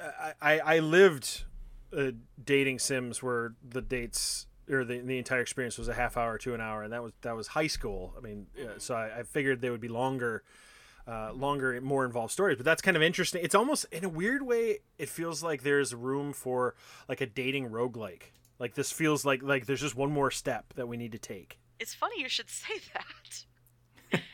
I 0.00 0.32
I, 0.40 0.58
I 0.58 0.78
lived 0.78 1.44
uh, 1.96 2.12
dating 2.42 2.78
sims 2.78 3.22
where 3.22 3.54
the 3.62 3.82
dates 3.82 4.46
or 4.70 4.84
the, 4.84 4.98
the 4.98 5.18
entire 5.18 5.40
experience 5.40 5.78
was 5.78 5.88
a 5.88 5.94
half 5.94 6.16
hour 6.16 6.38
to 6.38 6.54
an 6.54 6.60
hour, 6.60 6.82
and 6.82 6.92
that 6.92 7.02
was 7.02 7.12
that 7.22 7.36
was 7.36 7.48
high 7.48 7.66
school. 7.66 8.14
I 8.16 8.20
mean, 8.20 8.46
uh, 8.58 8.78
so 8.78 8.94
I, 8.94 9.20
I 9.20 9.22
figured 9.24 9.60
they 9.60 9.70
would 9.70 9.80
be 9.80 9.88
longer. 9.88 10.42
Uh, 11.06 11.32
longer, 11.32 11.80
more 11.80 12.04
involved 12.04 12.32
stories, 12.32 12.56
but 12.56 12.64
that's 12.64 12.80
kind 12.80 12.96
of 12.96 13.02
interesting. 13.02 13.40
It's 13.44 13.56
almost 13.56 13.86
in 13.90 14.04
a 14.04 14.08
weird 14.08 14.42
way. 14.42 14.78
It 14.98 15.08
feels 15.08 15.42
like 15.42 15.62
there's 15.64 15.92
room 15.94 16.32
for 16.32 16.76
like 17.08 17.20
a 17.20 17.26
dating 17.26 17.70
roguelike. 17.70 18.22
Like 18.60 18.74
this 18.74 18.92
feels 18.92 19.24
like 19.24 19.42
like 19.42 19.66
there's 19.66 19.80
just 19.80 19.96
one 19.96 20.12
more 20.12 20.30
step 20.30 20.74
that 20.74 20.86
we 20.86 20.96
need 20.96 21.10
to 21.12 21.18
take. 21.18 21.58
It's 21.80 21.92
funny 21.92 22.20
you 22.20 22.28
should 22.28 22.48
say 22.62 22.74
that. 22.94 24.20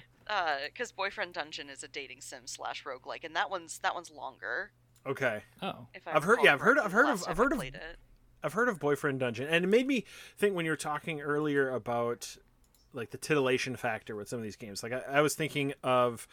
Because 0.67 0.93
Boyfriend 0.93 1.33
Dungeon 1.33 1.71
is 1.71 1.83
a 1.83 1.89
dating 1.89 2.21
sim 2.21 2.43
slash 2.47 2.85
roguelike, 2.85 3.25
and 3.25 3.35
that 3.35 3.49
one's 3.51 3.79
that 3.79 3.95
one's 3.95 4.11
longer. 4.11 4.73
Okay, 5.07 5.43
oh, 5.63 5.87
I 6.07 6.17
I've 6.17 6.25
heard- 6.25 6.41
yeah, 6.43 6.53
I've 6.53 6.61
heard- 6.61 6.79
I've 6.79 6.93
heard 6.93 7.09
of- 7.09 7.21
I've 7.23 7.25
time 7.25 7.31
I 7.31 7.35
heard 7.37 7.53
of- 7.55 7.75
it. 7.77 7.97
I've 8.43 8.53
heard 8.53 8.69
of 8.69 8.79
Boyfriend 8.79 9.21
Dungeon, 9.21 9.49
and 9.49 9.65
it 9.65 9.69
made 9.69 9.87
me 9.87 10.05
think 10.37 10.55
when 10.55 10.67
you 10.67 10.71
were 10.73 10.77
talking 10.77 11.23
earlier 11.23 11.71
about 11.71 12.37
like 12.93 13.11
the 13.11 13.19
titillation 13.19 13.77
factor 13.77 14.17
with 14.17 14.29
some 14.29 14.39
of 14.39 14.43
these 14.43 14.57
games. 14.57 14.83
Like 14.83 14.93
I, 14.93 15.03
I 15.19 15.21
was 15.21 15.35
thinking 15.35 15.75
of 15.83 16.27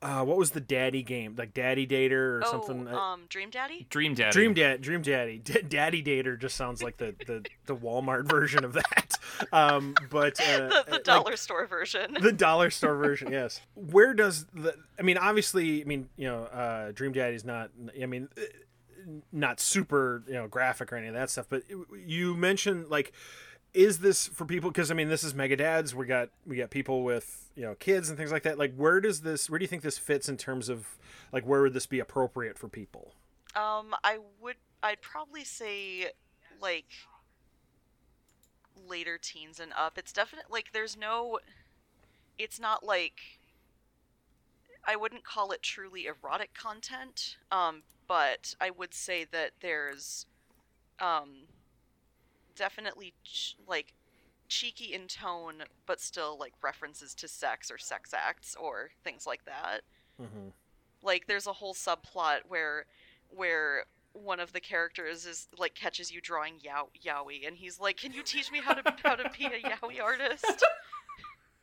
uh, 0.00 0.24
what 0.24 0.36
was 0.36 0.50
the 0.50 0.60
daddy 0.60 1.02
game, 1.04 1.36
like 1.38 1.54
Daddy 1.54 1.86
Dater 1.86 2.10
or 2.12 2.42
Oh, 2.44 2.50
something. 2.50 2.88
uh, 2.88 2.96
um, 2.96 3.22
Dream 3.28 3.50
Daddy. 3.50 3.86
Dream 3.88 4.14
Daddy. 4.14 4.32
Dream 4.32 4.52
Dad, 4.52 4.80
Dream 4.82 5.00
Daddy, 5.02 5.38
D- 5.38 5.62
Daddy 5.62 6.02
Dater 6.02 6.36
just 6.36 6.56
sounds 6.56 6.82
like 6.82 6.96
the, 6.96 7.14
the, 7.24 7.44
the 7.66 7.76
Walmart 7.76 8.28
version 8.28 8.64
of 8.64 8.72
that. 8.72 9.18
Um, 9.50 9.94
but 10.10 10.38
uh, 10.40 10.68
the 10.68 10.84
the 10.86 10.92
like, 10.92 11.04
dollar 11.04 11.36
store 11.36 11.66
version. 11.66 12.16
the 12.20 12.32
dollar 12.32 12.70
store 12.70 12.94
version, 12.96 13.32
yes. 13.32 13.60
Where 13.74 14.14
does 14.14 14.44
the? 14.54 14.74
I 14.98 15.02
mean, 15.02 15.16
obviously, 15.18 15.80
I 15.80 15.84
mean, 15.84 16.08
you 16.16 16.28
know, 16.28 16.42
uh, 16.44 16.92
Dream 16.92 17.12
Daddy's 17.12 17.44
not. 17.44 17.70
I 18.00 18.06
mean, 18.06 18.28
uh, 18.36 18.42
not 19.32 19.58
super, 19.58 20.22
you 20.28 20.34
know, 20.34 20.46
graphic 20.48 20.92
or 20.92 20.96
any 20.96 21.08
of 21.08 21.14
that 21.14 21.30
stuff. 21.30 21.46
But 21.48 21.62
you 21.96 22.36
mentioned 22.36 22.88
like, 22.88 23.12
is 23.74 23.98
this 23.98 24.26
for 24.26 24.44
people? 24.44 24.70
Because 24.70 24.90
I 24.90 24.94
mean, 24.94 25.08
this 25.08 25.24
is 25.24 25.34
Mega 25.34 25.56
Dads. 25.56 25.94
We 25.94 26.06
got 26.06 26.28
we 26.46 26.56
got 26.56 26.70
people 26.70 27.02
with 27.02 27.50
you 27.54 27.62
know 27.62 27.74
kids 27.74 28.08
and 28.08 28.18
things 28.18 28.32
like 28.32 28.42
that. 28.42 28.58
Like, 28.58 28.74
where 28.74 29.00
does 29.00 29.20
this? 29.22 29.48
Where 29.48 29.58
do 29.58 29.64
you 29.64 29.68
think 29.68 29.82
this 29.82 29.98
fits 29.98 30.28
in 30.28 30.36
terms 30.36 30.68
of 30.68 30.98
like 31.32 31.44
where 31.44 31.62
would 31.62 31.72
this 31.72 31.86
be 31.86 31.98
appropriate 31.98 32.58
for 32.58 32.68
people? 32.68 33.12
Um, 33.56 33.94
I 34.04 34.18
would. 34.40 34.56
I'd 34.82 35.00
probably 35.00 35.44
say 35.44 36.10
like 36.60 36.86
later 38.88 39.18
teens 39.18 39.60
and 39.60 39.72
up. 39.78 39.96
It's 39.96 40.12
definitely 40.12 40.50
like 40.50 40.72
there's 40.72 40.96
no. 40.96 41.38
It's 42.38 42.60
not 42.60 42.84
like. 42.84 43.20
I 44.84 44.96
wouldn't 44.96 45.24
call 45.24 45.52
it 45.52 45.62
truly 45.62 46.06
erotic 46.06 46.54
content. 46.54 47.36
Um, 47.52 47.82
but 48.08 48.54
I 48.60 48.70
would 48.70 48.92
say 48.92 49.24
that 49.30 49.52
there's, 49.60 50.26
um, 50.98 51.44
definitely 52.56 53.14
ch- 53.24 53.56
like 53.66 53.92
cheeky 54.48 54.92
in 54.92 55.06
tone, 55.08 55.62
but 55.86 56.00
still 56.00 56.36
like 56.38 56.52
references 56.62 57.14
to 57.14 57.28
sex 57.28 57.70
or 57.70 57.78
sex 57.78 58.12
acts 58.14 58.54
or 58.60 58.90
things 59.04 59.26
like 59.26 59.44
that 59.46 59.80
Mm-hmm. 60.20 60.48
like 61.02 61.26
there's 61.26 61.46
a 61.46 61.54
whole 61.54 61.72
subplot 61.74 62.40
where 62.46 62.84
where 63.30 63.84
one 64.12 64.38
of 64.40 64.52
the 64.52 64.60
characters 64.60 65.24
is 65.24 65.48
like 65.58 65.74
catches 65.74 66.12
you 66.12 66.20
drawing 66.20 66.54
yao- 66.60 66.90
yaoi 67.02 67.46
and 67.48 67.56
he's 67.56 67.80
like 67.80 67.96
can 67.96 68.12
you 68.12 68.22
teach 68.22 68.52
me 68.52 68.60
how 68.60 68.74
to 68.74 68.82
how 69.02 69.14
to 69.14 69.28
be 69.36 69.46
a 69.46 69.58
yaoi 69.62 70.00
artist 70.02 70.62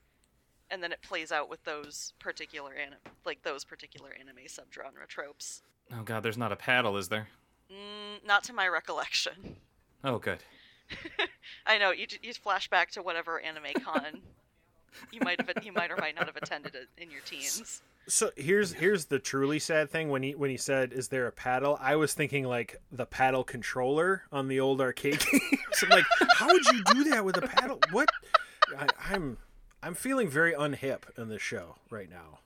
and 0.72 0.82
then 0.84 0.92
it 0.92 1.02
plays 1.02 1.32
out 1.32 1.48
with 1.50 1.64
those 1.64 2.14
particular 2.20 2.74
anime, 2.74 2.98
like 3.26 3.44
those 3.44 3.64
particular 3.64 4.12
anime 4.20 4.46
subgenre 4.48 5.08
tropes 5.08 5.62
Oh 5.92 6.04
God, 6.04 6.22
there's 6.24 6.38
not 6.38 6.52
a 6.52 6.56
paddle, 6.56 6.98
is 6.98 7.10
there? 7.10 7.28
mm, 7.72 8.26
not 8.26 8.44
to 8.46 8.54
my 8.54 8.68
recollection 8.68 9.58
Oh, 10.04 10.18
good. 10.18 10.40
i 11.66 11.78
know 11.78 11.92
you, 11.92 12.06
you 12.22 12.34
flash 12.34 12.70
back 12.70 12.92
to 12.92 13.02
whatever 13.02 13.40
anime 13.40 13.74
con 13.84 14.22
you 15.12 15.20
might 15.24 15.40
have 15.40 15.64
you 15.66 15.72
might 15.72 15.92
or 15.92 15.98
might 15.98 16.16
not 16.16 16.26
have 16.26 16.36
attended 16.36 16.76
in 16.98 17.10
your 17.12 17.22
teens 17.22 17.82
So 18.08 18.32
here's 18.36 18.74
here's 18.74 19.06
the 19.06 19.20
truly 19.20 19.60
sad 19.60 19.92
thing 19.92 20.10
when 20.10 20.24
he 20.24 20.34
when 20.34 20.50
he 20.50 20.58
said, 20.58 20.94
"Is 20.94 21.10
there 21.10 21.28
a 21.28 21.32
paddle?" 21.32 21.78
I 21.80 21.96
was 21.96 22.16
thinking 22.16 22.44
like 22.46 22.82
the 22.92 23.06
paddle 23.06 23.44
controller 23.44 24.24
on 24.32 24.48
the 24.48 24.60
old 24.60 24.82
arcade 24.82 25.20
games. 25.32 25.84
I'm 25.84 25.90
like, 25.90 26.06
how 26.34 26.48
would 26.48 26.66
you 26.74 26.84
do 26.92 27.04
that 27.12 27.24
with 27.24 27.38
a 27.38 27.42
paddle? 27.48 27.80
What? 27.92 28.10
I, 28.76 28.88
I'm 29.12 29.38
I'm 29.84 29.94
feeling 29.94 30.28
very 30.28 30.54
unhip 30.54 31.02
in 31.20 31.30
this 31.30 31.42
show 31.44 31.76
right 31.92 32.10
now. 32.10 32.40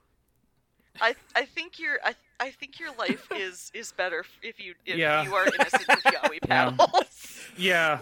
I 0.99 1.15
I 1.34 1.45
think 1.45 1.79
your 1.79 1.97
I 2.03 2.13
I 2.41 2.51
think 2.51 2.77
your 2.82 2.93
life 2.95 3.25
is 3.34 3.71
is 3.73 3.93
better 3.93 4.25
if 4.41 4.60
you 4.60 4.73
if 4.86 4.97
Yeah. 4.97 5.23
you 5.23 5.34
are 5.34 5.45
innocent 5.47 5.88
of 5.88 5.99
Yeah. 6.12 6.39
paddles. 6.45 7.39
Yeah. 7.56 7.99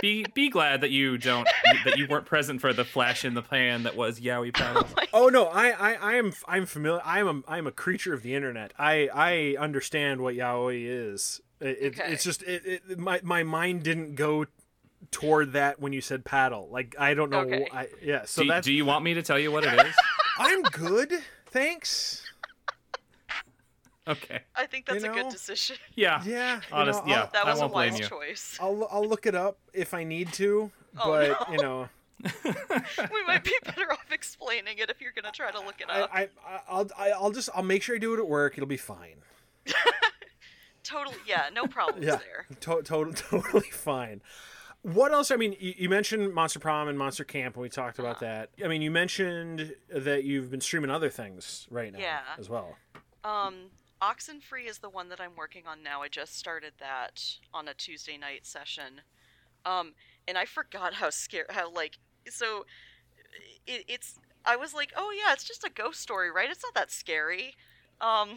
Be 0.00 0.24
be 0.32 0.48
glad 0.48 0.80
that 0.82 0.90
you 0.90 1.18
don't 1.18 1.48
that 1.84 1.98
you 1.98 2.06
weren't 2.06 2.24
present 2.26 2.60
for 2.60 2.72
the 2.72 2.84
flash 2.84 3.24
in 3.24 3.34
the 3.34 3.42
pan 3.42 3.82
that 3.82 3.96
was 3.96 4.20
yaoi 4.20 4.52
paddle. 4.54 4.86
Oh, 5.12 5.24
oh 5.24 5.28
no, 5.28 5.46
I, 5.46 5.70
I, 5.70 5.94
I 5.94 6.14
am 6.16 6.32
I'm 6.46 6.66
familiar. 6.66 7.00
I'm 7.04 7.26
a 7.28 7.42
I'm 7.50 7.66
a 7.66 7.72
creature 7.72 8.12
of 8.14 8.22
the 8.22 8.34
internet. 8.34 8.72
I 8.78 9.08
I 9.12 9.56
understand 9.58 10.20
what 10.20 10.34
yaoi 10.36 10.84
is. 11.12 11.40
It, 11.60 11.66
it- 11.80 11.98
Okay. 11.98 12.12
It's 12.12 12.22
just 12.22 12.42
it, 12.44 12.62
it, 12.64 12.98
my 12.98 13.20
my 13.24 13.42
mind 13.42 13.82
didn't 13.82 14.14
go 14.14 14.46
toward 15.10 15.52
that 15.54 15.80
when 15.80 15.92
you 15.92 16.00
said 16.00 16.24
paddle. 16.24 16.68
Like 16.70 16.94
I 16.98 17.14
don't 17.14 17.30
know. 17.30 17.40
Okay. 17.40 17.66
I, 17.72 17.88
yeah. 18.02 18.24
So 18.26 18.42
do, 18.42 18.48
that's 18.48 18.64
do 18.66 18.72
you 18.72 18.84
want 18.84 19.02
me 19.04 19.14
to 19.14 19.22
tell 19.22 19.38
you 19.38 19.50
what 19.50 19.64
it 19.64 19.72
is? 19.86 19.94
I'm 20.38 20.62
good. 20.62 21.12
Thanks. 21.46 22.27
Okay. 24.08 24.40
I 24.56 24.66
think 24.66 24.86
that's 24.86 25.04
You 25.04 25.10
a 25.10 25.14
good 25.14 25.28
decision. 25.28 25.76
Yeah. 25.94 26.22
Yeah. 26.24 26.56
you 26.56 26.62
Honest- 26.72 27.04
know, 27.06 27.10
yeah. 27.12 27.28
That 27.32 27.46
was 27.46 27.58
a 27.58 27.62
won't 27.62 27.72
blame 27.74 27.92
wise 27.94 28.08
choice. 28.08 28.58
I'll 28.60 28.88
I'll 28.90 29.04
look 29.06 29.26
it 29.26 29.34
up 29.34 29.58
if 29.72 29.92
I 29.94 30.04
need 30.04 30.32
to, 30.34 30.70
Oh, 30.98 31.10
but 31.10 31.48
no. 31.48 31.54
you 31.56 31.62
know, 31.62 31.88
we 33.12 33.24
might 33.26 33.44
be 33.44 33.52
better 33.64 33.92
off 33.92 34.10
explaining 34.10 34.78
it 34.78 34.90
if 34.90 35.00
you're 35.00 35.12
gonna 35.12 35.30
try 35.32 35.50
to 35.50 35.60
look 35.60 35.80
it 35.80 35.88
up. 35.90 36.10
I, 36.12 36.28
I, 36.46 36.60
I'll, 36.68 36.88
I- 36.98 37.10
I'll 37.10 37.30
just, 37.30 37.48
I'll 37.54 37.62
make 37.62 37.82
sure 37.82 37.94
I 37.94 37.98
do 37.98 38.14
it 38.14 38.18
at 38.18 38.26
work. 38.28 38.54
It'll 38.56 38.66
be 38.66 38.76
fine. 38.76 39.16
Totally, 40.84 41.16
yeah, 41.26 41.50
no 41.52 41.66
problems 41.66 42.06
Yeah, 42.06 42.16
there. 42.16 42.46
to- 42.60 42.82
to- 42.82 43.12
totally 43.12 43.68
fine. 43.70 44.22
What 44.82 45.12
else? 45.12 45.30
I 45.30 45.36
mean, 45.36 45.54
you, 45.60 45.74
you 45.76 45.88
mentioned 45.90 46.32
Monster 46.32 46.60
Prom 46.60 46.88
and 46.88 46.96
Monster 46.96 47.24
Camp, 47.24 47.56
and 47.56 47.62
we 47.62 47.68
talked 47.68 47.98
about 47.98 48.20
that. 48.20 48.50
I 48.64 48.68
mean, 48.68 48.80
you 48.80 48.90
mentioned 48.90 49.74
that 49.90 50.24
you've 50.24 50.50
been 50.50 50.60
streaming 50.62 50.88
other 50.90 51.10
things 51.10 51.66
right 51.70 51.92
now 51.92 51.98
Yeah. 51.98 52.20
as 52.38 52.48
well. 52.48 52.76
Um, 53.22 53.54
Oxenfree 54.00 54.68
is 54.68 54.78
the 54.78 54.90
one 54.90 55.08
that 55.08 55.20
I'm 55.20 55.36
working 55.36 55.64
on 55.66 55.82
now. 55.82 56.02
I 56.02 56.08
just 56.08 56.38
started 56.38 56.74
that 56.78 57.22
on 57.52 57.68
a 57.68 57.74
Tuesday 57.74 58.16
night 58.16 58.46
session. 58.46 59.02
Um, 59.64 59.94
and 60.26 60.38
I 60.38 60.44
forgot 60.44 60.94
how 60.94 61.10
scary, 61.10 61.46
how 61.50 61.72
like, 61.72 61.98
so 62.28 62.64
it, 63.66 63.84
it's, 63.88 64.18
I 64.44 64.56
was 64.56 64.72
like, 64.72 64.92
oh 64.96 65.12
yeah, 65.16 65.32
it's 65.32 65.44
just 65.44 65.64
a 65.64 65.70
ghost 65.70 66.00
story, 66.00 66.30
right? 66.30 66.50
It's 66.50 66.62
not 66.62 66.74
that 66.74 66.90
scary. 66.90 67.54
Um, 68.00 68.36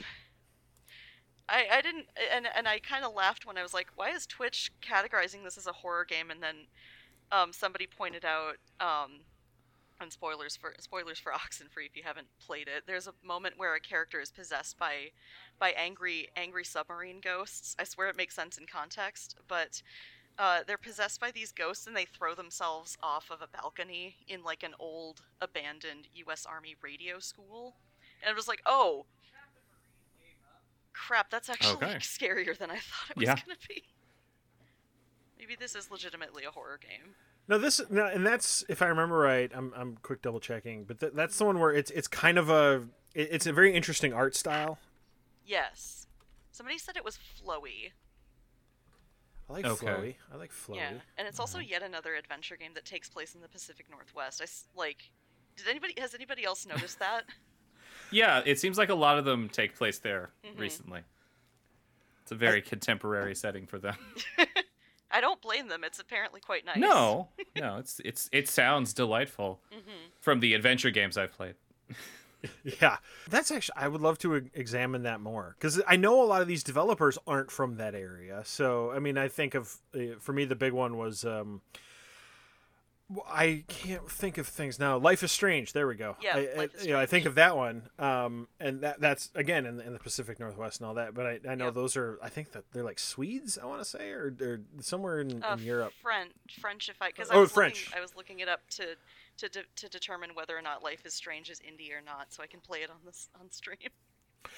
I, 1.47 1.67
I 1.71 1.81
didn't, 1.81 2.07
and, 2.33 2.47
and 2.55 2.67
I 2.67 2.79
kind 2.79 3.05
of 3.05 3.13
laughed 3.13 3.45
when 3.45 3.57
I 3.57 3.63
was 3.63 3.73
like, 3.73 3.87
why 3.95 4.09
is 4.09 4.25
Twitch 4.25 4.71
categorizing 4.81 5.43
this 5.43 5.57
as 5.57 5.67
a 5.67 5.73
horror 5.73 6.05
game? 6.05 6.31
And 6.31 6.41
then, 6.41 6.55
um, 7.31 7.53
somebody 7.53 7.87
pointed 7.87 8.25
out, 8.25 8.55
um, 8.79 9.21
and 10.01 10.11
spoilers 10.11 10.55
for 10.57 10.73
spoilers 10.79 11.19
for 11.19 11.31
Oxenfree 11.33 11.85
if 11.87 11.95
you 11.95 12.03
haven't 12.03 12.27
played 12.39 12.67
it. 12.67 12.83
There's 12.87 13.07
a 13.07 13.13
moment 13.23 13.57
where 13.57 13.75
a 13.75 13.79
character 13.79 14.19
is 14.19 14.31
possessed 14.31 14.77
by 14.79 15.11
by 15.59 15.71
angry 15.71 16.29
angry 16.35 16.65
submarine 16.65 17.21
ghosts. 17.21 17.75
I 17.79 17.83
swear 17.85 18.09
it 18.09 18.17
makes 18.17 18.35
sense 18.35 18.57
in 18.57 18.67
context, 18.67 19.35
but 19.47 19.81
uh, 20.37 20.61
they're 20.65 20.77
possessed 20.77 21.19
by 21.19 21.31
these 21.31 21.51
ghosts 21.51 21.87
and 21.87 21.95
they 21.95 22.05
throw 22.05 22.35
themselves 22.35 22.97
off 23.03 23.29
of 23.31 23.41
a 23.41 23.47
balcony 23.47 24.17
in 24.27 24.43
like 24.43 24.63
an 24.63 24.73
old 24.79 25.21
abandoned 25.41 26.07
U.S. 26.15 26.45
Army 26.45 26.75
radio 26.81 27.19
school. 27.19 27.75
And 28.21 28.31
it 28.31 28.35
was 28.35 28.47
like, 28.47 28.61
oh, 28.65 29.05
crap, 30.93 31.29
that's 31.29 31.49
actually 31.49 31.87
Okay. 31.87 31.97
scarier 31.99 32.57
than 32.57 32.71
I 32.71 32.75
thought 32.77 33.11
it 33.11 33.17
was 33.17 33.25
Yeah. 33.25 33.35
gonna 33.35 33.57
be. 33.67 33.83
Maybe 35.37 35.55
this 35.55 35.75
is 35.75 35.91
legitimately 35.91 36.45
a 36.45 36.51
horror 36.51 36.77
game. 36.77 37.15
No, 37.51 37.57
this 37.57 37.81
no, 37.89 38.05
and 38.05 38.25
that's 38.25 38.63
if 38.69 38.81
I 38.81 38.85
remember 38.85 39.17
right. 39.17 39.51
I'm 39.53 39.73
I'm 39.75 39.97
quick 40.01 40.21
double 40.21 40.39
checking, 40.39 40.85
but 40.85 41.01
th- 41.01 41.11
that's 41.13 41.37
the 41.37 41.43
one 41.43 41.59
where 41.59 41.73
it's 41.73 41.91
it's 41.91 42.07
kind 42.07 42.37
of 42.37 42.49
a 42.49 42.83
it- 43.13 43.27
it's 43.29 43.45
a 43.45 43.51
very 43.51 43.75
interesting 43.75 44.13
art 44.13 44.37
style. 44.37 44.79
Yes. 45.45 46.07
Somebody 46.53 46.77
said 46.77 46.95
it 46.95 47.03
was 47.03 47.17
flowy. 47.17 47.91
I 49.49 49.53
like 49.53 49.65
Okay. 49.65 49.85
flowy. 49.85 50.15
I 50.33 50.37
like 50.37 50.51
flowy. 50.53 50.77
Yeah, 50.77 50.91
and 51.17 51.27
it's 51.27 51.41
also 51.41 51.59
yet 51.59 51.83
another 51.83 52.15
adventure 52.15 52.55
game 52.55 52.71
that 52.75 52.85
takes 52.85 53.09
place 53.09 53.35
in 53.35 53.41
the 53.41 53.49
Pacific 53.49 53.87
Northwest. 53.91 54.41
I 54.41 54.45
like. 54.79 55.11
Did 55.57 55.67
anybody 55.67 55.93
has 55.97 56.15
anybody 56.15 56.45
else 56.45 56.65
noticed 56.65 56.99
that? 57.05 57.23
Yeah, 58.11 58.41
it 58.45 58.59
seems 58.61 58.77
like 58.77 58.87
a 58.87 58.95
lot 58.95 59.17
of 59.17 59.25
them 59.25 59.49
take 59.49 59.75
place 59.75 59.99
there 59.99 60.29
Mhm. 60.45 60.57
recently. 60.57 61.01
It's 62.21 62.31
a 62.31 62.35
very 62.35 62.61
contemporary 62.61 63.35
setting 63.35 63.67
for 63.67 63.77
them. 63.77 63.97
I 65.13 65.21
don't 65.21 65.41
blame 65.41 65.67
them. 65.67 65.83
It's 65.83 65.99
apparently 65.99 66.41
quite 66.41 66.65
nice. 66.65 66.77
No, 66.77 67.29
no, 67.57 67.77
it's 67.77 67.99
it's 68.05 68.29
it 68.31 68.47
sounds 68.49 68.93
delightful 68.93 69.59
hmm 69.71 70.07
from 70.19 70.39
the 70.39 70.53
adventure 70.53 70.91
games 70.91 71.17
I've 71.17 71.31
played. 71.31 71.55
Yeah, 72.81 72.97
that's 73.29 73.51
actually 73.51 73.75
I 73.77 73.87
would 73.87 74.01
love 74.01 74.17
to 74.19 74.35
e- 74.35 74.41
examine 74.55 75.03
that 75.03 75.21
more 75.21 75.55
because 75.59 75.79
I 75.87 75.95
know 75.95 76.23
a 76.23 76.25
lot 76.25 76.41
of 76.41 76.47
these 76.47 76.63
developers 76.63 77.19
aren't 77.27 77.51
from 77.51 77.75
that 77.77 77.93
area. 77.93 78.41
So 78.45 78.91
I 78.91 78.97
mean, 78.97 79.15
I 79.15 79.27
think 79.27 79.53
of 79.53 79.77
uh, 79.95 80.17
for 80.19 80.33
me 80.33 80.45
the 80.45 80.55
big 80.55 80.73
one 80.73 80.97
was 80.97 81.23
um, 81.23 81.61
w- 81.69 81.90
I 83.27 83.63
can't 83.67 84.09
think 84.09 84.37
of 84.37 84.47
things 84.47 84.79
now. 84.79 84.97
Life 84.97 85.23
is 85.23 85.31
Strange. 85.31 85.73
There 85.73 85.87
we 85.87 85.95
go. 85.95 86.15
Yeah, 86.21 86.35
I, 86.37 86.39
Life 86.57 86.71
I, 86.75 86.77
is 86.79 86.85
you 86.85 86.93
know, 86.93 86.99
I 86.99 87.05
think 87.05 87.25
of 87.25 87.35
that 87.35 87.57
one, 87.57 87.89
um, 87.99 88.47
and 88.59 88.81
that 88.81 88.99
that's 89.01 89.29
again 89.35 89.65
in 89.65 89.77
the, 89.77 89.85
in 89.85 89.93
the 89.93 89.99
Pacific 89.99 90.39
Northwest 90.39 90.79
and 90.79 90.87
all 90.87 90.93
that. 90.95 91.13
But 91.13 91.25
I, 91.25 91.39
I 91.49 91.55
know 91.55 91.65
Yep. 91.65 91.73
those 91.73 91.97
are 91.97 92.19
I 92.21 92.29
think 92.29 92.51
that 92.53 92.63
they're 92.71 92.83
like 92.83 92.99
Swedes. 92.99 93.57
I 93.61 93.65
want 93.65 93.81
to 93.81 93.85
say 93.85 94.09
or 94.11 94.31
they're 94.31 94.61
somewhere 94.79 95.19
in, 95.21 95.43
Uh, 95.43 95.55
in 95.59 95.65
Europe. 95.65 95.93
French, 96.01 96.31
French. 96.59 96.89
If 96.89 97.01
I 97.01 97.07
because 97.09 97.29
Oh, 97.31 97.37
I 97.37 97.41
was 97.41 97.51
French. 97.51 97.85
Looking, 97.87 97.97
I 97.97 98.01
was 98.01 98.15
looking 98.15 98.39
it 98.39 98.47
up 98.47 98.61
to 98.71 98.95
to 99.37 99.49
de- 99.49 99.65
to 99.77 99.89
determine 99.89 100.31
whether 100.33 100.57
or 100.57 100.61
not 100.61 100.83
Life 100.83 101.05
is 101.05 101.13
Strange 101.13 101.49
is 101.49 101.59
indie 101.59 101.91
or 101.91 102.01
not, 102.05 102.33
so 102.33 102.43
I 102.43 102.47
can 102.47 102.59
play 102.59 102.79
it 102.79 102.89
on 102.89 102.97
this 103.05 103.29
on 103.39 103.49
stream. 103.51 103.77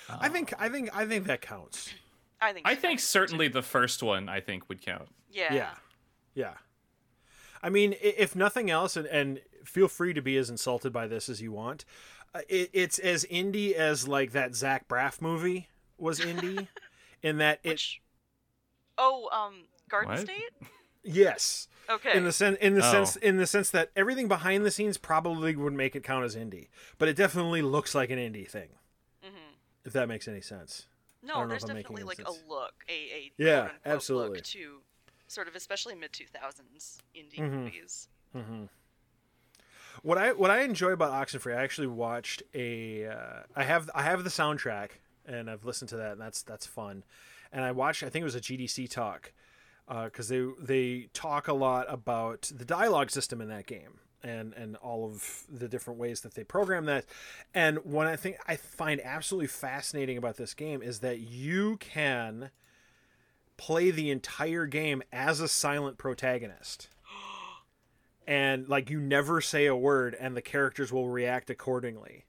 I 0.09 0.29
think 0.29 0.53
I 0.59 0.69
think 0.69 0.89
I 0.95 1.05
think 1.05 1.25
that 1.25 1.41
counts. 1.41 1.93
I 2.41 2.51
think. 2.53 2.67
I 2.67 2.75
think 2.75 2.99
certainly 2.99 3.47
the 3.47 3.61
first 3.61 4.03
one 4.03 4.27
I 4.29 4.41
think 4.41 4.67
would 4.69 4.81
count. 4.81 5.07
Yeah. 5.31 5.53
Yeah. 5.53 5.69
Yeah. 6.35 6.53
I 7.64 7.70
mean, 7.70 7.95
if 8.01 8.36
nothing 8.36 8.70
else, 8.70 8.97
and, 8.97 9.07
and 9.07 9.41
feel 9.64 9.88
free 9.88 10.14
to 10.14 10.22
be 10.22 10.38
as 10.38 10.49
insulted 10.51 10.93
by 10.93 11.07
this 11.07 11.30
as 11.30 11.41
you 11.41 11.51
want, 11.53 11.86
uh, 12.36 12.41
it, 12.49 12.70
it's 12.74 12.99
as 12.99 13.26
indie 13.26 13.74
as 13.74 14.07
like 14.07 14.32
that 14.34 14.53
Zach 14.55 14.88
Braff 14.88 15.22
movie 15.22 15.70
was 15.97 16.20
indie, 16.22 16.68
in 17.24 17.38
that 17.38 17.59
it 17.64 17.70
Which. 17.72 18.01
Oh, 18.97 19.30
um, 19.32 19.68
Garden 19.89 20.14
What? 20.14 20.20
State. 20.20 20.51
yes, 21.03 21.68
Okay. 21.89 22.18
in 22.18 22.24
the 22.26 22.32
sense 22.32 22.57
in 22.59 22.76
the 22.76 22.84
Oh. 22.84 22.91
sense 22.91 23.16
in 23.16 23.38
the 23.38 23.47
sense 23.47 23.70
that 23.72 23.91
everything 23.95 24.28
behind 24.28 24.66
the 24.66 24.72
scenes 24.72 24.97
probably 24.97 25.55
would 25.55 25.74
make 25.74 25.95
it 25.95 26.03
count 26.03 26.26
as 26.26 26.36
indie, 26.36 26.68
but 26.97 27.07
it 27.07 27.16
definitely 27.16 27.61
looks 27.61 27.95
like 27.95 28.09
an 28.09 28.20
indie 28.20 28.47
thing, 28.47 28.70
hmm 29.22 29.53
if 29.86 29.93
that 29.93 30.07
makes 30.07 30.28
any 30.28 30.41
sense. 30.41 30.88
I 31.24 31.28
No, 31.28 31.39
don't 31.39 31.49
know 31.49 31.53
there's 31.53 31.64
if 31.64 31.64
I'm 31.64 31.74
making 31.74 31.97
definitely 31.97 32.03
any 32.03 32.09
like 32.09 32.18
sense. 32.18 32.43
a 32.45 32.49
look, 32.49 32.74
a 32.89 32.93
a 32.93 33.32
Yeah, 33.38 33.70
quote-unquote 33.82 33.86
absolutely. 33.86 34.38
look 34.38 34.43
to 34.43 34.82
sort 35.34 35.47
of 35.47 35.55
especially 35.55 35.95
mid 35.95 36.13
two 36.13 36.25
thousands 36.27 36.99
indie 37.15 37.39
Mhm. 37.39 37.51
movies. 37.51 38.07
hmm 38.34 38.65
What 40.01 40.17
I 40.17 40.31
what 40.34 40.51
I 40.51 40.61
enjoy 40.61 40.91
about 40.91 41.11
Oxenfree, 41.11 41.55
I 41.55 41.63
actually 41.63 41.88
watched 41.88 42.43
a. 42.53 43.05
Uh, 43.07 43.43
I 43.55 43.63
have 43.63 43.89
I 43.93 44.03
have 44.03 44.23
the 44.23 44.29
soundtrack 44.29 44.89
and 45.25 45.49
I've 45.49 45.65
listened 45.65 45.89
to 45.89 45.97
that 45.97 46.13
and 46.13 46.21
that's 46.21 46.41
that's 46.43 46.65
fun. 46.65 47.03
And 47.51 47.63
I 47.63 47.71
watched 47.71 48.03
I 48.03 48.09
think 48.09 48.21
it 48.21 48.25
was 48.25 48.36
a 48.36 48.41
GDC 48.41 48.89
talk 48.89 49.31
because 49.88 50.27
they 50.29 50.43
they 50.59 51.09
talk 51.13 51.47
a 51.47 51.53
lot 51.53 51.86
about 51.89 52.51
the 52.53 52.65
dialogue 52.65 53.11
system 53.11 53.39
in 53.41 53.49
that 53.49 53.65
game 53.67 53.99
and 54.23 54.53
and 54.53 54.75
all 54.77 55.05
of 55.05 55.43
the 55.47 55.67
different 55.67 55.99
ways 55.99 56.21
that 56.21 56.34
they 56.34 56.43
program 56.43 56.86
that. 56.86 57.05
And 57.53 57.77
what 57.86 58.07
I 58.07 58.15
think 58.15 58.38
I 58.47 58.55
find 58.55 58.99
absolutely 59.03 59.47
fascinating 59.47 60.17
about 60.17 60.38
this 60.38 60.53
game 60.53 60.81
is 60.81 60.99
that 60.99 61.19
you 61.19 61.77
can 61.77 62.49
play 63.57 63.91
the 63.91 64.11
entire 64.11 64.65
game 64.65 65.03
as 65.11 65.39
a 65.39 65.47
silent 65.47 65.97
protagonist. 65.97 66.89
And 68.25 68.69
like 68.69 68.89
you 68.89 69.01
never 69.01 69.41
say 69.41 69.65
a 69.65 69.75
word 69.75 70.15
and 70.17 70.33
the 70.33 70.41
characters 70.41 70.93
will 70.93 71.09
react 71.09 71.49
accordingly. 71.49 72.23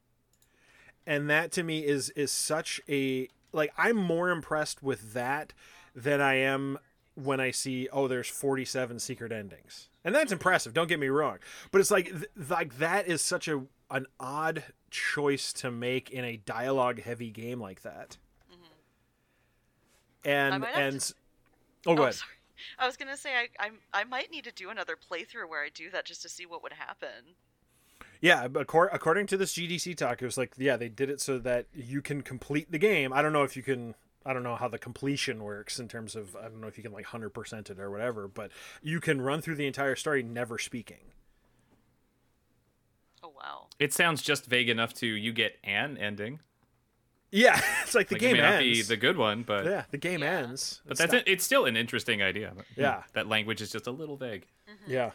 And 1.06 1.30
that 1.30 1.52
to 1.52 1.62
me 1.62 1.86
is 1.86 2.10
is 2.10 2.32
such 2.32 2.80
a 2.88 3.28
like 3.52 3.72
i'm 3.78 3.94
more 3.94 4.30
impressed 4.30 4.82
with 4.82 5.12
that 5.12 5.52
than 5.94 6.20
i 6.20 6.34
am 6.34 6.80
when 7.14 7.38
i 7.38 7.52
see 7.52 7.88
oh 7.92 8.08
there's 8.08 8.26
47 8.26 8.98
secret 8.98 9.30
endings. 9.30 9.88
And 10.04 10.12
that's 10.12 10.32
impressive 10.32 10.74
don't 10.74 10.88
get 10.88 10.98
me 10.98 11.06
wrong. 11.06 11.38
But 11.70 11.80
it's 11.80 11.92
like 11.92 12.06
th- 12.06 12.48
like 12.48 12.78
that 12.78 13.06
is 13.06 13.22
such 13.22 13.46
a 13.46 13.62
an 13.88 14.06
odd 14.18 14.64
choice 14.90 15.52
to 15.52 15.70
make 15.70 16.10
in 16.10 16.24
a 16.24 16.38
dialogue 16.38 17.00
heavy 17.02 17.30
game 17.30 17.60
like 17.60 17.82
that 17.82 18.16
and 20.24 20.60
might 20.60 20.70
have 20.74 20.92
and 20.94 21.00
to- 21.00 21.14
oh 21.86 21.94
go 21.94 22.02
Oh, 22.02 22.04
ahead 22.04 22.14
sorry. 22.16 22.30
I 22.78 22.86
was 22.86 22.96
gonna 22.96 23.16
say 23.16 23.30
I, 23.34 23.48
I 23.58 23.70
I 23.92 24.04
might 24.04 24.30
need 24.30 24.44
to 24.44 24.52
do 24.52 24.70
another 24.70 24.96
playthrough 24.96 25.48
where 25.48 25.62
I 25.62 25.68
do 25.72 25.90
that 25.90 26.04
just 26.06 26.22
to 26.22 26.28
see 26.28 26.46
what 26.46 26.62
would 26.62 26.72
happen. 26.74 27.34
Yeah, 28.20 28.46
according 28.54 29.26
to 29.26 29.36
this 29.36 29.54
GDC 29.54 29.96
talk, 29.98 30.22
it 30.22 30.24
was 30.24 30.38
like, 30.38 30.54
yeah, 30.56 30.76
they 30.78 30.88
did 30.88 31.10
it 31.10 31.20
so 31.20 31.38
that 31.40 31.66
you 31.74 32.00
can 32.00 32.22
complete 32.22 32.72
the 32.72 32.78
game. 32.78 33.12
I 33.12 33.20
don't 33.20 33.34
know 33.34 33.42
if 33.42 33.54
you 33.56 33.62
can. 33.62 33.94
I 34.24 34.32
don't 34.32 34.42
know 34.42 34.56
how 34.56 34.68
the 34.68 34.78
completion 34.78 35.42
works 35.44 35.78
in 35.78 35.88
terms 35.88 36.16
of. 36.16 36.34
I 36.34 36.42
don't 36.44 36.60
know 36.62 36.66
if 36.68 36.78
you 36.78 36.82
can 36.82 36.92
like 36.92 37.04
hundred 37.06 37.30
percent 37.30 37.68
it 37.68 37.78
or 37.78 37.90
whatever, 37.90 38.26
but 38.26 38.50
you 38.82 38.98
can 38.98 39.20
run 39.20 39.42
through 39.42 39.56
the 39.56 39.66
entire 39.66 39.94
story 39.96 40.22
never 40.22 40.58
speaking. 40.58 41.12
Oh 43.22 43.32
wow. 43.36 43.66
It 43.78 43.92
sounds 43.92 44.22
just 44.22 44.46
vague 44.46 44.68
enough 44.70 44.94
to 44.94 45.06
you 45.06 45.32
get 45.32 45.58
an 45.64 45.98
ending. 45.98 46.40
Yeah, 47.36 47.60
it's 47.82 47.94
like 47.94 48.08
the 48.08 48.14
Like, 48.14 48.20
game 48.20 48.36
it 48.36 48.42
may 48.42 48.42
not 48.42 48.62
ends. 48.62 48.78
be 48.78 48.82
the 48.82 48.96
good 48.96 49.16
one, 49.16 49.42
but 49.42 49.64
yeah, 49.64 49.84
the 49.90 49.98
game 49.98 50.20
Yeah. 50.22 50.38
ends. 50.38 50.80
but 50.84 50.92
It's 50.92 51.00
that's 51.00 51.12
not- 51.12 51.22
it. 51.26 51.30
It's 51.32 51.44
still 51.44 51.66
an 51.66 51.76
interesting 51.76 52.22
idea. 52.22 52.52
but, 52.54 52.64
hmm, 52.74 52.80
Yeah. 52.80 53.02
that 53.12 53.26
language 53.28 53.60
is 53.60 53.70
just 53.72 53.86
a 53.86 53.90
little 53.90 54.16
vague. 54.16 54.46
Yeah. 54.86 55.10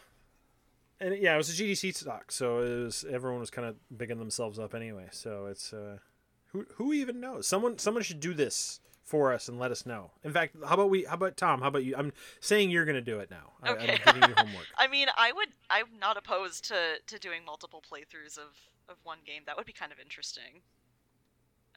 And 0.99 1.17
yeah, 1.17 1.33
it 1.33 1.37
was 1.37 1.49
a 1.49 1.53
GDC 1.53 2.03
talk, 2.03 2.31
so 2.31 2.59
it 2.61 2.83
was 2.83 3.05
everyone 3.09 3.39
was 3.39 3.49
kind 3.49 3.67
of 3.67 3.77
bigging 3.97 4.19
themselves 4.19 4.59
up 4.59 4.75
anyway. 4.75 5.07
So 5.11 5.45
it's 5.45 5.71
uh, 5.71 5.99
who 6.47 6.65
who 6.75 6.91
even 6.91 7.21
knows? 7.21 7.47
Someone 7.47 7.77
someone 7.77 8.03
should 8.03 8.19
do 8.19 8.33
this 8.33 8.81
for 9.05 9.31
us 9.33 9.47
and 9.47 9.57
let 9.57 9.71
us 9.71 9.85
know. 9.85 10.11
In 10.25 10.33
fact, 10.33 10.55
how 10.67 10.73
about 10.73 10.89
we? 10.89 11.05
How 11.05 11.13
about 11.13 11.37
Tom? 11.37 11.61
How 11.61 11.69
about 11.69 11.85
you? 11.85 11.95
I'm 11.95 12.11
saying 12.41 12.69
you're 12.69 12.83
going 12.85 12.95
to 12.95 13.01
do 13.01 13.19
it 13.21 13.31
now. 13.31 13.53
I, 13.63 13.69
Okay. 13.71 13.97
I'm 14.05 14.13
giving 14.13 14.29
you 14.29 14.35
homework. 14.35 14.65
I 14.77 14.87
mean, 14.87 15.07
I 15.17 15.31
would. 15.31 15.49
I'm 15.69 15.97
not 16.01 16.17
opposed 16.17 16.65
to 16.65 16.97
to 17.07 17.17
doing 17.17 17.45
multiple 17.45 17.81
playthroughs 17.81 18.37
of 18.37 18.57
of 18.89 18.97
one 19.03 19.19
game. 19.25 19.43
That 19.45 19.55
would 19.55 19.65
be 19.65 19.73
kind 19.73 19.93
of 19.93 19.99
interesting. 19.99 20.63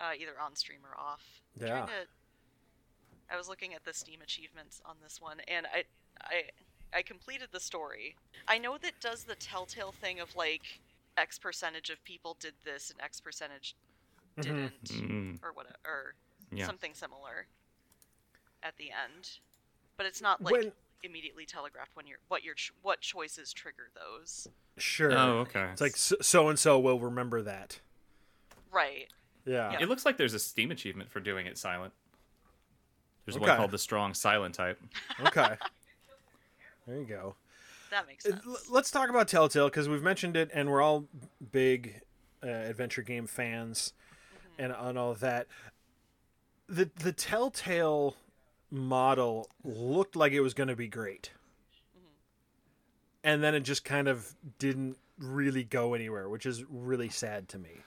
Uh, 0.01 0.13
either 0.19 0.39
on 0.41 0.57
stream 0.57 0.81
or 0.85 0.99
off. 0.99 1.23
I'm 1.61 1.67
Yeah. 1.67 1.87
to- 1.87 2.09
I 3.31 3.37
was 3.37 3.49
looking 3.49 3.73
at 3.73 3.85
the 3.85 3.95
Steam 3.95 4.21
achievements 4.21 4.81
on 4.85 4.97
this 5.01 5.21
one, 5.21 5.41
and 5.41 5.67
I 5.67 5.85
I 6.21 6.51
I 6.93 7.03
completed 7.03 7.49
the 7.53 7.61
story. 7.61 8.17
I 8.47 8.59
know 8.59 8.77
that 8.79 9.01
does 9.01 9.25
the 9.25 9.35
Telltale 9.37 9.93
thing 9.93 10.21
of 10.21 10.35
like 10.37 10.81
X 11.17 11.39
percentage 11.39 11.89
of 11.91 12.03
people 12.05 12.35
did 12.35 12.55
this 12.65 12.91
and 12.91 13.01
X 13.01 13.21
percentage 13.21 13.75
Mhm. 14.37 14.43
didn't, 14.43 14.85
Mm, 14.85 15.43
or 15.43 15.53
what, 15.53 15.67
or 15.85 16.15
yeah. 16.51 16.67
something 16.67 16.95
similar 16.95 17.47
at 18.63 18.77
the 18.77 18.91
end. 18.91 19.39
But 19.97 20.07
it's 20.07 20.21
not 20.21 20.43
like 20.43 20.53
When- 20.53 20.73
immediately 21.03 21.47
telegraphed 21.47 21.95
when 21.97 22.07
you're 22.07 22.19
what 22.29 22.43
your 22.43 22.55
ch- 22.55 22.73
what 22.83 23.01
choices 23.01 23.53
trigger 23.53 23.91
those. 23.95 24.49
Sure. 24.79 25.13
Oh, 25.13 25.39
okay. 25.41 25.71
It's 25.73 25.81
like 25.81 25.97
so 25.97 26.49
and 26.49 26.59
so 26.59 26.79
will 26.79 27.01
remember 27.01 27.41
that. 27.43 27.81
Right. 28.71 29.11
Yeah. 29.45 29.77
It 29.81 29.89
looks 29.89 30.05
like 30.05 30.17
there's 30.17 30.35
a 30.35 30.39
Steam 30.39 30.71
achievement 30.71 31.11
for 31.11 31.21
doing 31.21 31.47
it 31.47 31.59
silent. 31.59 31.93
There's 33.25 33.39
one 33.39 33.57
called 33.57 33.71
the 33.71 33.79
strong 33.79 34.15
silent 34.15 34.55
type. 34.55 34.81
Okay. 35.21 35.57
there 36.87 36.99
you 36.99 37.05
go. 37.05 37.35
That 37.91 38.07
makes 38.07 38.25
sense. 38.25 38.43
Let's 38.71 38.91
talk 38.91 39.11
about 39.11 39.29
Telltale 39.29 39.69
because 39.69 39.89
we've 39.89 40.03
mentioned 40.03 40.37
it, 40.37 40.51
and 40.53 40.71
we're 40.71 40.83
all 40.83 41.05
big 41.53 42.01
uh, 42.43 42.49
adventure 42.49 43.03
game 43.03 43.27
fans, 43.27 43.93
and 44.59 44.73
on 44.73 44.97
all 44.97 45.11
of 45.11 45.21
that. 45.21 45.47
The 46.69 46.91
the 46.97 47.13
Telltale 47.13 48.17
model 48.71 49.49
looked 49.63 50.17
like 50.17 50.33
it 50.33 50.41
was 50.41 50.55
going 50.55 50.69
to 50.69 50.77
be 50.77 50.89
great, 50.89 51.31
and 53.23 53.43
then 53.43 53.55
it 53.55 53.61
just 53.61 53.85
kind 53.85 54.09
of 54.09 54.35
didn't 54.59 54.97
really 55.19 55.65
go 55.65 55.93
anywhere, 55.95 56.29
which 56.29 56.47
is 56.47 56.65
really 56.69 57.11
sad 57.11 57.49
to 57.51 57.59
me. 57.59 57.81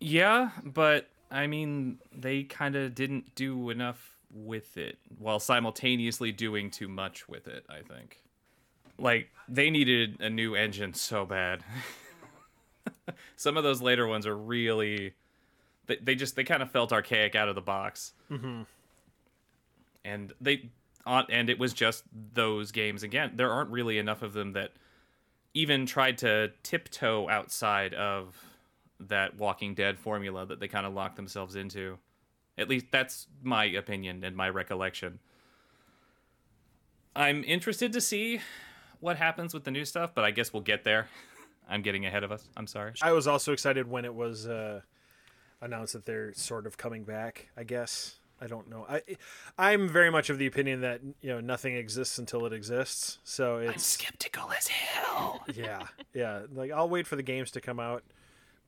Yeah, 0.00 0.50
but 0.64 1.08
I 1.30 1.46
mean, 1.46 1.98
they 2.10 2.42
kind 2.42 2.74
of 2.74 2.94
didn't 2.94 3.34
do 3.34 3.70
enough 3.70 4.16
with 4.32 4.76
it 4.76 4.98
while 5.18 5.38
simultaneously 5.38 6.32
doing 6.32 6.70
too 6.70 6.88
much 6.88 7.28
with 7.28 7.46
it, 7.46 7.64
I 7.68 7.82
think. 7.82 8.22
Like, 8.98 9.30
they 9.48 9.70
needed 9.70 10.20
a 10.20 10.30
new 10.30 10.54
engine 10.54 10.94
so 10.94 11.24
bad. 11.26 11.62
Some 13.36 13.56
of 13.56 13.62
those 13.62 13.80
later 13.80 14.06
ones 14.06 14.26
are 14.26 14.36
really. 14.36 15.14
They, 15.86 15.96
they 15.96 16.14
just, 16.14 16.36
they 16.36 16.44
kind 16.44 16.62
of 16.62 16.70
felt 16.70 16.92
archaic 16.92 17.34
out 17.34 17.48
of 17.48 17.54
the 17.54 17.60
box. 17.60 18.12
Mm-hmm. 18.30 18.62
And 20.04 20.32
they. 20.40 20.70
On, 21.06 21.24
and 21.30 21.48
it 21.48 21.58
was 21.58 21.72
just 21.72 22.04
those 22.34 22.72
games 22.72 23.02
again. 23.02 23.32
There 23.36 23.50
aren't 23.50 23.70
really 23.70 23.96
enough 23.96 24.22
of 24.22 24.34
them 24.34 24.52
that 24.52 24.72
even 25.54 25.86
tried 25.86 26.18
to 26.18 26.52
tiptoe 26.62 27.28
outside 27.28 27.94
of 27.94 28.36
that 29.08 29.36
Walking 29.36 29.74
Dead 29.74 29.98
formula 29.98 30.46
that 30.46 30.60
they 30.60 30.68
kind 30.68 30.86
of 30.86 30.92
locked 30.92 31.16
themselves 31.16 31.56
into. 31.56 31.98
At 32.58 32.68
least 32.68 32.86
that's 32.90 33.26
my 33.42 33.64
opinion 33.64 34.22
and 34.24 34.36
my 34.36 34.48
recollection. 34.48 35.18
I'm 37.16 37.42
interested 37.44 37.92
to 37.94 38.00
see 38.00 38.40
what 39.00 39.16
happens 39.16 39.54
with 39.54 39.64
the 39.64 39.70
new 39.70 39.84
stuff, 39.84 40.14
but 40.14 40.24
I 40.24 40.30
guess 40.30 40.52
we'll 40.52 40.62
get 40.62 40.84
there. 40.84 41.08
I'm 41.68 41.82
getting 41.82 42.04
ahead 42.04 42.24
of 42.24 42.32
us. 42.32 42.48
I'm 42.56 42.66
sorry. 42.66 42.92
I 43.00 43.12
was 43.12 43.26
also 43.26 43.52
excited 43.52 43.88
when 43.88 44.04
it 44.04 44.14
was 44.14 44.46
uh, 44.46 44.80
announced 45.60 45.92
that 45.92 46.04
they're 46.04 46.32
sort 46.34 46.66
of 46.66 46.76
coming 46.76 47.04
back. 47.04 47.48
I 47.56 47.64
guess 47.64 48.16
I 48.40 48.46
don't 48.46 48.68
know. 48.68 48.86
I 48.88 49.02
I'm 49.58 49.88
very 49.88 50.10
much 50.10 50.30
of 50.30 50.38
the 50.38 50.46
opinion 50.46 50.80
that 50.80 51.00
you 51.20 51.28
know 51.28 51.40
nothing 51.40 51.76
exists 51.76 52.18
until 52.18 52.46
it 52.46 52.52
exists. 52.52 53.18
So 53.22 53.58
it's 53.58 53.84
skeptical 53.84 54.50
as 54.50 54.66
hell. 54.68 55.44
yeah 55.54 55.86
yeah. 56.14 56.42
Like 56.52 56.72
I'll 56.72 56.88
wait 56.88 57.06
for 57.06 57.16
the 57.16 57.22
games 57.22 57.50
to 57.52 57.60
come 57.60 57.78
out 57.78 58.02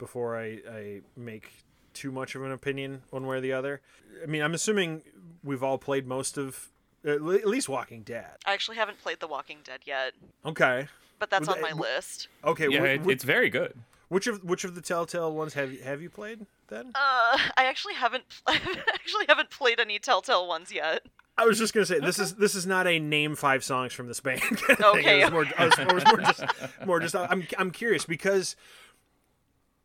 before 0.02 0.36
I 0.36 0.58
I 0.68 1.00
make 1.16 1.46
too 1.94 2.10
much 2.10 2.34
of 2.34 2.42
an 2.42 2.50
opinion 2.52 3.02
one 3.10 3.24
way 3.26 3.36
or 3.36 3.40
the 3.40 3.52
other. 3.52 3.80
I 4.22 4.26
mean, 4.26 4.42
I'm 4.42 4.54
assuming 4.54 5.02
we've 5.44 5.62
all 5.62 5.78
played 5.78 6.06
most 6.06 6.36
of 6.36 6.68
at 7.04 7.22
least 7.22 7.68
Walking 7.68 8.02
Dead. 8.02 8.30
I 8.46 8.52
actually 8.52 8.76
haven't 8.78 8.98
played 9.00 9.20
The 9.20 9.26
Walking 9.28 9.58
Dead 9.64 9.80
yet, 9.84 10.12
Okay. 10.44 10.88
but 11.18 11.30
that's 11.30 11.46
Well, 11.46 11.56
on 11.56 11.62
my 11.62 11.68
that- 11.70 11.76
list. 11.78 12.28
Okay. 12.44 12.68
Yeah, 12.70 12.80
wh- 12.80 13.06
it, 13.06 13.06
it's 13.10 13.24
very 13.24 13.48
good. 13.50 13.74
which 14.08 14.26
of 14.26 14.42
which 14.44 14.64
of 14.64 14.74
the 14.74 14.80
Telltale 14.80 15.32
ones 15.32 15.54
have 15.54 15.72
you, 15.72 15.82
have 15.82 16.00
you 16.02 16.10
played 16.10 16.46
then? 16.68 16.86
Uh, 16.94 17.38
I 17.56 17.64
actually 17.64 17.94
haven't 17.94 18.24
I 18.46 18.60
actually 18.94 19.26
haven't 19.28 19.50
played 19.50 19.78
any 19.80 19.98
Telltale 19.98 20.46
ones 20.48 20.72
yet. 20.72 21.02
I 21.38 21.46
was 21.46 21.58
just 21.58 21.72
gonna 21.74 21.86
say 21.86 21.98
this 21.98 22.18
is 22.18 22.34
this 22.34 22.54
is 22.54 22.66
not 22.66 22.86
a 22.86 22.98
name 22.98 23.34
five 23.36 23.64
songs 23.64 23.92
from 23.94 24.06
this 24.06 24.20
band. 24.20 24.40
kind 24.42 24.52
of 24.70 24.76
thing. 24.78 24.86
Okay, 25.00 25.20
it 25.22 25.24
was 25.24 25.32
more, 25.32 25.46
I 25.58 25.64
was, 25.66 25.78
I 25.78 25.92
was 25.92 26.04
more 26.06 26.18
just 26.20 26.44
more 26.86 27.00
just. 27.00 27.14
I'm 27.16 27.46
I'm 27.58 27.70
curious 27.70 28.04
because 28.04 28.54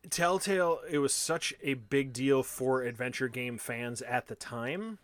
Telltale 0.09 0.79
it 0.89 0.99
was 0.99 1.13
such 1.13 1.53
a 1.61 1.75
big 1.75 2.13
deal 2.13 2.43
for 2.43 2.81
adventure 2.83 3.27
game 3.27 3.57
fans 3.57 4.01
at 4.01 4.27
the 4.27 4.35
time, 4.35 4.99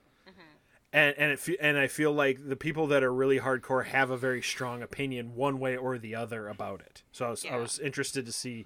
and 0.91 1.15
and 1.17 1.31
it 1.31 1.49
and 1.59 1.77
I 1.77 1.87
feel 1.87 2.11
like 2.13 2.47
the 2.47 2.55
people 2.55 2.87
that 2.87 3.03
are 3.03 3.13
really 3.13 3.39
hardcore 3.39 3.85
have 3.85 4.09
a 4.09 4.17
very 4.17 4.41
strong 4.41 4.81
opinion 4.81 5.35
one 5.35 5.59
way 5.59 5.75
or 5.77 5.97
the 5.97 6.15
other 6.15 6.47
about 6.47 6.81
it. 6.81 7.03
So 7.11 7.25
I 7.25 7.29
was 7.29 7.45
I 7.45 7.55
was 7.57 7.79
interested 7.79 8.25
to 8.25 8.31
see. 8.31 8.65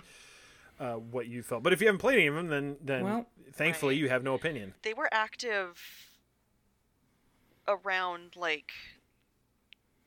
Uh, 0.80 0.94
what 0.94 1.26
you 1.26 1.42
felt, 1.42 1.64
but 1.64 1.74
if 1.74 1.82
you 1.82 1.88
haven't 1.88 1.98
played 1.98 2.20
any 2.20 2.28
of 2.28 2.36
them, 2.36 2.50
then 2.50 2.78
then 2.80 3.04
Well, 3.04 3.26
thankfully 3.52 3.96
Right. 3.96 4.00
you 4.02 4.10
have 4.10 4.24
no 4.24 4.36
opinion. 4.36 4.76
They 4.84 4.94
were 4.94 5.10
active 5.12 6.12
around 7.68 8.36
like 8.36 8.72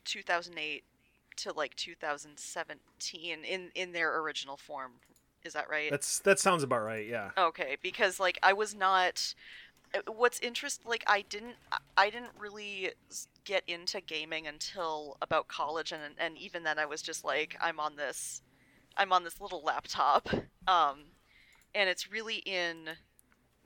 2008 0.04 0.84
to 1.38 1.52
like 1.52 1.74
2017 1.74 3.44
in 3.44 3.70
in 3.74 3.90
their 3.90 4.16
original 4.20 4.56
form. 4.56 4.92
Is 5.44 5.52
that 5.54 5.68
right? 5.70 5.90
That's 5.90 6.18
that 6.20 6.38
sounds 6.38 6.62
about 6.62 6.82
right. 6.84 7.06
Yeah. 7.06 7.30
Okay, 7.36 7.76
because 7.82 8.20
like 8.20 8.38
I 8.42 8.52
was 8.52 8.74
not. 8.74 9.34
uh, 9.94 10.00
What's 10.12 10.38
interest 10.40 10.82
like 10.86 11.04
I 11.06 11.22
didn't 11.22 11.56
I 11.96 12.10
didn't 12.10 12.32
really 12.38 12.90
get 13.44 13.62
into 13.66 14.00
gaming 14.00 14.46
until 14.46 15.16
about 15.22 15.48
college, 15.48 15.92
and 15.92 16.02
and 16.18 16.36
even 16.38 16.62
then 16.62 16.78
I 16.78 16.86
was 16.86 17.02
just 17.02 17.24
like 17.24 17.56
I'm 17.60 17.80
on 17.80 17.96
this, 17.96 18.42
I'm 18.96 19.12
on 19.12 19.24
this 19.24 19.40
little 19.40 19.62
laptop, 19.64 20.28
um, 20.68 21.04
and 21.74 21.88
it's 21.88 22.10
really 22.10 22.36
in 22.46 22.90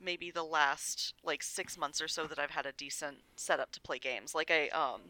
maybe 0.02 0.30
the 0.30 0.42
last 0.44 1.14
like 1.24 1.42
six 1.42 1.76
months 1.78 2.00
or 2.00 2.08
so 2.08 2.26
that 2.26 2.38
I've 2.38 2.50
had 2.50 2.66
a 2.66 2.72
decent 2.72 3.18
setup 3.36 3.72
to 3.72 3.80
play 3.80 3.98
games. 3.98 4.34
Like 4.34 4.50
I 4.50 4.68
um, 4.68 5.00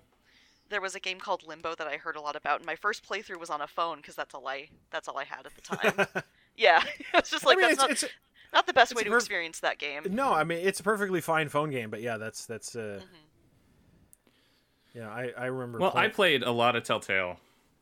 there 0.71 0.81
was 0.81 0.95
a 0.95 1.01
game 1.01 1.19
called 1.21 1.47
Limbo 1.47 1.75
that 1.77 1.87
I 1.87 1.97
heard 1.99 2.17
a 2.17 2.21
lot 2.21 2.37
about, 2.37 2.59
and 2.61 2.67
my 2.67 2.77
first 2.77 3.07
playthrough 3.09 3.39
was 3.39 3.51
on 3.51 3.61
a 3.61 3.67
phone 3.67 3.99
because 3.99 4.17
that's 4.17 4.35
all 4.35 4.47
I 4.49 4.69
that's 4.91 5.09
all 5.09 5.19
I 5.19 5.25
had 5.25 5.47
at 5.47 5.55
the 5.55 5.61
time. 5.61 6.25
yeah, 6.57 6.83
it's 7.15 7.31
just 7.31 7.45
like 7.45 7.59
I 7.59 7.61
mean, 7.61 7.77
that's 7.77 7.83
it's, 7.91 8.03
not 8.03 8.11
it's 8.11 8.15
not 8.53 8.67
the 8.67 8.73
best 8.73 8.95
way 8.95 9.03
to 9.03 9.11
perf- 9.11 9.17
experience 9.17 9.61
that 9.61 9.79
game. 9.79 10.03
No, 10.11 10.33
I 10.33 10.45
mean 10.45 10.59
it's 10.59 10.81
a 10.81 10.83
perfectly 10.83 11.21
fine 11.21 11.49
phone 11.49 11.71
game, 11.71 11.91
but 11.91 12.01
yeah, 12.03 12.17
that's 12.17 12.47
that's 12.47 12.75
uh, 12.77 13.01
Mm-hmm. 13.03 14.99
yeah. 14.99 15.09
I 15.11 15.33
I 15.37 15.47
remember. 15.47 15.79
Well, 15.79 15.93
I 15.95 16.09
played 16.09 16.43
a 16.43 16.51
lot 16.53 16.77
of 16.77 16.85
Telltale. 16.85 17.39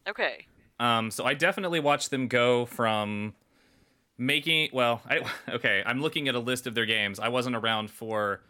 Okay. 0.09 0.47
Um, 0.81 1.11
so 1.11 1.25
I 1.25 1.35
definitely 1.35 1.81
watched 1.81 2.11
them 2.11 2.27
go 2.29 2.65
from 2.67 3.35
making. 4.19 4.71
Well, 4.73 5.01
I 5.09 5.21
okay. 5.51 5.83
I'm 5.85 6.01
looking 6.01 6.29
at 6.29 6.35
a 6.35 6.41
list 6.41 6.67
of 6.67 6.75
their 6.75 6.87
games. 6.87 7.21
I 7.21 7.29
wasn't 7.29 7.57
around 7.57 7.91
for 7.91 8.41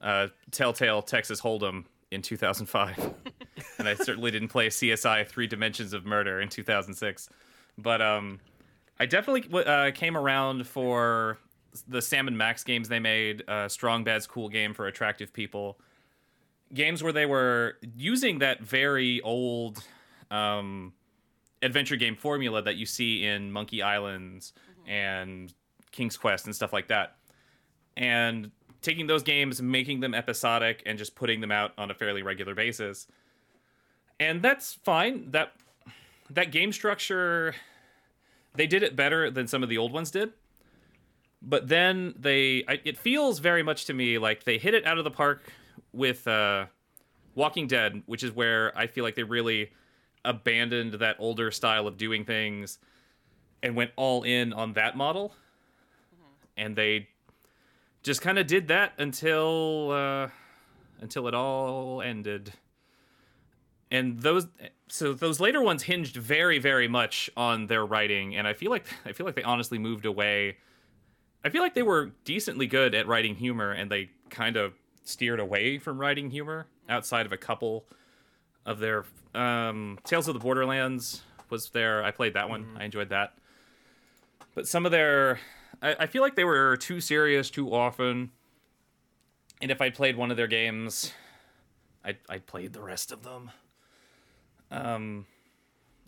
uh, 0.00 0.28
Telltale 0.50 1.02
Texas 1.02 1.40
Hold'em 1.40 1.84
in 2.10 2.22
2005, 2.22 3.14
and 3.78 3.88
I 3.88 3.94
certainly 3.94 4.30
didn't 4.30 4.48
play 4.48 4.68
CSI 4.68 5.26
Three 5.26 5.46
Dimensions 5.46 5.92
of 5.92 6.04
Murder 6.04 6.40
in 6.40 6.48
2006. 6.48 7.28
But 7.78 8.02
um, 8.02 8.40
I 9.00 9.06
definitely 9.06 9.64
uh, 9.64 9.90
came 9.92 10.16
around 10.16 10.66
for 10.66 11.38
the 11.88 12.02
Sam 12.02 12.28
and 12.28 12.36
Max 12.36 12.62
games 12.62 12.88
they 12.88 13.00
made. 13.00 13.42
Uh, 13.48 13.66
Strong 13.66 14.04
Bad's 14.04 14.26
cool 14.26 14.50
game 14.50 14.74
for 14.74 14.86
attractive 14.86 15.32
people. 15.32 15.78
Games 16.74 17.02
where 17.02 17.12
they 17.12 17.26
were 17.26 17.78
using 17.96 18.40
that 18.40 18.60
very 18.60 19.22
old. 19.22 19.82
Um, 20.30 20.92
adventure 21.62 21.96
game 21.96 22.14
formula 22.14 22.62
that 22.62 22.76
you 22.76 22.86
see 22.86 23.24
in 23.24 23.50
Monkey 23.50 23.82
Islands 23.82 24.52
and 24.86 25.52
King's 25.92 26.16
Quest 26.16 26.46
and 26.46 26.54
stuff 26.54 26.72
like 26.72 26.88
that. 26.88 27.16
And 27.96 28.50
taking 28.82 29.06
those 29.06 29.22
games, 29.22 29.60
making 29.60 30.00
them 30.00 30.14
episodic, 30.14 30.82
and 30.86 30.98
just 30.98 31.14
putting 31.14 31.40
them 31.40 31.50
out 31.50 31.72
on 31.76 31.90
a 31.90 31.94
fairly 31.94 32.22
regular 32.22 32.54
basis. 32.54 33.06
And 34.18 34.42
that's 34.42 34.74
fine. 34.74 35.30
That 35.30 35.52
that 36.30 36.52
game 36.52 36.72
structure 36.72 37.54
they 38.60 38.66
did 38.66 38.82
it 38.82 38.94
better 38.94 39.30
than 39.30 39.46
some 39.46 39.62
of 39.62 39.70
the 39.70 39.78
old 39.78 39.90
ones 39.90 40.10
did. 40.10 40.34
But 41.40 41.68
then 41.68 42.12
they 42.18 42.62
I, 42.68 42.78
it 42.84 42.98
feels 42.98 43.38
very 43.38 43.62
much 43.62 43.86
to 43.86 43.94
me 43.94 44.18
like 44.18 44.44
they 44.44 44.58
hit 44.58 44.74
it 44.74 44.86
out 44.86 44.98
of 44.98 45.04
the 45.04 45.10
park 45.10 45.50
with 45.94 46.28
uh 46.28 46.66
Walking 47.34 47.66
Dead, 47.66 48.02
which 48.04 48.22
is 48.22 48.32
where 48.32 48.76
I 48.76 48.86
feel 48.86 49.02
like 49.02 49.14
they 49.14 49.22
really 49.22 49.70
abandoned 50.26 50.92
that 50.94 51.16
older 51.18 51.50
style 51.50 51.86
of 51.86 51.96
doing 51.96 52.26
things 52.26 52.78
and 53.62 53.74
went 53.74 53.92
all 53.96 54.24
in 54.24 54.52
on 54.52 54.74
that 54.74 54.94
model. 54.94 55.32
And 56.54 56.76
they 56.76 57.08
just 58.02 58.20
kind 58.20 58.38
of 58.38 58.46
did 58.46 58.68
that 58.68 58.92
until 58.98 59.90
uh, 59.90 60.28
until 61.00 61.28
it 61.28 61.34
all 61.34 62.02
ended. 62.02 62.52
And 63.90 64.20
those 64.20 64.48
so 64.90 65.12
those 65.12 65.40
later 65.40 65.62
ones 65.62 65.84
hinged 65.84 66.16
very 66.16 66.58
very 66.58 66.88
much 66.88 67.30
on 67.36 67.66
their 67.68 67.86
writing 67.86 68.36
and 68.36 68.46
I 68.46 68.52
feel 68.54 68.70
like 68.70 68.86
I 69.04 69.12
feel 69.12 69.24
like 69.26 69.34
they 69.36 69.42
honestly 69.42 69.78
moved 69.78 70.04
away. 70.04 70.58
I 71.44 71.48
feel 71.48 71.62
like 71.62 71.74
they 71.74 71.82
were 71.82 72.12
decently 72.24 72.66
good 72.66 72.94
at 72.94 73.06
writing 73.06 73.34
humor 73.36 73.70
and 73.72 73.90
they 73.90 74.10
kind 74.28 74.56
of 74.56 74.74
steered 75.04 75.40
away 75.40 75.78
from 75.78 75.98
writing 75.98 76.30
humor 76.30 76.66
outside 76.88 77.24
of 77.24 77.32
a 77.32 77.36
couple 77.38 77.86
of 78.66 78.78
their 78.78 79.04
um, 79.34 79.98
Tales 80.04 80.28
of 80.28 80.34
the 80.34 80.40
Borderlands 80.40 81.22
was 81.48 81.70
there. 81.70 82.04
I 82.04 82.10
played 82.10 82.34
that 82.34 82.48
one. 82.48 82.76
I 82.78 82.84
enjoyed 82.84 83.08
that. 83.10 83.34
but 84.54 84.68
some 84.68 84.84
of 84.84 84.92
their, 84.92 85.40
I, 85.80 85.96
I 86.00 86.06
feel 86.06 86.22
like 86.22 86.36
they 86.36 86.44
were 86.44 86.76
too 86.76 87.00
serious 87.00 87.50
too 87.50 87.72
often. 87.74 88.30
And 89.62 89.70
if 89.70 89.80
I 89.80 89.90
played 89.90 90.16
one 90.16 90.30
of 90.30 90.36
their 90.36 90.46
games, 90.46 91.12
I 92.04 92.16
I 92.28 92.38
played 92.38 92.72
the 92.72 92.82
rest 92.82 93.12
of 93.12 93.22
them. 93.22 93.50
Um, 94.70 95.26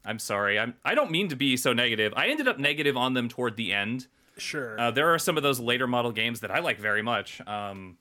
I'm 0.04 0.18
sorry. 0.18 0.58
I'm 0.58 0.74
I 0.84 0.94
don't 0.94 1.10
mean 1.10 1.28
to 1.28 1.36
be 1.36 1.56
so 1.56 1.72
negative. 1.72 2.12
I 2.16 2.28
ended 2.28 2.48
up 2.48 2.58
negative 2.58 2.96
on 2.96 3.14
them 3.14 3.28
toward 3.28 3.56
the 3.56 3.72
end. 3.72 4.06
Sure. 4.38 4.80
Uh, 4.80 4.90
there 4.90 5.12
are 5.12 5.18
some 5.18 5.36
of 5.36 5.42
those 5.42 5.60
later 5.60 5.86
model 5.86 6.12
games 6.12 6.40
that 6.40 6.50
I 6.50 6.60
like 6.60 6.78
very 6.78 7.02
much. 7.02 7.40
Um, 7.46 7.98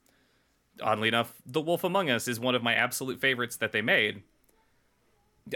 oddly 0.81 1.07
enough, 1.07 1.33
The 1.45 1.61
Wolf 1.61 1.83
Among 1.83 2.09
Us 2.09 2.27
is 2.27 2.39
one 2.39 2.55
of 2.55 2.63
my 2.63 2.73
absolute 2.73 3.19
favorites 3.19 3.57
that 3.57 3.71
they 3.71 3.81
made. 3.81 4.23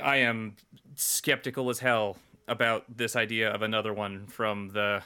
I 0.03 0.17
am 0.17 0.55
skeptical 0.95 1.69
as 1.69 1.79
hell 1.79 2.17
about 2.47 2.85
this 2.97 3.15
idea 3.15 3.49
of 3.49 3.61
another 3.61 3.93
one 3.93 4.27
from 4.27 4.69
the 4.69 5.01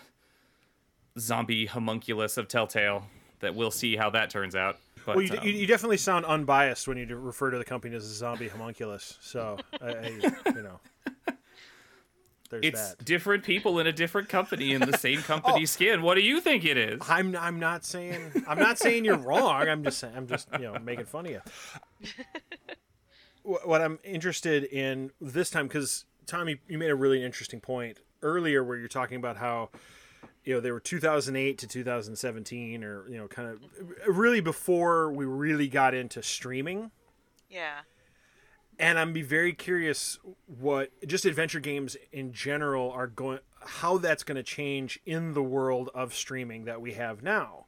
zombie 1.18 1.68
homunculus 1.68 2.38
of 2.38 2.48
Telltale. 2.48 3.08
That 3.42 3.56
we'll 3.56 3.72
see 3.72 3.96
how 3.96 4.10
that 4.10 4.30
turns 4.30 4.54
out. 4.54 4.80
But, 5.10 5.16
well, 5.16 5.26
you, 5.26 5.38
um, 5.38 5.48
you, 5.48 5.68
definitely 5.68 5.98
sound 5.98 6.26
unbiased 6.26 6.88
when 6.88 6.98
you 6.98 7.16
refer 7.16 7.52
to 7.52 7.58
the 7.58 7.66
company 7.66 7.96
as 7.96 8.06
a 8.06 8.14
zombie 8.14 8.48
homunculus. 8.48 9.18
So, 9.22 9.58
I, 9.82 9.88
I, 9.88 10.08
you 10.08 10.62
know, 10.62 10.80
there's 12.50 12.66
it's 12.66 12.90
that. 12.90 13.06
different 13.06 13.44
people 13.44 13.80
in 13.80 13.88
a 13.88 13.92
different 13.92 14.30
company 14.30 14.74
in 14.74 14.82
the 14.82 14.98
same 14.98 15.22
company 15.24 15.66
skin. 15.66 16.02
What 16.02 16.16
do 16.16 16.22
you 16.22 16.42
think 16.42 16.66
it 16.66 16.78
is? 16.78 17.02
I'm 17.08 17.36
I'm 17.36 17.60
not 17.60 17.86
saying 17.86 18.44
I'm 18.48 18.60
not 18.60 18.78
saying 18.78 19.06
you're 19.06 19.18
wrong. 19.18 19.68
I'm 19.68 19.84
just 19.84 20.04
I'm 20.04 20.28
just 20.28 20.48
you 20.54 20.60
know 20.60 20.78
making 20.80 21.06
fun 21.06 21.26
of 21.26 21.32
you. 21.32 21.42
What 23.42 23.82
I'm 23.82 23.98
interested 24.04 24.66
in 24.66 25.10
this 25.20 25.50
time 25.50 25.68
because 25.68 26.06
Tommy, 26.28 26.58
you 26.68 26.78
made 26.78 26.92
a 26.92 26.96
really 26.96 27.24
interesting 27.24 27.60
point 27.60 27.98
earlier 28.22 28.64
where 28.64 28.78
you're 28.78 28.88
talking 28.88 29.18
about 29.18 29.38
how 29.38 29.70
you 30.44 30.54
know 30.54 30.60
they 30.60 30.72
were 30.72 30.80
2008 30.80 31.58
to 31.58 31.68
2017 31.68 32.84
or 32.84 33.08
you 33.10 33.18
know 33.18 33.28
kind 33.28 33.50
of 33.50 33.60
really 34.08 34.42
before 34.42 35.12
we 35.12 35.26
really 35.26 35.68
got 35.68 35.94
into 35.94 36.24
streaming 36.24 36.92
Yeah. 37.50 37.82
and 38.80 38.98
I'm 38.98 39.14
be 39.14 39.22
very 39.22 39.54
curious 39.54 40.18
what 40.46 40.92
just 41.08 41.26
adventure 41.26 41.60
games 41.60 41.98
in 42.12 42.32
general 42.34 42.92
are 42.92 43.08
going 43.08 43.40
how 43.62 43.98
that's 43.98 44.24
going 44.24 44.38
to 44.38 44.44
change 44.44 45.00
in 45.06 45.34
the 45.34 45.44
world 45.44 45.90
of 45.94 46.14
streaming 46.14 46.64
that 46.66 46.80
we 46.80 46.94
have 46.94 47.22
now. 47.22 47.66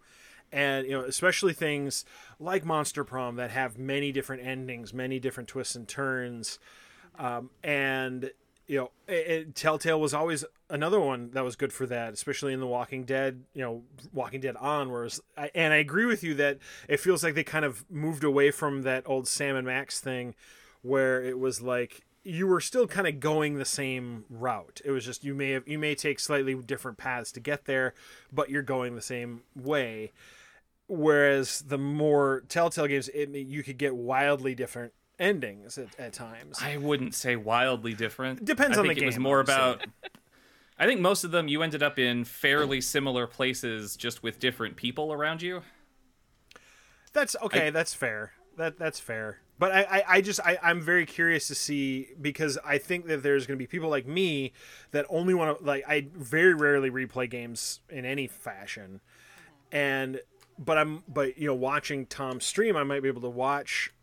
And 0.53 0.85
you 0.85 0.93
know, 0.93 1.03
especially 1.03 1.53
things 1.53 2.05
like 2.39 2.63
Monster 2.65 3.03
Prom 3.03 3.35
that 3.35 3.51
have 3.51 3.77
many 3.77 4.11
different 4.13 4.45
endings, 4.45 4.93
many 4.93 5.19
different 5.19 5.49
twists 5.49 5.75
and 5.75 5.87
turns. 5.87 6.59
Um, 7.19 7.49
and 7.63 8.31
you 8.71 8.77
know, 8.77 8.91
it, 9.05 9.13
it- 9.27 9.55
Telltale 9.55 9.99
was 9.99 10.13
always 10.13 10.45
another 10.69 10.97
one 11.01 11.31
that 11.31 11.43
was 11.43 11.57
good 11.57 11.73
for 11.73 11.85
that, 11.87 12.13
especially 12.13 12.53
in 12.53 12.61
The 12.61 12.67
Walking 12.67 13.03
Dead. 13.03 13.43
You 13.53 13.63
know, 13.63 13.83
Walking 14.13 14.39
Dead 14.39 14.55
on, 14.55 14.89
whereas, 14.89 15.19
I, 15.37 15.51
and 15.53 15.73
I 15.73 15.75
agree 15.77 16.05
with 16.05 16.23
you 16.23 16.33
that 16.35 16.59
it 16.87 17.01
feels 17.01 17.21
like 17.21 17.35
they 17.35 17.43
kind 17.43 17.65
of 17.65 17.83
moved 17.91 18.23
away 18.23 18.49
from 18.49 18.83
that 18.83 19.03
old 19.05 19.27
Sam 19.27 19.57
and 19.57 19.67
Max 19.67 19.99
thing, 19.99 20.35
where 20.83 21.21
it 21.21 21.37
was 21.37 21.61
like 21.61 22.05
you 22.23 22.47
were 22.47 22.61
still 22.61 22.87
kind 22.87 23.07
of 23.07 23.19
going 23.19 23.55
the 23.57 23.65
same 23.65 24.23
route. 24.29 24.79
It 24.85 24.91
was 24.91 25.03
just 25.03 25.25
you 25.25 25.33
may 25.35 25.51
have 25.51 25.67
you 25.67 25.77
may 25.77 25.93
take 25.93 26.17
slightly 26.21 26.55
different 26.55 26.97
paths 26.97 27.33
to 27.33 27.41
get 27.41 27.65
there, 27.65 27.93
but 28.31 28.49
you're 28.49 28.61
going 28.61 28.95
the 28.95 29.01
same 29.01 29.41
way. 29.53 30.13
Whereas 30.87 31.61
the 31.67 31.77
more 31.77 32.43
Telltale 32.47 32.87
games, 32.87 33.09
it, 33.09 33.29
you 33.35 33.63
could 33.63 33.77
get 33.77 33.95
wildly 33.95 34.55
different 34.55 34.93
endings 35.21 35.77
at, 35.77 35.87
at 35.97 36.13
times. 36.13 36.59
I 36.61 36.77
wouldn't 36.77 37.15
say 37.15 37.35
wildly 37.35 37.93
different. 37.93 38.43
Depends 38.43 38.77
I 38.77 38.81
on 38.81 38.87
the 38.87 38.95
game. 38.95 39.03
It 39.03 39.07
was 39.07 39.19
more 39.19 39.39
about. 39.39 39.85
I 40.77 40.87
think 40.87 40.99
most 40.99 41.23
of 41.23 41.31
them 41.31 41.47
you 41.47 41.61
ended 41.61 41.83
up 41.83 41.99
in 41.99 42.25
fairly 42.25 42.81
similar 42.81 43.27
places, 43.27 43.95
just 43.95 44.23
with 44.23 44.39
different 44.39 44.75
people 44.75 45.13
around 45.13 45.41
you. 45.41 45.61
That's 47.13 47.35
okay. 47.43 47.69
that's 47.69 47.93
fair. 47.93 48.33
That 48.57 48.79
that's 48.79 48.99
fair. 48.99 49.39
But 49.59 49.71
I, 49.71 49.81
I, 49.81 50.03
I 50.07 50.21
just 50.21 50.39
I, 50.39 50.57
I'm 50.63 50.81
very 50.81 51.05
curious 51.05 51.47
to 51.49 51.55
see 51.55 52.07
because 52.19 52.57
I 52.65 52.79
think 52.79 53.05
that 53.05 53.21
there's 53.21 53.45
going 53.45 53.59
to 53.59 53.61
be 53.61 53.67
people 53.67 53.89
like 53.89 54.07
me 54.07 54.53
that 54.89 55.05
only 55.07 55.35
want 55.35 55.59
to 55.59 55.63
like 55.63 55.83
I 55.87 56.07
very 56.15 56.55
rarely 56.55 56.89
replay 56.89 57.29
games 57.29 57.81
in 57.89 58.03
any 58.03 58.25
fashion, 58.25 59.01
and 59.71 60.19
but 60.57 60.79
I'm 60.79 61.03
but 61.07 61.37
you 61.37 61.45
know 61.45 61.53
watching 61.53 62.07
Tom 62.07 62.41
stream 62.41 62.75
I 62.75 62.83
might 62.83 63.03
be 63.03 63.07
able 63.07 63.21
to 63.21 63.29
watch 63.29 63.93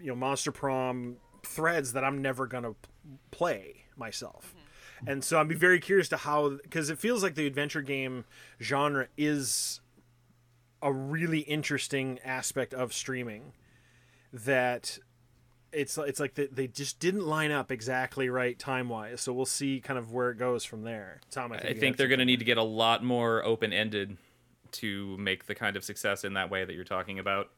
you 0.00 0.08
know 0.08 0.14
Monster 0.14 0.52
Prom 0.52 1.16
threads 1.44 1.92
that 1.92 2.04
I'm 2.04 2.20
never 2.20 2.46
gonna 2.46 2.74
play 3.30 3.84
myself. 3.96 4.54
Mm-hmm. 4.54 5.08
And 5.10 5.24
so 5.24 5.40
I'd 5.40 5.48
be 5.48 5.54
very 5.54 5.80
curious 5.80 6.08
to 6.10 6.16
how 6.16 6.50
because 6.50 6.90
it 6.90 6.98
feels 6.98 7.22
like 7.22 7.34
the 7.34 7.46
adventure 7.46 7.82
game 7.82 8.24
genre 8.60 9.08
is 9.16 9.80
a 10.82 10.92
really 10.92 11.40
interesting 11.40 12.18
aspect 12.24 12.72
of 12.72 12.92
streaming 12.92 13.52
that 14.32 14.98
it's 15.72 15.98
it's 15.98 16.20
like 16.20 16.34
they, 16.34 16.46
they 16.46 16.66
just 16.66 16.98
didn't 16.98 17.26
line 17.26 17.50
up 17.50 17.70
exactly 17.70 18.28
right 18.28 18.58
time 18.58 18.88
wise. 18.88 19.20
So 19.20 19.32
we'll 19.32 19.46
see 19.46 19.80
kind 19.80 19.98
of 19.98 20.12
where 20.12 20.30
it 20.30 20.38
goes 20.38 20.64
from 20.64 20.82
there. 20.82 21.20
Tom, 21.30 21.52
I 21.52 21.58
think, 21.58 21.76
I 21.76 21.80
think 21.80 21.96
they're 21.96 22.08
going 22.08 22.20
to 22.20 22.24
need 22.24 22.38
to 22.38 22.44
get 22.44 22.58
a 22.58 22.62
lot 22.62 23.04
more 23.04 23.44
open 23.44 23.72
ended 23.72 24.16
to 24.70 25.16
make 25.18 25.46
the 25.46 25.54
kind 25.54 25.76
of 25.76 25.84
success 25.84 26.24
in 26.24 26.34
that 26.34 26.50
way 26.50 26.64
that 26.64 26.74
you're 26.74 26.84
talking 26.84 27.18
about, 27.18 27.50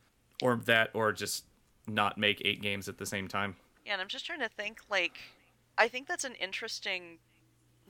or 0.42 0.56
that, 0.66 0.90
or 0.94 1.12
just 1.12 1.44
not 1.88 2.18
make 2.18 2.40
eight 2.44 2.60
games 2.62 2.88
at 2.88 2.98
the 2.98 3.06
same 3.06 3.28
time. 3.28 3.56
Yeah, 3.84 3.92
and 3.94 4.02
I'm 4.02 4.08
just 4.08 4.26
trying 4.26 4.40
to 4.40 4.48
think 4.48 4.78
like 4.90 5.18
I 5.78 5.88
think 5.88 6.06
that's 6.06 6.24
an 6.24 6.34
interesting 6.34 7.18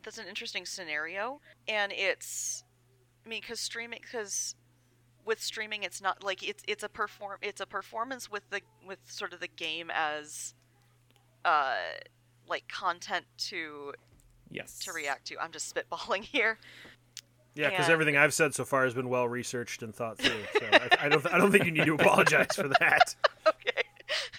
that's 0.03 0.19
an 0.19 0.27
interesting 0.29 0.65
scenario 0.65 1.41
and 1.69 1.93
it's 1.93 2.65
I 3.25 3.29
mean 3.29 3.43
cuz 3.43 3.61
streaming 3.61 4.01
cuz 4.11 4.55
with 5.25 5.43
streaming 5.43 5.83
it's 5.83 6.01
not 6.01 6.23
like 6.25 6.43
it's 6.43 6.63
it's 6.67 6.83
a 6.83 6.89
perform 6.89 7.39
it's 7.43 7.61
a 7.61 7.67
performance 7.67 8.31
with 8.31 8.49
the 8.51 8.63
with 8.87 8.99
sort 9.07 9.33
of 9.33 9.41
the 9.41 9.49
game 9.49 9.91
as 9.93 10.55
uh 11.45 11.77
like 12.47 12.67
content 12.69 13.27
to 13.37 13.93
Yes. 14.53 14.81
to 14.81 14.93
react 14.93 15.27
to. 15.29 15.39
I'm 15.39 15.53
just 15.53 15.73
spitballing 15.73 16.23
here. 16.37 16.59
Yeah, 17.61 17.71
because 17.71 17.89
everything 17.89 18.17
I've 18.17 18.35
said 18.35 18.55
so 18.55 18.65
far 18.65 18.85
has 18.85 18.95
been 18.95 19.09
well 19.09 19.29
researched 19.29 19.83
and 19.83 19.95
thought 19.95 20.19
through. 20.19 20.43
So 20.55 20.67
I, 20.73 21.07
I 21.07 21.09
don't 21.09 21.35
I 21.35 21.39
don't 21.39 21.53
think 21.53 21.65
you 21.65 21.71
need 21.71 21.87
to 21.87 21.95
apologize 21.95 22.55
for 22.55 22.69
that. 22.69 23.15
okay. 23.47 23.83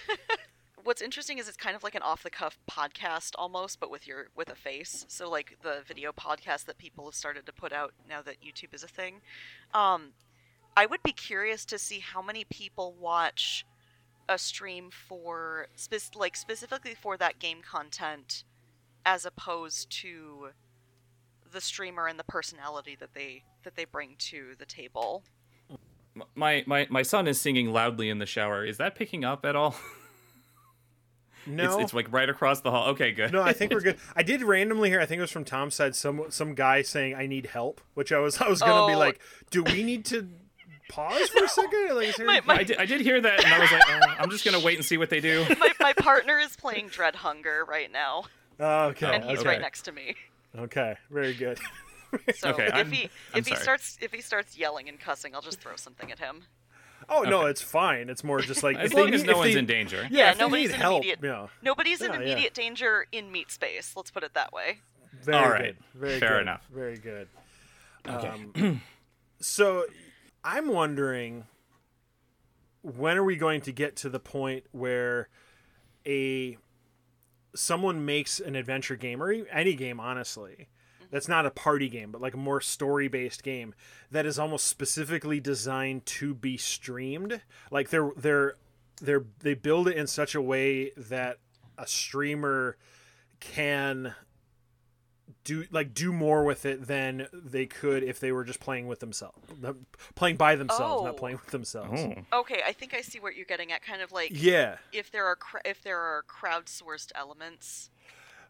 What's 0.83 1.01
interesting 1.01 1.37
is 1.37 1.47
it's 1.47 1.57
kind 1.57 1.75
of 1.75 1.83
like 1.83 1.93
an 1.93 2.01
off 2.01 2.23
the 2.23 2.31
cuff 2.31 2.57
podcast 2.69 3.33
almost, 3.37 3.79
but 3.79 3.91
with 3.91 4.07
your 4.07 4.29
with 4.35 4.49
a 4.49 4.55
face. 4.55 5.05
So 5.07 5.29
like 5.29 5.57
the 5.61 5.81
video 5.85 6.11
podcast 6.11 6.65
that 6.65 6.77
people 6.77 7.05
have 7.05 7.15
started 7.15 7.45
to 7.45 7.53
put 7.53 7.71
out 7.71 7.93
now 8.09 8.21
that 8.23 8.37
YouTube 8.41 8.73
is 8.73 8.83
a 8.83 8.87
thing. 8.87 9.21
Um, 9.73 10.13
I 10.75 10.85
would 10.85 11.03
be 11.03 11.11
curious 11.11 11.65
to 11.65 11.77
see 11.77 11.99
how 11.99 12.21
many 12.21 12.45
people 12.45 12.95
watch 12.99 13.65
a 14.27 14.37
stream 14.37 14.89
for 14.89 15.67
spec- 15.75 16.15
like 16.15 16.35
specifically 16.35 16.95
for 16.95 17.17
that 17.17 17.39
game 17.39 17.61
content, 17.61 18.43
as 19.05 19.25
opposed 19.25 19.89
to 20.01 20.49
the 21.51 21.61
streamer 21.61 22.07
and 22.07 22.17
the 22.19 22.23
personality 22.23 22.95
that 22.99 23.13
they 23.13 23.43
that 23.63 23.75
they 23.75 23.85
bring 23.85 24.15
to 24.17 24.55
the 24.57 24.65
table. 24.65 25.23
My, 26.35 26.63
my 26.67 26.87
my 26.89 27.03
son 27.03 27.27
is 27.27 27.39
singing 27.39 27.71
loudly 27.71 28.09
in 28.09 28.19
the 28.19 28.25
shower. 28.25 28.65
Is 28.65 28.77
that 28.77 28.95
picking 28.95 29.23
up 29.23 29.45
at 29.45 29.55
all? 29.55 29.75
No, 31.47 31.73
It's, 31.79 31.85
it's 31.85 31.93
like 31.95 32.11
right 32.13 32.29
across 32.29 32.61
the 32.61 32.69
hall. 32.69 32.89
Okay, 32.89 33.11
good. 33.13 33.31
no, 33.33 33.41
I 33.41 33.51
think 33.51 33.73
we're 33.73 33.79
good. 33.81 33.97
I 34.15 34.21
did 34.21 34.43
randomly 34.43 34.89
hear. 34.89 35.01
I 35.01 35.07
think 35.07 35.17
it 35.17 35.21
was 35.21 35.31
from 35.31 35.43
Tom's 35.43 35.73
side. 35.73 35.95
Some 35.95 36.25
some 36.29 36.53
guy 36.53 36.83
saying 36.83 37.15
I 37.15 37.25
need 37.25 37.47
help, 37.47 37.81
which 37.95 38.11
I 38.11 38.19
was 38.19 38.39
I 38.39 38.47
was 38.47 38.59
gonna 38.61 38.85
be 38.87 38.93
Oh. 38.93 38.99
like, 38.99 39.19
do 39.49 39.63
we 39.63 39.81
need 39.81 40.05
to 40.05 40.29
pause 40.89 41.29
for 41.29 41.43
a 41.43 41.49
second? 41.49 41.95
Like, 41.95 42.09
is 42.09 42.15
there 42.17 42.27
My- 42.27 42.41
my- 42.45 42.57
I 42.57 42.63
did, 42.63 42.77
I 42.77 42.85
did 42.85 43.01
hear 43.01 43.19
that, 43.19 43.43
and 43.43 43.51
I 43.55 43.59
was 43.59 43.71
like, 43.71 43.89
uh, 43.89 44.15
I'm 44.19 44.29
just 44.29 44.45
gonna 44.45 44.59
wait 44.59 44.75
and 44.77 44.85
see 44.85 44.97
what 44.97 45.09
they 45.09 45.19
do. 45.19 45.43
my, 45.59 45.73
my 45.79 45.93
partner 45.93 46.37
is 46.37 46.55
playing 46.55 46.89
Dread 46.89 47.15
Hunger 47.15 47.65
right 47.67 47.91
now, 47.91 48.25
Oh, 48.59 48.85
okay, 48.89 49.15
and 49.15 49.23
he's 49.23 49.39
okay. 49.39 49.49
right 49.49 49.61
next 49.61 49.81
to 49.83 49.91
me. 49.91 50.13
Okay, 50.57 50.95
very 51.09 51.33
good. 51.33 51.59
So 52.35 52.49
Okay, 52.49 52.65
if 52.67 52.73
I'm- 52.73 52.91
he 52.91 53.09
I'm 53.33 53.41
he 53.45 53.51
sorry. 53.51 53.61
starts 53.61 53.97
if 54.01 54.11
he 54.11 54.19
starts 54.19 54.57
yelling 54.57 54.89
and 54.89 54.99
cussing, 54.99 55.33
I'll 55.33 55.41
just 55.41 55.61
throw 55.61 55.77
something 55.77 56.11
at 56.11 56.19
him. 56.19 56.41
Oh 57.07 57.21
no, 57.23 57.45
it's 57.45 57.61
fine. 57.61 58.09
It's 58.09 58.21
more 58.21 58.41
just 58.41 58.63
like 58.63 58.75
As 58.79 58.91
if 58.91 58.95
they 58.97 59.01
long 59.01 59.13
as 59.13 59.23
no 59.23 59.31
if 59.31 59.37
one's 59.37 59.53
they- 59.53 59.59
in 59.59 59.65
danger. 59.65 60.05
Yeah, 60.11 60.31
Yeah, 60.31 60.33
nobody's 60.33 60.71
in 60.73 60.75
help. 60.81 61.03
immediate- 61.05 61.19
Yeah, 61.23 61.47
Nobody's 61.61 62.01
in 62.01 62.11
Yeah, 62.11 62.19
yeah. 62.19 62.25
immediate 62.33 62.53
danger 62.53 63.05
in 63.13 63.31
meat 63.31 63.49
space. 63.49 63.93
Let's 63.95 64.11
put 64.11 64.23
it 64.23 64.33
that 64.33 64.51
way. 64.51 64.79
very 65.23 65.37
All 65.37 65.49
right. 65.51 65.61
good. 65.61 65.77
Very 66.01 66.19
Fair 66.19 66.29
good. 66.31 66.41
enough. 66.41 66.67
Very 66.69 66.97
good. 66.97 67.27
Okay. 68.05 68.27
Um, 68.27 68.81
so 69.39 69.85
I'm 70.43 70.67
wondering 70.67 71.45
when 72.81 73.17
are 73.17 73.23
we 73.23 73.37
going 73.37 73.61
to 73.61 73.71
get 73.71 73.95
to 73.97 74.09
the 74.09 74.19
point 74.19 74.65
where 74.71 75.29
a 76.05 76.57
someone 77.53 78.05
makes 78.05 78.39
an 78.39 78.55
adventure 78.55 78.95
game 78.95 79.21
or 79.21 79.31
any 79.51 79.75
game 79.75 79.99
honestly 79.99 80.67
that's 81.11 81.27
not 81.27 81.45
a 81.45 81.51
party 81.51 81.89
game 81.89 82.11
but 82.11 82.21
like 82.21 82.33
a 82.33 82.37
more 82.37 82.61
story 82.61 83.07
based 83.07 83.43
game 83.43 83.73
that 84.11 84.25
is 84.25 84.37
almost 84.37 84.67
specifically 84.67 85.39
designed 85.39 86.05
to 86.05 86.35
be 86.35 86.57
streamed. 86.57 87.41
Like 87.71 87.89
they're 87.89 88.11
they're 88.15 88.55
they're 89.01 89.25
they 89.39 89.53
build 89.53 89.87
it 89.87 89.97
in 89.97 90.05
such 90.07 90.35
a 90.35 90.41
way 90.41 90.91
that 90.95 91.37
a 91.77 91.87
streamer 91.87 92.77
can 93.39 94.13
do 95.43 95.65
like 95.71 95.93
do 95.93 96.13
more 96.13 96.43
with 96.43 96.65
it 96.65 96.85
than 96.87 97.27
they 97.33 97.65
could 97.65 98.03
if 98.03 98.19
they 98.19 98.31
were 98.31 98.43
just 98.43 98.59
playing 98.59 98.87
with 98.87 98.99
themselves, 98.99 99.37
playing 100.15 100.35
by 100.37 100.55
themselves, 100.55 101.01
Oh. 101.01 101.05
not 101.05 101.17
playing 101.17 101.37
with 101.37 101.51
themselves. 101.51 102.01
Oh. 102.33 102.39
Okay, 102.41 102.61
I 102.65 102.73
think 102.73 102.93
I 102.93 103.01
see 103.01 103.19
what 103.19 103.35
you're 103.35 103.45
getting 103.45 103.71
at. 103.71 103.81
Kind 103.83 104.01
of 104.01 104.11
like 104.11 104.29
Yeah, 104.33 104.77
if 104.91 105.11
there 105.11 105.25
are 105.25 105.35
cr- 105.35 105.57
if 105.65 105.81
there 105.83 105.99
are 105.99 106.23
crowdsourced 106.29 107.11
elements. 107.15 107.89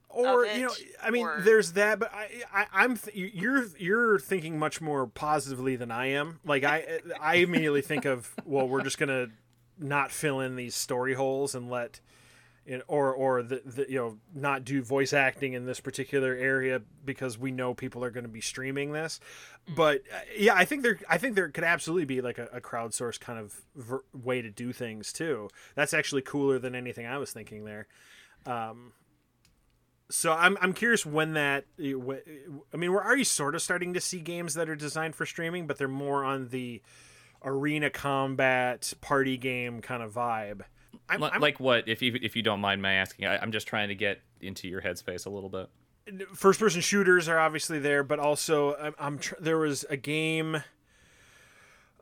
or 0.10 0.44
of 0.46 0.58
you 0.58 0.66
know, 0.66 0.74
I 1.02 1.10
mean, 1.10 1.26
or- 1.26 1.40
there's 1.42 1.72
that, 1.74 1.98
but 2.00 2.12
I, 2.14 2.44
I 2.54 2.66
I'm 2.74 2.98
th- 2.98 3.16
you're 3.34 3.68
you're 3.78 4.20
thinking 4.20 4.60
much 4.60 4.82
more 4.82 5.08
positively 5.08 5.78
than 5.78 5.92
I 5.92 6.08
am. 6.08 6.40
Like 6.44 6.66
I 6.66 7.00
I 7.22 7.36
immediately 7.36 7.82
think 7.82 8.04
of 8.04 8.34
well, 8.46 8.68
we're 8.68 8.84
just 8.84 8.98
gonna 8.98 9.28
not 9.80 10.12
fill 10.12 10.42
in 10.42 10.58
these 10.58 10.76
story 10.76 11.14
holes 11.14 11.56
and 11.56 11.70
let. 11.70 12.02
Or 12.88 13.14
or 13.14 13.44
the, 13.44 13.62
the 13.66 13.86
you 13.90 13.98
know 13.98 14.18
not 14.34 14.64
do 14.64 14.82
voice 14.82 15.14
acting 15.14 15.54
in 15.54 15.66
this 15.66 15.80
particular 15.80 16.36
area 16.36 16.82
because 17.04 17.38
we 17.38 17.52
know 17.52 17.74
people 17.74 18.04
are 18.04 18.12
going 18.12 18.24
to 18.24 18.30
be 18.30 18.42
streaming 18.42 18.92
this. 18.92 19.20
But 19.76 20.02
uh, 20.14 20.20
yeah 20.38 20.56
i 20.56 20.66
think 20.66 20.84
there 20.84 21.00
i 21.10 21.18
think 21.18 21.36
there 21.36 21.50
could 21.50 21.64
absolutely 21.64 22.06
be 22.06 22.22
like 22.22 22.38
a, 22.38 22.48
a 22.54 22.62
crowdsourced 22.62 23.20
kind 23.20 23.40
of 23.40 23.62
ver- 23.76 24.04
way 24.14 24.42
to 24.42 24.50
do 24.50 24.74
things 24.74 25.14
too. 25.14 25.50
That's 25.76 25.94
actually 25.94 26.22
cooler 26.22 26.60
than 26.60 26.76
anything 26.76 27.06
i 27.06 27.18
was 27.18 27.32
thinking 27.32 27.66
there. 27.66 27.88
Um 28.46 28.94
so 30.10 30.34
i'm 30.34 30.58
i'm 30.62 30.74
curious 30.74 31.06
when 31.06 31.34
that 31.34 31.66
i 31.80 31.84
mean 32.78 32.92
we're 32.92 33.04
already 33.04 33.24
sort 33.24 33.56
of 33.56 33.62
starting 33.62 33.94
to 33.94 34.02
see 34.02 34.20
games 34.20 34.56
that 34.56 34.70
are 34.70 34.76
designed 34.76 35.16
for 35.16 35.26
streaming 35.26 35.66
but 35.66 35.78
they're 35.78 35.88
more 35.88 36.26
on 36.26 36.50
the 36.50 36.82
arena 37.44 37.90
combat 37.90 38.94
party 39.00 39.38
game 39.38 39.82
kind 39.82 40.04
of 40.04 40.14
vibe 40.14 40.64
I'm, 41.10 41.22
Li- 41.22 41.30
I'm- 41.32 41.42
like 41.42 41.60
what? 41.60 41.88
If 41.88 42.02
you 42.02 42.18
if 42.22 42.36
you 42.36 42.42
don't 42.42 42.60
mind 42.62 42.82
my 42.82 42.94
asking, 42.94 43.26
I, 43.26 43.38
I'm 43.38 43.52
just 43.52 43.68
trying 43.68 43.90
to 43.90 43.96
get 43.96 44.22
into 44.40 44.68
your 44.68 44.82
headspace 44.82 45.26
a 45.26 45.30
little 45.30 45.50
bit. 45.50 45.70
first 46.34 46.60
person 46.60 46.82
shooters 46.82 47.28
are 47.28 47.38
obviously 47.40 47.80
there, 47.80 48.04
but 48.04 48.20
also 48.20 48.76
I'm, 48.76 48.96
I'm 49.00 49.20
tr- 49.20 49.36
there 49.40 49.58
was 49.58 49.86
a 49.90 49.98
game. 49.98 50.64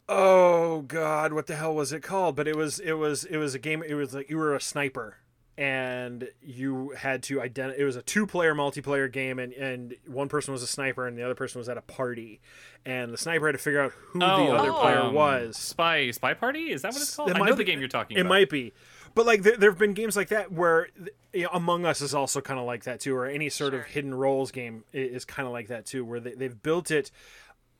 Oh 0.08 0.82
God, 0.82 1.34
what 1.34 1.48
the 1.48 1.56
hell 1.56 1.76
was 1.76 1.92
it 1.94 2.02
called? 2.02 2.36
But 2.36 2.48
it 2.48 2.56
was 2.56 2.80
it 2.80 2.94
was 2.94 3.26
it 3.26 3.38
was 3.38 3.54
a 3.56 3.60
game. 3.60 3.84
It 3.88 3.94
was 3.94 4.14
like 4.14 4.30
you 4.30 4.38
were 4.38 4.56
a 4.56 4.62
sniper 4.62 5.18
and 5.60 6.30
you 6.42 6.92
had 6.98 7.22
to 7.24 7.42
identify. 7.42 7.82
It 7.82 7.84
was 7.84 7.98
a 7.98 8.02
two 8.02 8.26
player 8.26 8.56
multiplayer 8.56 9.12
game, 9.12 9.40
and 9.40 9.52
and 9.54 9.94
one 10.08 10.30
person 10.30 10.54
was 10.54 10.64
a 10.64 10.68
sniper 10.68 11.06
and 11.06 11.18
the 11.18 11.24
other 11.24 11.36
person 11.36 11.60
was 11.60 11.68
at 11.68 11.78
a 11.78 11.82
party, 11.82 12.40
and 12.86 13.12
the 13.12 13.18
sniper 13.18 13.48
had 13.48 13.52
to 13.52 13.58
figure 13.58 13.82
out 13.82 13.92
who 13.92 14.20
the 14.20 14.26
other 14.26 14.72
Oh. 14.72 14.80
player 14.80 15.00
um, 15.02 15.14
was. 15.14 15.58
Spy 15.58 16.12
Spy 16.12 16.34
Party. 16.34 16.72
Is 16.72 16.82
that 16.84 16.94
what 16.94 17.02
it's 17.02 17.14
called? 17.14 17.30
It 17.32 17.36
I 17.36 17.40
might 17.40 17.50
know 17.50 17.56
be- 17.56 17.66
the 17.66 17.72
game 17.72 17.80
you're 17.80 17.90
talking 17.90 18.16
It 18.18 18.22
about. 18.22 18.30
might 18.30 18.50
be, 18.50 18.72
but 19.16 19.26
like 19.26 19.44
there, 19.44 19.58
there 19.58 19.70
have 19.70 19.78
been 19.80 19.94
games 19.94 20.16
like 20.16 20.30
that 20.30 20.50
where 20.52 20.88
you 21.34 21.44
know, 21.44 21.50
Among 21.52 21.86
Us 21.86 22.00
is 22.00 22.16
also 22.16 22.40
kind 22.40 22.60
of 22.60 22.66
like 22.66 22.86
that 22.86 23.02
too, 23.02 23.14
or 23.14 23.26
any 23.26 23.50
sort 23.50 23.74
of 23.74 23.84
hidden 23.86 24.16
roles 24.16 24.52
game 24.52 24.86
is 24.94 25.26
kind 25.26 25.46
of 25.46 25.52
like 25.52 25.68
that 25.68 25.86
too, 25.86 26.06
where 26.06 26.22
they, 26.22 26.36
they've 26.36 26.64
built 26.64 26.90
it 26.90 27.12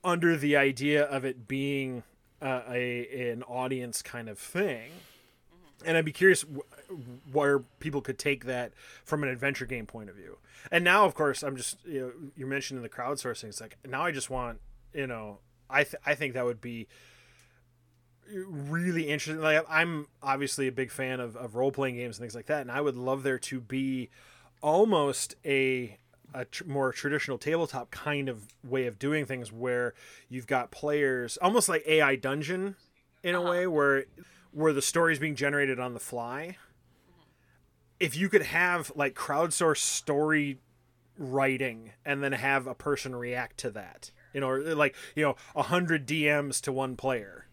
under 0.04 0.36
the 0.36 0.58
idea 0.58 1.04
of 1.06 1.24
it 1.24 1.48
being 1.48 2.04
uh, 2.42 2.62
a 2.70 3.32
an 3.32 3.44
audience 3.44 4.02
kind 4.02 4.28
of 4.28 4.38
thing. 4.38 4.90
And 5.86 5.96
I'd 5.96 6.04
be 6.04 6.12
curious 6.12 6.42
wh- 6.44 6.60
where 7.32 7.60
people 7.80 8.02
could 8.02 8.18
take 8.18 8.46
that 8.46 8.72
from 9.04 9.24
an 9.24 9.30
adventure 9.30 9.66
game 9.66 9.86
point 9.86 10.10
of 10.10 10.16
view. 10.16 10.38
And 10.72 10.84
now, 10.84 11.06
of 11.06 11.16
course, 11.16 11.44
I'm 11.44 11.56
just 11.56 11.78
you 11.86 12.00
know 12.02 12.12
you're 12.36 12.48
mentioning 12.48 12.84
the 12.84 12.90
crowdsourcing. 12.90 13.46
It's 13.46 13.62
like 13.62 13.78
now 13.88 14.04
I 14.04 14.12
just 14.12 14.30
want 14.30 14.60
you 14.94 15.08
know 15.08 15.40
I 15.70 15.84
th- 15.84 16.02
I 16.06 16.16
think 16.16 16.34
that 16.34 16.46
would 16.46 16.62
be 16.62 16.88
really 18.32 19.10
interesting. 19.10 19.42
Like 19.42 19.66
I'm 19.70 20.08
obviously 20.22 20.68
a 20.68 20.72
big 20.72 20.92
fan 20.92 21.20
of, 21.20 21.36
of 21.36 21.56
role 21.56 21.72
playing 21.72 21.96
games 21.96 22.18
and 22.18 22.24
things 22.24 22.36
like 22.36 22.48
that, 22.48 22.62
and 22.62 22.72
I 22.72 22.82
would 22.82 22.98
love 22.98 23.24
there 23.24 23.40
to 23.40 23.60
be 23.60 24.10
almost 24.62 25.36
a 25.46 25.98
a 26.34 26.46
tr- 26.46 26.66
more 26.66 26.92
traditional 26.92 27.38
tabletop 27.38 27.90
kind 27.92 28.30
of 28.30 28.48
way 28.64 28.86
of 28.86 29.00
doing 29.00 29.26
things 29.26 29.52
where 29.52 29.94
you've 30.30 30.46
got 30.46 30.70
players 30.70 31.38
almost 31.42 31.68
like 31.68 31.84
AI 31.88 32.16
dungeon 32.16 32.76
in 33.24 33.34
a 33.36 33.42
uh-huh. 33.42 33.50
way 33.50 33.68
where 33.68 34.06
where 34.52 34.74
the 34.74 34.82
story 34.82 35.14
is 35.14 35.20
being 35.20 35.36
generated 35.36 35.80
on 35.80 35.94
the 35.94 36.00
fly. 36.00 36.58
If 38.00 38.16
you 38.16 38.30
could 38.30 38.44
have 38.44 38.92
like 38.96 39.14
crowdsourced 39.16 39.78
story 39.78 40.60
writing 41.18 41.92
and 42.06 42.24
then 42.24 42.32
have 42.32 42.66
a 42.68 42.74
person 42.74 43.16
react 43.16 43.58
to 43.60 43.72
that, 43.72 44.12
you 44.34 44.40
know, 44.42 44.50
like 44.56 44.96
you 45.16 45.24
know, 45.24 45.36
a 45.56 45.64
hundred 45.64 46.08
DMs 46.08 46.62
to 46.62 46.72
one 46.72 46.96
player 46.96 47.46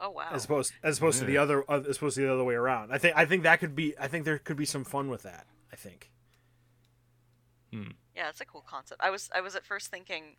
Oh 0.00 0.10
wow. 0.10 0.28
as 0.32 0.44
opposed 0.44 0.72
as 0.82 0.98
opposed 0.98 1.18
to 1.20 1.24
the 1.24 1.38
other 1.38 1.64
uh, 1.70 1.80
as 1.88 1.96
opposed 1.96 2.16
to 2.16 2.22
the 2.22 2.32
other 2.32 2.44
way 2.44 2.54
around. 2.54 2.92
I 2.92 2.98
think 2.98 3.16
I 3.16 3.24
think 3.24 3.42
that 3.44 3.60
could 3.60 3.74
be 3.74 3.94
I 3.98 4.08
think 4.08 4.24
there 4.24 4.38
could 4.38 4.56
be 4.56 4.64
some 4.64 4.84
fun 4.84 5.08
with 5.08 5.22
that. 5.22 5.46
I 5.72 5.76
think. 5.76 6.10
hmm. 7.72 7.90
Yeah, 8.16 8.28
it's 8.28 8.40
a 8.40 8.44
cool 8.44 8.64
concept. 8.68 9.00
I 9.02 9.10
was 9.10 9.30
I 9.34 9.40
was 9.40 9.54
at 9.54 9.64
first 9.64 9.90
thinking 9.90 10.36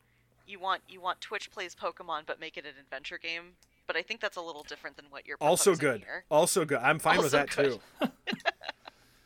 you 0.48 0.60
want 0.60 0.82
you 0.90 1.00
want 1.00 1.22
Twitch 1.22 1.52
plays 1.52 1.76
Pokemon 1.76 2.24
but 2.26 2.40
make 2.40 2.58
it 2.58 2.66
an 2.66 2.74
adventure 2.82 3.18
game, 3.18 3.54
but 3.88 3.96
I 3.96 4.02
think 4.02 4.20
that's 4.20 4.36
a 4.38 4.42
little 4.42 4.64
different 4.64 4.96
than 4.98 5.06
what 5.10 5.26
you're 5.28 5.38
Also 5.40 5.76
good. 5.76 6.02
Here. 6.02 6.26
Also 6.30 6.66
good. 6.66 6.80
I'm 6.80 7.00
fine 7.00 7.20
with 7.20 7.32
that 7.32 7.50
good. 7.56 7.80
too. 8.02 8.08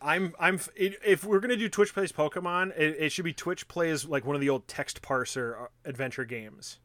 I'm 0.04 0.34
I'm 0.40 0.60
if 0.76 1.24
we're 1.24 1.40
gonna 1.40 1.56
do 1.56 1.70
Twitch 1.70 1.94
plays 1.94 2.12
Pokemon, 2.12 2.78
it, 2.78 2.98
it 3.00 3.12
should 3.12 3.26
be 3.26 3.34
Twitch 3.34 3.68
plays 3.68 4.06
like 4.06 4.26
one 4.26 4.36
of 4.36 4.42
the 4.42 4.50
old 4.50 4.68
text 4.68 5.02
parser 5.02 5.64
uh, 5.64 5.68
adventure 5.86 6.26
games, 6.26 6.80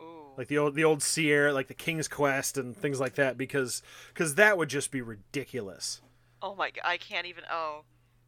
Ooh. 0.00 0.32
like 0.36 0.48
the 0.48 0.58
old 0.58 0.74
the 0.74 0.84
old 0.84 1.02
Sierra, 1.02 1.52
like 1.52 1.68
the 1.68 1.74
King's 1.74 2.08
Quest 2.08 2.58
and 2.58 2.76
things 2.76 2.98
like 2.98 3.14
that, 3.14 3.38
because 3.38 3.82
because 4.08 4.34
that 4.34 4.58
would 4.58 4.68
just 4.68 4.90
be 4.90 5.00
ridiculous. 5.00 6.02
Oh 6.42 6.54
my 6.54 6.70
god, 6.70 6.82
I 6.84 6.96
can't 6.96 7.26
even 7.26 7.44
oh. 7.50 7.84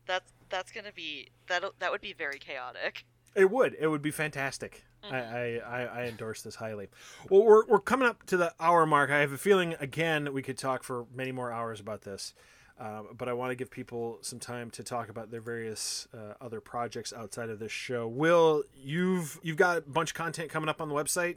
That's 0.08 0.32
that's 0.50 0.70
going 0.70 0.84
to 0.84 0.92
be 0.92 1.30
that 1.48 1.64
that 1.80 1.90
would 1.90 2.00
be 2.00 2.12
very 2.12 2.38
chaotic. 2.38 3.04
It 3.34 3.50
would. 3.50 3.76
It 3.76 3.88
would 3.88 4.02
be 4.02 4.12
fantastic. 4.12 4.84
I, 5.02 5.16
I, 5.16 5.60
I, 5.66 5.82
I 5.82 6.04
endorse 6.04 6.42
this 6.42 6.54
highly. 6.54 6.86
Well, 7.28 7.42
we're, 7.42 7.66
we're 7.66 7.80
coming 7.80 8.06
up 8.06 8.24
to 8.26 8.36
the 8.36 8.54
hour 8.60 8.86
mark. 8.86 9.10
I 9.10 9.18
have 9.18 9.32
a 9.32 9.36
feeling, 9.36 9.74
again, 9.80 10.32
we 10.32 10.42
could 10.42 10.58
talk 10.58 10.84
for 10.84 11.06
many 11.12 11.32
more 11.32 11.50
hours 11.50 11.80
about 11.80 12.02
this. 12.02 12.34
Uh, 12.78 13.02
but 13.16 13.26
I 13.28 13.32
want 13.32 13.52
to 13.52 13.54
give 13.54 13.70
people 13.70 14.18
some 14.20 14.38
time 14.38 14.70
to 14.72 14.82
talk 14.82 15.08
about 15.08 15.30
their 15.30 15.40
various 15.40 16.06
uh, 16.12 16.34
other 16.42 16.60
projects 16.60 17.10
outside 17.12 17.48
of 17.48 17.58
this 17.58 17.72
show. 17.72 18.06
Will, 18.06 18.64
you've 18.74 19.40
you've 19.42 19.56
got 19.56 19.78
a 19.78 19.80
bunch 19.80 20.10
of 20.10 20.14
content 20.14 20.50
coming 20.50 20.68
up 20.68 20.82
on 20.82 20.88
the 20.90 20.94
website, 20.94 21.36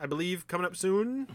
I 0.00 0.06
believe, 0.06 0.48
coming 0.48 0.66
up 0.66 0.74
soon. 0.74 1.28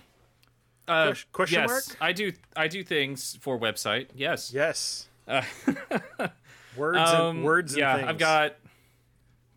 Uh, 0.89 1.11
Ques- 1.11 1.25
question 1.31 1.61
yes, 1.61 1.69
mark? 1.69 1.83
I 2.01 2.11
do. 2.11 2.33
I 2.55 2.67
do 2.67 2.83
things 2.83 3.37
for 3.39 3.57
website. 3.57 4.07
Yes. 4.13 4.51
Yes, 4.53 5.07
Uh, 5.27 5.41
words 6.77 6.97
um, 6.97 7.37
and 7.37 7.45
words 7.45 7.73
and 7.73 7.79
yeah, 7.79 7.95
things. 7.95 8.09
I've 8.09 8.17
got. 8.17 8.55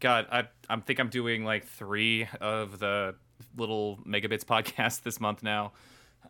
God, 0.01 0.27
I 0.31 0.45
I 0.71 0.77
think 0.77 1.01
I'm 1.01 1.09
doing 1.09 1.45
like 1.45 1.67
three 1.67 2.29
of 2.41 2.79
the 2.79 3.17
little 3.57 3.99
megabits 4.07 4.45
podcast 4.45 5.03
this 5.03 5.19
month 5.21 5.43
now. 5.43 5.73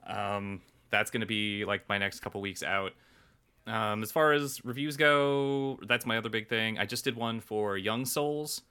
Um, 0.07 0.63
that's 0.89 1.11
gonna 1.11 1.27
be 1.27 1.67
like 1.67 1.87
my 1.87 1.99
next 1.99 2.21
couple 2.21 2.41
weeks 2.41 2.63
out. 2.63 2.93
Um, 3.69 4.03
as 4.03 4.11
far 4.11 4.33
as 4.33 4.65
reviews 4.65 4.97
go, 4.97 5.79
that's 5.87 6.07
my 6.07 6.17
other 6.17 6.29
big 6.31 6.49
thing. 6.49 6.79
I 6.79 6.87
just 6.87 7.05
did 7.05 7.17
one 7.17 7.41
for 7.41 7.77
Young 7.77 8.05
Souls, 8.07 8.63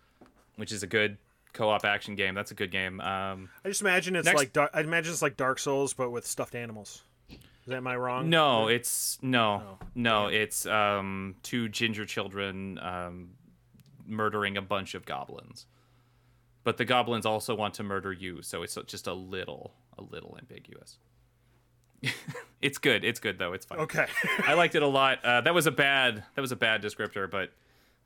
which 0.56 0.72
is 0.72 0.82
a 0.84 0.88
good 0.88 1.18
co-op 1.54 1.86
action 1.86 2.16
game. 2.16 2.34
That's 2.36 2.52
a 2.52 2.56
good 2.56 2.72
game. 2.72 3.00
Um, 3.02 3.50
I 3.64 3.70
just 3.70 3.82
imagine 3.82 4.16
it's 4.16 4.26
Next- 4.26 4.56
like 4.56 4.72
I 4.74 4.82
imagine 4.82 5.12
it's 5.14 5.22
like 5.22 5.38
Dark 5.38 5.60
Souls, 5.60 5.94
but 5.94 6.10
with 6.12 6.26
stuffed 6.26 6.56
animals. 6.56 7.04
Is 7.30 7.38
that 7.72 7.78
am 7.78 7.88
I 7.88 7.96
wrong? 7.98 8.30
No, 8.30 8.68
it's 8.70 9.18
no, 9.22 9.62
Oh, 9.82 9.86
no, 9.94 10.28
it's 10.28 10.66
um 10.66 11.36
two 11.44 11.68
ginger 11.68 12.06
children 12.06 12.80
um 12.82 13.32
murdering 14.06 14.56
a 14.56 14.62
bunch 14.62 14.96
of 14.96 15.06
goblins. 15.06 15.66
But 16.64 16.78
the 16.78 16.86
goblins 16.86 17.26
also 17.26 17.56
want 17.56 17.74
to 17.76 17.84
murder 17.84 18.14
you, 18.14 18.42
so 18.42 18.62
it's 18.64 18.78
just 18.88 19.06
a 19.08 19.14
little 19.14 19.74
a 19.98 20.02
little 20.02 20.38
ambiguous. 20.40 20.98
it's 22.62 22.78
good. 22.78 23.04
It's 23.04 23.20
good 23.20 23.38
though. 23.40 23.54
It's 23.54 23.66
fine. 23.66 23.80
Okay. 23.80 24.06
I 24.46 24.54
liked 24.54 24.76
it 24.76 24.82
a 24.84 24.88
lot. 24.88 25.24
Uh, 25.24 25.42
that 25.42 25.54
was 25.54 25.68
a 25.68 25.72
bad 25.72 26.24
that 26.36 26.42
was 26.42 26.52
a 26.52 26.56
bad 26.56 26.82
descriptor, 26.82 27.30
but 27.30 27.52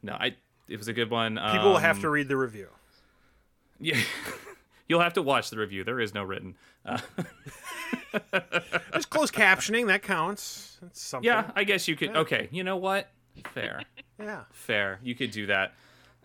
no, 0.04 0.14
I 0.14 0.36
it 0.68 0.78
was 0.78 0.88
a 0.88 0.94
good 0.94 1.10
one. 1.10 1.36
People 1.52 1.70
will 1.72 1.78
have 1.78 1.98
Um, 1.98 2.02
to 2.04 2.10
read 2.10 2.28
the 2.28 2.38
review. 2.38 2.68
Yeah. 3.80 4.00
You'll 4.88 5.02
have 5.02 5.14
to 5.14 5.22
watch 5.22 5.50
the 5.50 5.58
review. 5.58 5.84
There 5.86 6.00
is 6.02 6.14
no 6.14 6.24
written. 6.24 6.56
Uh, 6.86 7.00
There's 8.92 9.06
closed 9.06 9.34
captioning 9.34 9.88
that 9.88 10.02
counts. 10.04 10.78
That's 10.82 11.00
something. 11.02 11.26
yeah, 11.28 11.52
I 11.56 11.64
guess 11.64 11.88
you 11.88 11.96
could. 11.96 12.16
Okay, 12.16 12.50
you 12.52 12.64
know 12.64 12.78
what? 12.78 13.10
Fair. 13.54 13.84
Yeah. 14.20 14.42
Fair. 14.52 15.00
You 15.02 15.16
could 15.16 15.32
do 15.32 15.48
that. 15.48 15.74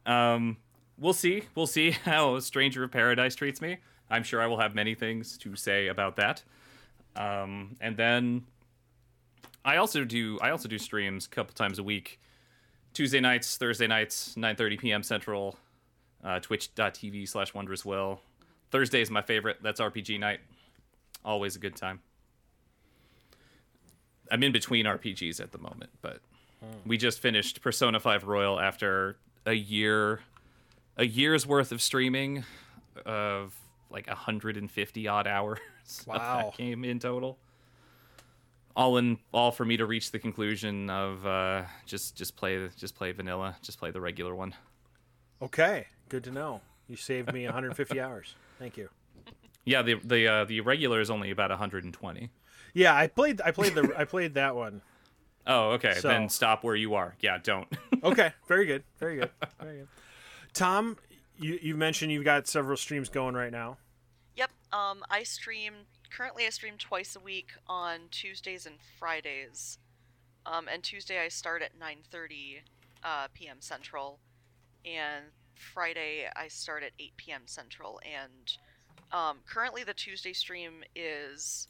Um, 0.05 0.57
we'll 0.99 1.13
see. 1.13 1.45
We'll 1.55 1.67
see 1.67 1.91
how 2.05 2.39
Stranger 2.41 2.83
of 2.85 2.91
Paradise 2.91 3.35
treats 3.37 3.61
me. 3.61 3.79
I'm 4.11 4.23
sure 4.23 4.41
I 4.43 4.47
will 4.47 4.59
have 4.59 4.75
many 4.75 4.95
things 4.95 5.37
to 5.39 5.57
say 5.57 5.87
about 5.89 6.17
that. 6.17 6.43
Um, 7.17 7.77
and 7.81 7.97
then 7.97 8.45
I 9.65 9.77
also 9.77 10.05
do 10.05 10.39
I 10.41 10.51
also 10.51 10.69
do 10.69 10.79
streams 10.79 11.27
a 11.27 11.29
couple 11.29 11.55
times 11.55 11.79
a 11.79 11.83
week. 11.83 12.21
Tuesday 12.93 13.21
nights, 13.21 13.57
Thursday 13.57 13.87
nights, 13.87 14.35
9:30 14.37 14.79
p.m. 14.79 15.03
Central. 15.03 15.59
Uh, 16.25 16.41
Twitch.tv 16.41 17.29
slash 17.29 17.55
Wondrous 17.55 17.85
Will. 17.85 18.21
Thursday 18.71 19.01
is 19.01 19.11
my 19.11 19.23
favorite. 19.23 19.59
That's 19.63 19.81
RPG 19.81 20.19
night. 20.19 20.41
Always 21.25 21.55
a 21.55 21.59
good 21.59 21.77
time. 21.77 22.01
I'm 24.31 24.43
in 24.43 24.51
between 24.51 24.87
RPGs 24.87 25.41
at 25.41 25.53
the 25.53 25.59
moment, 25.59 25.91
but 26.03 26.21
we 26.85 26.97
just 26.97 27.21
finished 27.21 27.61
Persona 27.61 28.01
5 28.01 28.25
Royal 28.25 28.59
after 28.59 29.19
a 29.45 29.53
year 29.53 30.21
a 30.97 31.05
year's 31.05 31.47
worth 31.47 31.71
of 31.73 31.81
streaming 31.81 32.45
of 33.05 33.55
like 33.91 34.07
150 34.09 35.09
odd 35.09 35.27
hours 35.27 35.59
Wow. 36.07 36.51
that 36.51 36.57
game 36.57 36.85
in 36.85 36.99
total. 36.99 37.39
All 38.75 38.99
in 38.99 39.19
all 39.33 39.53
for 39.53 39.65
me 39.65 39.77
to 39.79 39.87
reach 39.87 40.11
the 40.11 40.19
conclusion 40.19 40.91
of 40.91 41.27
uh, 41.27 41.63
just 41.87 42.15
just 42.17 42.37
play 42.37 42.69
just 42.77 42.95
play 42.95 43.13
vanilla, 43.13 43.57
just 43.63 43.79
play 43.79 43.91
the 43.91 44.01
regular 44.01 44.35
one. 44.35 44.55
Okay, 45.41 45.87
good 46.11 46.25
to 46.25 46.31
know. 46.31 46.61
You 46.89 46.97
saved 46.97 47.33
me 47.33 47.45
150 47.45 48.01
hours. 48.01 48.35
Thank 48.59 48.77
you. 48.77 48.91
Yeah, 49.65 49.81
the 49.83 49.95
the 49.95 50.29
uh, 50.29 50.45
the 50.45 50.61
regular 50.61 51.01
is 51.01 51.09
only 51.11 51.31
about 51.31 51.51
120. 51.51 52.31
Yeah, 52.75 52.95
I 52.95 53.07
played. 53.07 53.41
I 53.41 53.51
played 53.51 53.75
the. 53.75 53.93
I 53.97 54.05
played 54.05 54.35
that 54.35 54.55
one. 54.55 54.83
Oh, 55.47 55.71
okay. 55.71 55.95
So- 55.95 56.09
Then 56.09 56.29
stop 56.29 56.63
where 56.63 56.77
you 56.77 56.95
are. 56.95 57.15
Yeah, 57.21 57.39
don't. 57.43 57.69
Okay, 58.05 58.33
very 58.47 58.67
good. 58.67 58.85
Very 58.99 59.17
good. 59.17 59.31
Very 59.61 59.79
good. 59.79 59.89
Tom, 60.53 60.97
you 61.39 61.59
you 61.61 61.75
mentioned 61.77 62.13
you've 62.13 62.25
got 62.27 62.47
several 62.47 62.77
streams 62.77 63.09
going 63.09 63.35
right 63.35 63.51
now. 63.51 63.79
Yep. 64.37 64.51
Um, 64.73 65.03
I 65.11 65.23
stream 65.23 65.73
currently. 66.11 66.45
I 66.45 66.51
stream 66.51 66.75
twice 66.79 67.17
a 67.17 67.21
week 67.21 67.53
on 67.67 68.01
Tuesdays 68.11 68.67
and 68.67 68.77
Fridays. 68.99 69.79
Um, 70.45 70.69
and 70.73 70.83
Tuesday 70.83 71.19
I 71.19 71.29
start 71.29 71.63
at 71.63 71.79
9:30 71.81 72.61
uh, 73.03 73.29
p.m. 73.33 73.57
Central, 73.61 74.19
and 74.85 75.25
Friday 75.55 76.29
I 76.37 76.49
start 76.49 76.83
at 76.83 76.93
8 77.01 77.17
p.m. 77.17 77.43
Central. 77.47 77.99
And 78.05 78.59
um, 79.11 79.39
currently 79.49 79.85
the 79.85 79.95
Tuesday 79.95 80.35
stream 80.35 80.85
is 80.95 81.69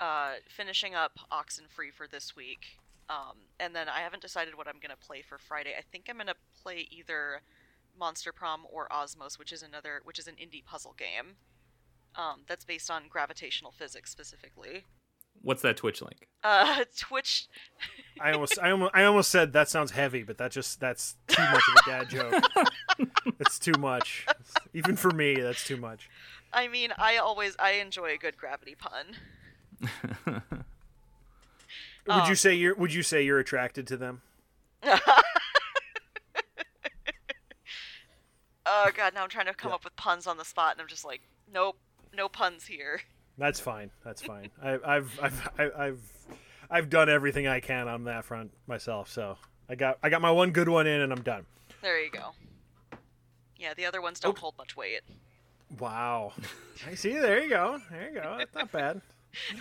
uh, 0.00 0.34
finishing 0.48 0.94
up 0.94 1.18
Oxenfree 1.30 1.92
for 1.94 2.08
this 2.08 2.34
week. 2.34 2.78
Um, 3.10 3.36
and 3.58 3.74
then 3.74 3.88
I 3.88 4.00
haven't 4.00 4.22
decided 4.22 4.56
what 4.56 4.68
I'm 4.68 4.80
gonna 4.80 4.96
play 4.96 5.20
for 5.20 5.36
Friday. 5.36 5.74
I 5.78 5.82
think 5.82 6.06
I'm 6.08 6.16
gonna 6.16 6.34
play 6.62 6.88
either 6.90 7.42
Monster 7.98 8.32
Prom 8.32 8.62
or 8.72 8.88
Osmos, 8.88 9.38
which 9.38 9.52
is 9.52 9.62
another, 9.62 10.00
which 10.04 10.18
is 10.18 10.26
an 10.26 10.36
indie 10.36 10.64
puzzle 10.64 10.94
game 10.96 11.36
um, 12.16 12.40
that's 12.48 12.64
based 12.64 12.90
on 12.90 13.04
gravitational 13.08 13.70
physics 13.72 14.10
specifically. 14.10 14.84
What's 15.42 15.62
that 15.62 15.76
Twitch 15.78 16.02
link? 16.02 16.28
Uh, 16.44 16.84
Twitch. 16.98 17.48
I 18.20 18.32
almost, 18.32 18.58
I 18.60 18.70
almost, 18.72 18.90
I 18.94 19.04
almost 19.04 19.30
said 19.30 19.52
that 19.54 19.68
sounds 19.70 19.92
heavy, 19.92 20.22
but 20.22 20.36
that 20.38 20.50
just 20.50 20.80
that's 20.80 21.16
too 21.28 21.42
much 21.42 21.62
of 21.68 21.74
a 21.86 21.90
dad 21.90 22.10
joke. 22.10 22.44
It's 23.38 23.58
too 23.58 23.72
much, 23.78 24.26
even 24.74 24.96
for 24.96 25.10
me. 25.10 25.36
That's 25.40 25.64
too 25.64 25.76
much. 25.78 26.10
I 26.52 26.68
mean, 26.68 26.92
I 26.98 27.16
always 27.16 27.56
I 27.58 27.72
enjoy 27.72 28.12
a 28.12 28.18
good 28.18 28.36
gravity 28.36 28.74
pun. 28.76 29.16
Would 32.06 32.16
you 32.16 32.30
Um, 32.30 32.34
say 32.34 32.54
you're? 32.54 32.74
Would 32.74 32.92
you 32.92 33.02
say 33.02 33.22
you're 33.22 33.38
attracted 33.38 33.86
to 33.86 33.96
them? 33.96 34.20
Oh 38.66 38.90
god, 38.94 39.14
now 39.14 39.22
I'm 39.22 39.28
trying 39.28 39.46
to 39.46 39.54
come 39.54 39.70
Yeah. 39.70 39.76
up 39.76 39.84
with 39.84 39.96
puns 39.96 40.26
on 40.26 40.36
the 40.36 40.44
spot, 40.44 40.72
and 40.72 40.80
I'm 40.80 40.86
just 40.86 41.04
like, 41.04 41.22
nope, 41.52 41.76
no 42.14 42.28
puns 42.28 42.66
here. 42.66 43.00
That's 43.38 43.60
fine. 43.60 43.90
That's 44.04 44.22
fine. 44.22 44.50
I, 44.62 44.78
I've, 44.84 45.18
I've, 45.22 45.48
I- 45.58 45.84
I've, 45.86 46.00
I've 46.70 46.90
done 46.90 47.08
everything 47.08 47.46
I 47.46 47.60
can 47.60 47.88
on 47.88 48.04
that 48.04 48.24
front 48.24 48.52
myself. 48.66 49.10
So 49.10 49.36
I 49.68 49.74
got, 49.74 49.98
I 50.02 50.08
got 50.10 50.20
my 50.22 50.30
one 50.30 50.50
good 50.50 50.68
one 50.68 50.86
in, 50.86 51.00
and 51.00 51.12
I'm 51.12 51.22
done. 51.22 51.46
There 51.82 52.02
you 52.02 52.10
go. 52.10 52.30
Yeah, 53.56 53.74
the 53.74 53.86
other 53.86 54.00
ones 54.00 54.20
don't 54.20 54.30
Okay. 54.30 54.40
hold 54.40 54.54
much 54.58 54.76
weight. 54.76 55.00
Wow. 55.78 56.32
I 56.86 56.94
see. 56.94 57.12
There 57.18 57.42
you 57.42 57.50
go. 57.50 57.80
There 57.90 58.08
you 58.10 58.14
go. 58.20 58.36
That's 58.38 58.54
not 58.54 58.72
bad. 58.72 59.00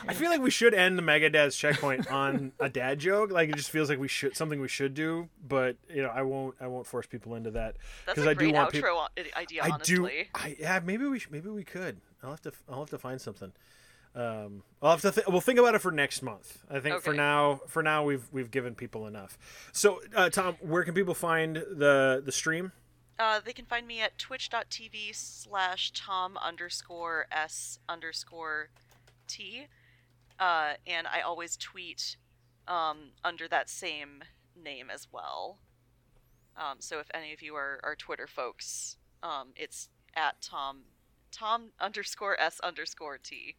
I 0.07 0.13
feel 0.13 0.29
like 0.29 0.41
we 0.41 0.49
should 0.49 0.73
end 0.73 0.97
the 0.97 1.03
Megadad's 1.03 1.55
Checkpoint 1.55 2.11
on 2.11 2.51
a 2.59 2.69
dad 2.69 2.99
joke. 2.99 3.31
Like 3.31 3.49
it 3.49 3.55
just 3.55 3.69
feels 3.69 3.89
like 3.89 3.99
we 3.99 4.07
should 4.07 4.35
something 4.35 4.59
we 4.59 4.67
should 4.67 4.93
do, 4.93 5.29
but 5.47 5.77
you 5.93 6.01
know, 6.01 6.09
I 6.09 6.21
won't. 6.23 6.55
I 6.59 6.67
won't 6.67 6.87
force 6.87 7.05
people 7.05 7.35
into 7.35 7.51
that 7.51 7.75
That's 8.05 8.15
because 8.15 8.27
a 8.27 8.31
I 8.31 8.33
do 8.33 8.51
want 8.51 8.69
outro 8.69 8.73
people. 8.73 9.07
idea, 9.35 9.63
I 9.63 9.77
do. 9.83 10.07
I 10.35 10.55
yeah. 10.59 10.79
Maybe 10.83 11.05
we. 11.05 11.19
Should, 11.19 11.31
maybe 11.31 11.49
we 11.49 11.63
could. 11.63 11.97
I'll 12.23 12.31
have 12.31 12.41
to. 12.41 12.51
I'll 12.69 12.79
have 12.79 12.89
to 12.89 12.97
find 12.97 13.21
something. 13.21 13.51
Um, 14.15 14.63
I'll 14.81 14.91
have 14.91 15.01
to. 15.01 15.11
Th- 15.11 15.27
we'll 15.27 15.41
think 15.41 15.59
about 15.59 15.75
it 15.75 15.79
for 15.79 15.91
next 15.91 16.21
month. 16.21 16.63
I 16.69 16.79
think 16.79 17.01
for 17.01 17.13
now. 17.13 17.61
For 17.67 17.83
now, 17.83 18.03
we've 18.03 18.27
we've 18.31 18.51
given 18.51 18.75
people 18.75 19.07
enough. 19.07 19.37
So, 19.71 20.01
uh, 20.15 20.29
Tom, 20.29 20.55
where 20.61 20.83
can 20.83 20.93
people 20.93 21.13
find 21.13 21.55
the 21.55 22.21
the 22.25 22.31
stream? 22.31 22.71
Uh, 23.19 23.39
they 23.43 23.51
can 23.53 23.65
find 23.65 23.85
me 23.85 23.99
at 23.99 24.17
twitch.tv 24.17 25.13
slash 25.13 25.91
tom 25.91 26.37
underscore 26.37 27.27
s 27.31 27.79
underscore 27.89 28.69
t. 29.29 29.67
Uh, 30.39 30.73
and 30.85 31.07
I 31.07 31.21
always 31.21 31.55
tweet 31.55 32.17
um, 32.67 33.11
under 33.23 33.47
that 33.47 33.69
same 33.69 34.23
name 34.61 34.89
as 34.89 35.07
well. 35.11 35.59
Um, 36.57 36.77
so 36.79 36.99
if 36.99 37.07
any 37.13 37.33
of 37.33 37.41
you 37.41 37.55
are, 37.55 37.79
are 37.83 37.95
Twitter 37.95 38.27
folks, 38.27 38.97
um, 39.23 39.49
it's 39.55 39.89
at 40.15 40.41
tom 40.41 40.81
tom 41.31 41.71
underscore 41.79 42.39
s 42.39 42.59
underscore 42.61 43.17
t. 43.17 43.55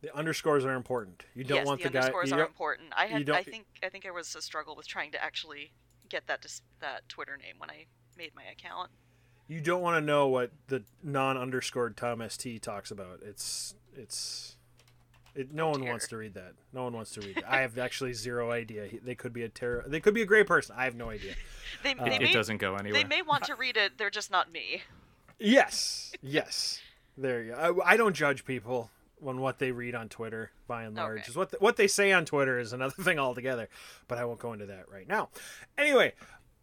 The 0.00 0.14
underscores 0.16 0.64
are 0.64 0.74
important. 0.74 1.22
You 1.34 1.44
don't 1.44 1.58
yes, 1.58 1.66
want 1.66 1.80
the, 1.80 1.88
the, 1.88 1.92
guy. 1.92 1.98
underscores 2.00 2.32
are 2.32 2.44
important. 2.44 2.88
I 2.96 3.06
had 3.06 3.30
I 3.30 3.42
think 3.42 3.66
I 3.84 3.88
think 3.88 4.04
it 4.04 4.12
was 4.12 4.34
a 4.34 4.42
struggle 4.42 4.74
with 4.74 4.88
trying 4.88 5.12
to 5.12 5.22
actually 5.22 5.72
get 6.08 6.26
that 6.26 6.42
dis- 6.42 6.62
that 6.80 7.08
Twitter 7.08 7.36
name 7.36 7.54
when 7.58 7.70
I 7.70 7.86
made 8.18 8.34
my 8.34 8.42
account. 8.44 8.90
You 9.48 9.60
don't 9.60 9.82
want 9.82 9.96
to 9.96 10.00
know 10.00 10.28
what 10.28 10.50
the 10.68 10.82
non-underscored 11.02 11.96
Tom 11.96 12.22
St 12.28 12.62
talks 12.62 12.90
about. 12.90 13.20
It's 13.24 13.74
it's 13.96 14.56
it, 15.34 15.52
no 15.52 15.70
one 15.70 15.80
dear. 15.80 15.90
wants 15.90 16.08
to 16.08 16.16
read 16.16 16.34
that. 16.34 16.52
No 16.72 16.84
one 16.84 16.92
wants 16.92 17.12
to 17.12 17.20
read 17.20 17.36
that. 17.36 17.44
I 17.50 17.60
have 17.62 17.78
actually 17.86 18.12
zero 18.12 18.50
idea. 18.50 18.88
They 19.02 19.14
could 19.14 19.32
be 19.32 19.42
a 19.44 19.48
terror. 19.48 19.84
They 19.86 20.00
could 20.00 20.14
be 20.14 20.22
a 20.22 20.26
great 20.26 20.46
person. 20.46 20.74
I 20.78 20.84
have 20.84 20.94
no 20.94 21.10
idea. 21.10 21.34
They, 21.82 21.94
Uh, 21.94 22.04
they 22.04 22.16
It 22.16 22.22
may 22.22 22.32
doesn't 22.32 22.58
go 22.58 22.74
anywhere. 22.76 23.00
they 23.02 23.08
may 23.08 23.22
want 23.22 23.44
to 23.44 23.54
read 23.54 23.76
it. 23.76 23.96
They're 23.98 24.10
just 24.10 24.30
not 24.30 24.52
me. 24.52 24.82
Yes, 25.38 26.12
yes. 26.22 26.80
There 27.16 27.42
you 27.42 27.52
go. 27.52 27.80
I, 27.84 27.92
I 27.92 27.96
don't 27.96 28.14
judge 28.14 28.44
people 28.44 28.90
on 29.24 29.40
what 29.40 29.58
they 29.58 29.72
read 29.72 29.94
on 29.94 30.08
Twitter. 30.08 30.50
By 30.66 30.84
and 30.84 30.94
large, 30.96 31.20
Okay. 31.20 31.30
is 31.30 31.36
what 31.36 31.50
the, 31.50 31.56
what 31.58 31.76
they 31.76 31.86
say 31.88 32.12
on 32.12 32.24
Twitter 32.24 32.58
is 32.58 32.72
another 32.72 32.94
thing 33.02 33.18
altogether. 33.18 33.68
But 34.08 34.18
I 34.18 34.24
won't 34.24 34.38
go 34.38 34.52
into 34.52 34.66
that 34.66 34.88
right 34.90 35.08
now. 35.08 35.30
Anyway. 35.78 36.12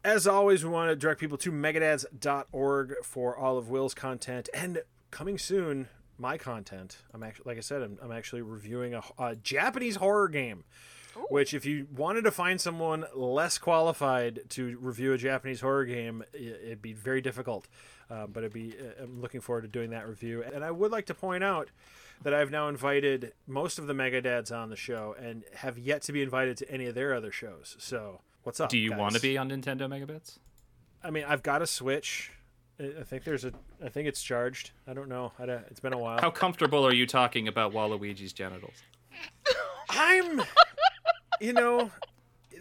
As 0.02 0.26
always, 0.28 0.64
we 0.64 0.70
want 0.70 0.90
to 0.92 0.96
direct 0.96 1.20
people 1.20 1.38
to 1.40 1.52
megadads.org 1.52 2.94
for 3.04 3.36
all 3.38 3.58
of 3.58 3.68
Will's 3.70 3.94
content 3.94 4.48
and 4.54 4.82
coming 5.12 5.38
soon, 5.38 5.90
my 6.20 6.38
content. 6.38 6.98
I'm 7.14 7.24
actually, 7.24 7.46
like 7.46 7.58
I 7.58 7.62
said, 7.62 7.82
I'm, 7.82 7.98
I'm 8.02 8.12
actually 8.12 8.42
reviewing 8.42 8.94
a, 8.94 9.02
a 9.18 9.36
Japanese 9.36 9.96
horror 9.96 10.28
game. 10.28 10.64
Ooh. 11.18 11.26
Which, 11.30 11.54
if 11.54 11.66
you 11.66 11.88
wanted 11.96 12.24
to 12.24 12.32
find 12.32 12.62
someone 12.62 13.06
less 13.16 13.58
qualified 13.58 14.42
to 14.50 14.78
review 14.80 15.14
a 15.14 15.18
Japanese 15.18 15.62
horror 15.62 15.86
game, 15.86 16.24
it'd 16.34 16.82
be 16.82 16.94
very 16.94 17.20
difficult. 17.20 17.68
Uh, 18.10 18.28
but 18.28 18.44
it'd 18.44 18.54
be, 18.54 18.76
uh, 18.80 19.04
I'm 19.04 19.22
looking 19.22 19.42
forward 19.42 19.62
to 19.64 19.68
doing 19.68 19.90
that 19.90 20.08
review. 20.08 20.44
And 20.44 20.64
I 20.64 20.72
would 20.72 20.92
like 20.92 21.08
to 21.08 21.14
point 21.14 21.44
out 21.44 21.70
that 22.22 22.34
I've 22.34 22.52
now 22.52 22.68
invited 22.68 23.34
most 23.48 23.80
of 23.80 23.88
the 23.88 23.94
Mega 23.94 24.22
Dads 24.22 24.52
on 24.52 24.70
the 24.70 24.76
show 24.76 25.16
and 25.20 25.44
have 25.56 25.78
yet 25.78 26.02
to 26.04 26.12
be 26.12 26.22
invited 26.22 26.58
to 26.58 26.72
any 26.72 26.86
of 26.86 26.96
their 26.96 27.14
other 27.14 27.32
shows. 27.32 27.76
So, 27.80 28.22
what's 28.44 28.60
up? 28.60 28.70
Do 28.70 28.78
you 28.78 28.96
want 28.96 29.16
to 29.16 29.22
be 29.22 29.38
on 29.38 29.50
Nintendo 29.50 29.88
Megabits? 29.88 30.38
I 31.04 31.12
mean, 31.12 31.24
I've 31.28 31.44
got 31.44 31.62
a 31.62 31.68
Switch. 31.68 32.32
I 32.80 33.04
think 33.04 33.24
there's 33.26 33.44
a. 33.44 33.52
I 33.84 33.90
think 33.90 34.08
it's 34.08 34.22
charged. 34.24 34.72
I 34.88 34.94
don't 34.94 35.10
know. 35.10 35.34
It's 35.40 35.82
been 35.82 35.94
a 35.94 35.98
while. 35.98 36.22
How 36.22 36.32
comfortable 36.32 36.86
are 36.86 36.94
you 36.94 37.06
talking 37.06 37.48
about 37.48 37.74
Waluigi's 37.74 38.32
genitals? 38.32 38.76
I'm, 39.90 40.42
you 41.42 41.52
know, 41.52 41.92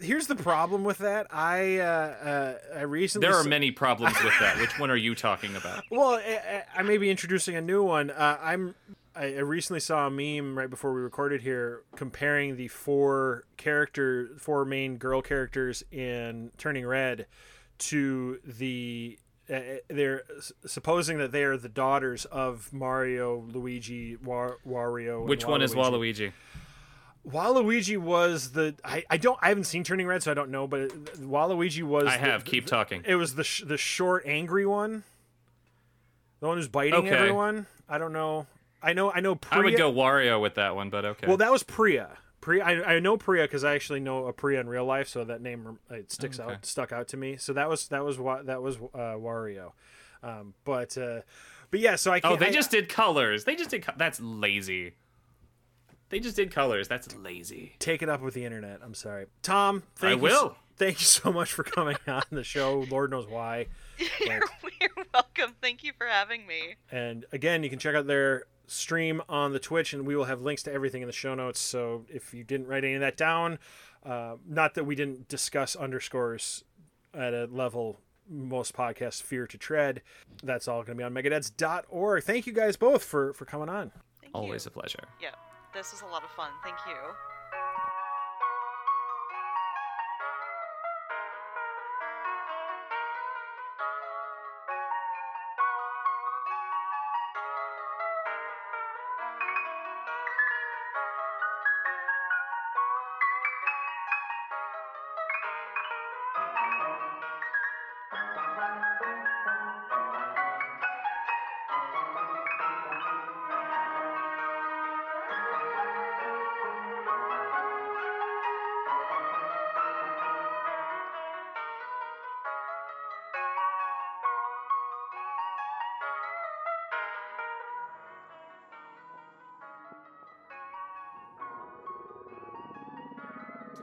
here's 0.01 0.27
the 0.27 0.35
problem 0.35 0.83
with 0.83 0.97
that. 0.99 1.27
I 1.31 1.77
uh, 1.77 1.83
uh, 1.83 2.57
I 2.77 2.81
recently 2.81 3.27
There 3.27 3.37
are 3.37 3.43
many 3.43 3.71
problems 3.71 4.21
with 4.23 4.33
that. 4.39 4.57
Which 4.57 4.77
one 4.79 4.91
are 4.91 4.97
you 4.97 5.15
talking 5.15 5.55
about? 5.55 5.83
Well, 5.91 6.15
I, 6.15 6.63
I 6.75 6.79
I 6.79 6.83
may 6.83 6.97
be 6.97 7.09
introducing 7.09 7.55
a 7.55 7.61
new 7.61 7.83
one. 7.83 8.11
Uh, 8.11 8.37
I'm. 8.41 8.75
I 9.15 9.35
I 9.35 9.39
recently 9.39 9.79
saw 9.79 10.07
a 10.07 10.11
meme 10.11 10.57
right 10.57 10.69
before 10.69 10.93
we 10.93 11.01
recorded 11.01 11.41
here 11.41 11.83
comparing 11.95 12.57
the 12.57 12.67
four 12.67 13.45
character, 13.57 14.31
four 14.37 14.65
main 14.65 14.97
girl 14.97 15.21
characters 15.21 15.83
in 15.91 16.51
Turning 16.57 16.85
Red, 16.85 17.25
to 17.79 18.39
the. 18.43 19.17
Uh, 19.51 19.59
they're 19.87 20.23
supposing 20.67 21.17
that 21.17 21.31
they 21.31 21.43
are 21.43 21.57
the 21.57 21.69
daughters 21.69 22.25
of 22.25 22.71
Mario, 22.71 23.39
Luigi, 23.51 24.15
Wa- 24.17 24.51
Wario. 24.67 25.21
and 25.21 25.29
Which 25.29 25.45
one 25.45 25.61
is 25.63 25.73
Waluigi. 25.73 26.31
Waluigi? 27.27 27.97
Was 27.97 28.51
the 28.51 28.75
I, 28.83 29.03
I 29.09 29.17
don't 29.17 29.37
I 29.41 29.49
haven't 29.49 29.63
seen 29.65 29.83
Turning 29.83 30.07
Red 30.07 30.23
so 30.23 30.31
I 30.31 30.33
don't 30.33 30.51
know 30.51 30.67
but 30.67 30.81
it, 30.81 31.05
Waluigi 31.21 31.83
was 31.83 32.05
I 32.05 32.17
the- 32.17 32.23
have. 32.25 32.45
Keep 32.45 32.65
the- 32.65 32.69
talking. 32.69 33.03
It 33.05 33.15
was 33.15 33.35
the 33.35 33.43
sh- 33.43 33.63
the 33.65 33.77
short 33.77 34.23
angry 34.25 34.65
one. 34.65 35.03
The 36.39 36.47
one 36.47 36.57
who's 36.57 36.67
biting 36.69 36.93
Okay. 36.93 37.09
everyone. 37.09 37.65
I 37.89 37.97
don't 37.97 38.13
know. 38.13 38.47
I 38.81 38.93
know 38.93 39.11
I 39.11 39.19
know 39.19 39.35
Priya. 39.35 39.61
I 39.61 39.65
would 39.65 39.77
go 39.77 39.91
Wario 39.91 40.39
with 40.41 40.55
that 40.55 40.75
one, 40.75 40.89
but 40.89 41.03
okay. 41.05 41.27
Well, 41.27 41.37
that 41.37 41.51
was 41.51 41.63
Priya. 41.63 42.17
Priya 42.49 42.63
I, 42.63 42.95
I 42.95 42.99
know 42.99 43.15
Priya 43.17 43.47
cuz 43.47 43.63
I 43.63 43.75
actually 43.75 43.99
know 43.99 44.25
a 44.25 44.33
Priya 44.33 44.59
in 44.61 44.67
real 44.69 44.85
life 44.85 45.07
so 45.07 45.23
that 45.23 45.41
name 45.41 45.77
uh, 45.91 45.95
it 45.95 46.11
sticks 46.11 46.39
Okay. 46.39 46.53
out 46.53 46.65
stuck 46.65 46.91
out 46.91 47.07
to 47.09 47.17
me. 47.17 47.37
So 47.37 47.53
that 47.53 47.69
was 47.69 47.87
that 47.89 48.03
was 48.03 48.17
Wa- 48.17 48.41
that 48.43 48.61
was 48.61 48.77
uh, 48.77 49.15
Wario. 49.17 49.73
Um, 50.23 50.53
but 50.65 50.97
uh, 50.97 51.21
but 51.71 51.79
yeah, 51.79 51.95
so 51.95 52.11
I 52.11 52.19
can't 52.19 52.33
oh, 52.33 52.37
they 52.37 52.47
I- 52.47 52.51
just 52.51 52.71
did 52.71 52.89
colors. 52.89 53.43
They 53.43 53.55
just 53.55 53.69
did. 53.69 53.83
Co- 53.83 53.93
that's 53.97 54.19
lazy. 54.19 54.93
They 56.09 56.19
just 56.19 56.35
did 56.35 56.49
colors. 56.51 56.87
That's 56.87 57.15
lazy. 57.15 57.75
Take 57.77 58.01
it 58.01 58.09
up 58.09 58.21
with 58.21 58.33
the 58.33 58.43
internet. 58.43 58.79
I'm 58.83 58.95
sorry, 58.95 59.27
Tom. 59.43 59.83
Thank 59.95 60.11
I 60.13 60.15
you 60.15 60.21
will. 60.23 60.39
so- 60.39 60.55
thank 60.77 60.99
you 60.99 61.05
so 61.05 61.31
much 61.31 61.51
for 61.53 61.61
coming 61.63 61.97
on 62.07 62.23
the 62.31 62.43
show. 62.43 62.79
Lord 62.89 63.11
knows 63.11 63.27
why. 63.27 63.67
You're, 64.19 64.41
you're 64.81 65.05
welcome. 65.13 65.53
Thank 65.61 65.83
you 65.83 65.91
for 65.97 66.07
having 66.07 66.47
me. 66.47 66.75
And 66.91 67.25
again, 67.31 67.63
you 67.63 67.69
can 67.69 67.77
check 67.79 67.95
out 67.95 68.07
their 68.07 68.45
stream 68.69 69.21
on 69.27 69.53
the 69.53 69.59
Twitch, 69.59 69.93
and 69.93 70.05
we 70.05 70.15
will 70.15 70.25
have 70.25 70.41
links 70.41 70.63
to 70.63 70.73
everything 70.73 71.01
in 71.01 71.07
the 71.07 71.13
show 71.13 71.35
notes. 71.35 71.59
So 71.59 72.05
if 72.09 72.33
you 72.33 72.43
didn't 72.43 72.67
write 72.67 72.83
any 72.83 72.95
of 72.95 73.01
that 73.01 73.17
down, 73.17 73.59
uh, 74.05 74.35
not 74.47 74.75
that 74.75 74.85
we 74.85 74.95
didn't 74.95 75.27
discuss 75.27 75.75
underscores 75.75 76.63
at 77.13 77.33
a 77.33 77.45
level 77.45 77.99
most 78.29 78.73
podcasts 78.73 79.21
fear 79.21 79.47
to 79.47 79.57
tread, 79.57 80.01
that's 80.43 80.67
all 80.67 80.83
going 80.83 80.97
to 80.97 81.01
be 81.01 81.03
on 81.03 81.13
megadads.org. 81.13 82.23
Thank 82.23 82.45
you 82.47 82.53
guys 82.53 82.77
both 82.77 83.03
for 83.03 83.33
for 83.33 83.45
coming 83.45 83.69
on. 83.69 83.91
Thank 84.21 84.35
Always 84.35 84.65
you. 84.65 84.69
a 84.69 84.71
pleasure. 84.71 85.03
Yeah, 85.21 85.29
this 85.73 85.91
was 85.91 86.01
a 86.01 86.05
lot 86.05 86.23
of 86.23 86.29
fun. 86.31 86.51
Thank 86.63 86.77
you. 86.87 86.95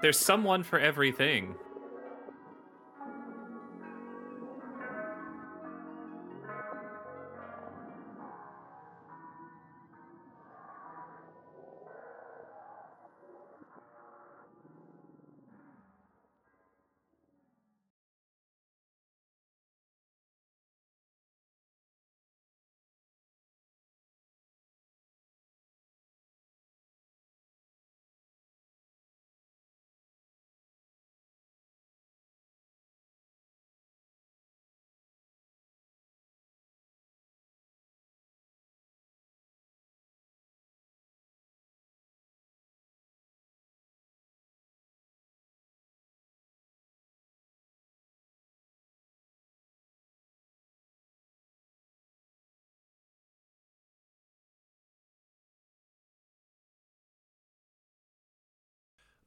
There's 0.02 0.18
someone 0.18 0.62
for 0.62 0.78
everything. 0.78 1.54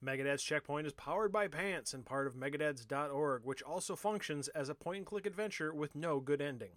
Megadad's 0.03 0.43
Checkpoint 0.43 0.87
is 0.87 0.93
powered 0.93 1.31
by 1.31 1.47
Pants 1.47 1.93
and 1.93 2.05
part 2.05 2.25
of 2.25 2.35
megadads.org, 2.35 3.43
which 3.43 3.61
also 3.61 3.95
functions 3.95 4.47
as 4.49 4.69
a 4.69 4.75
point 4.75 4.97
and 4.97 5.05
click 5.05 5.25
adventure 5.25 5.73
with 5.73 5.95
no 5.95 6.19
good 6.19 6.41
ending. 6.41 6.71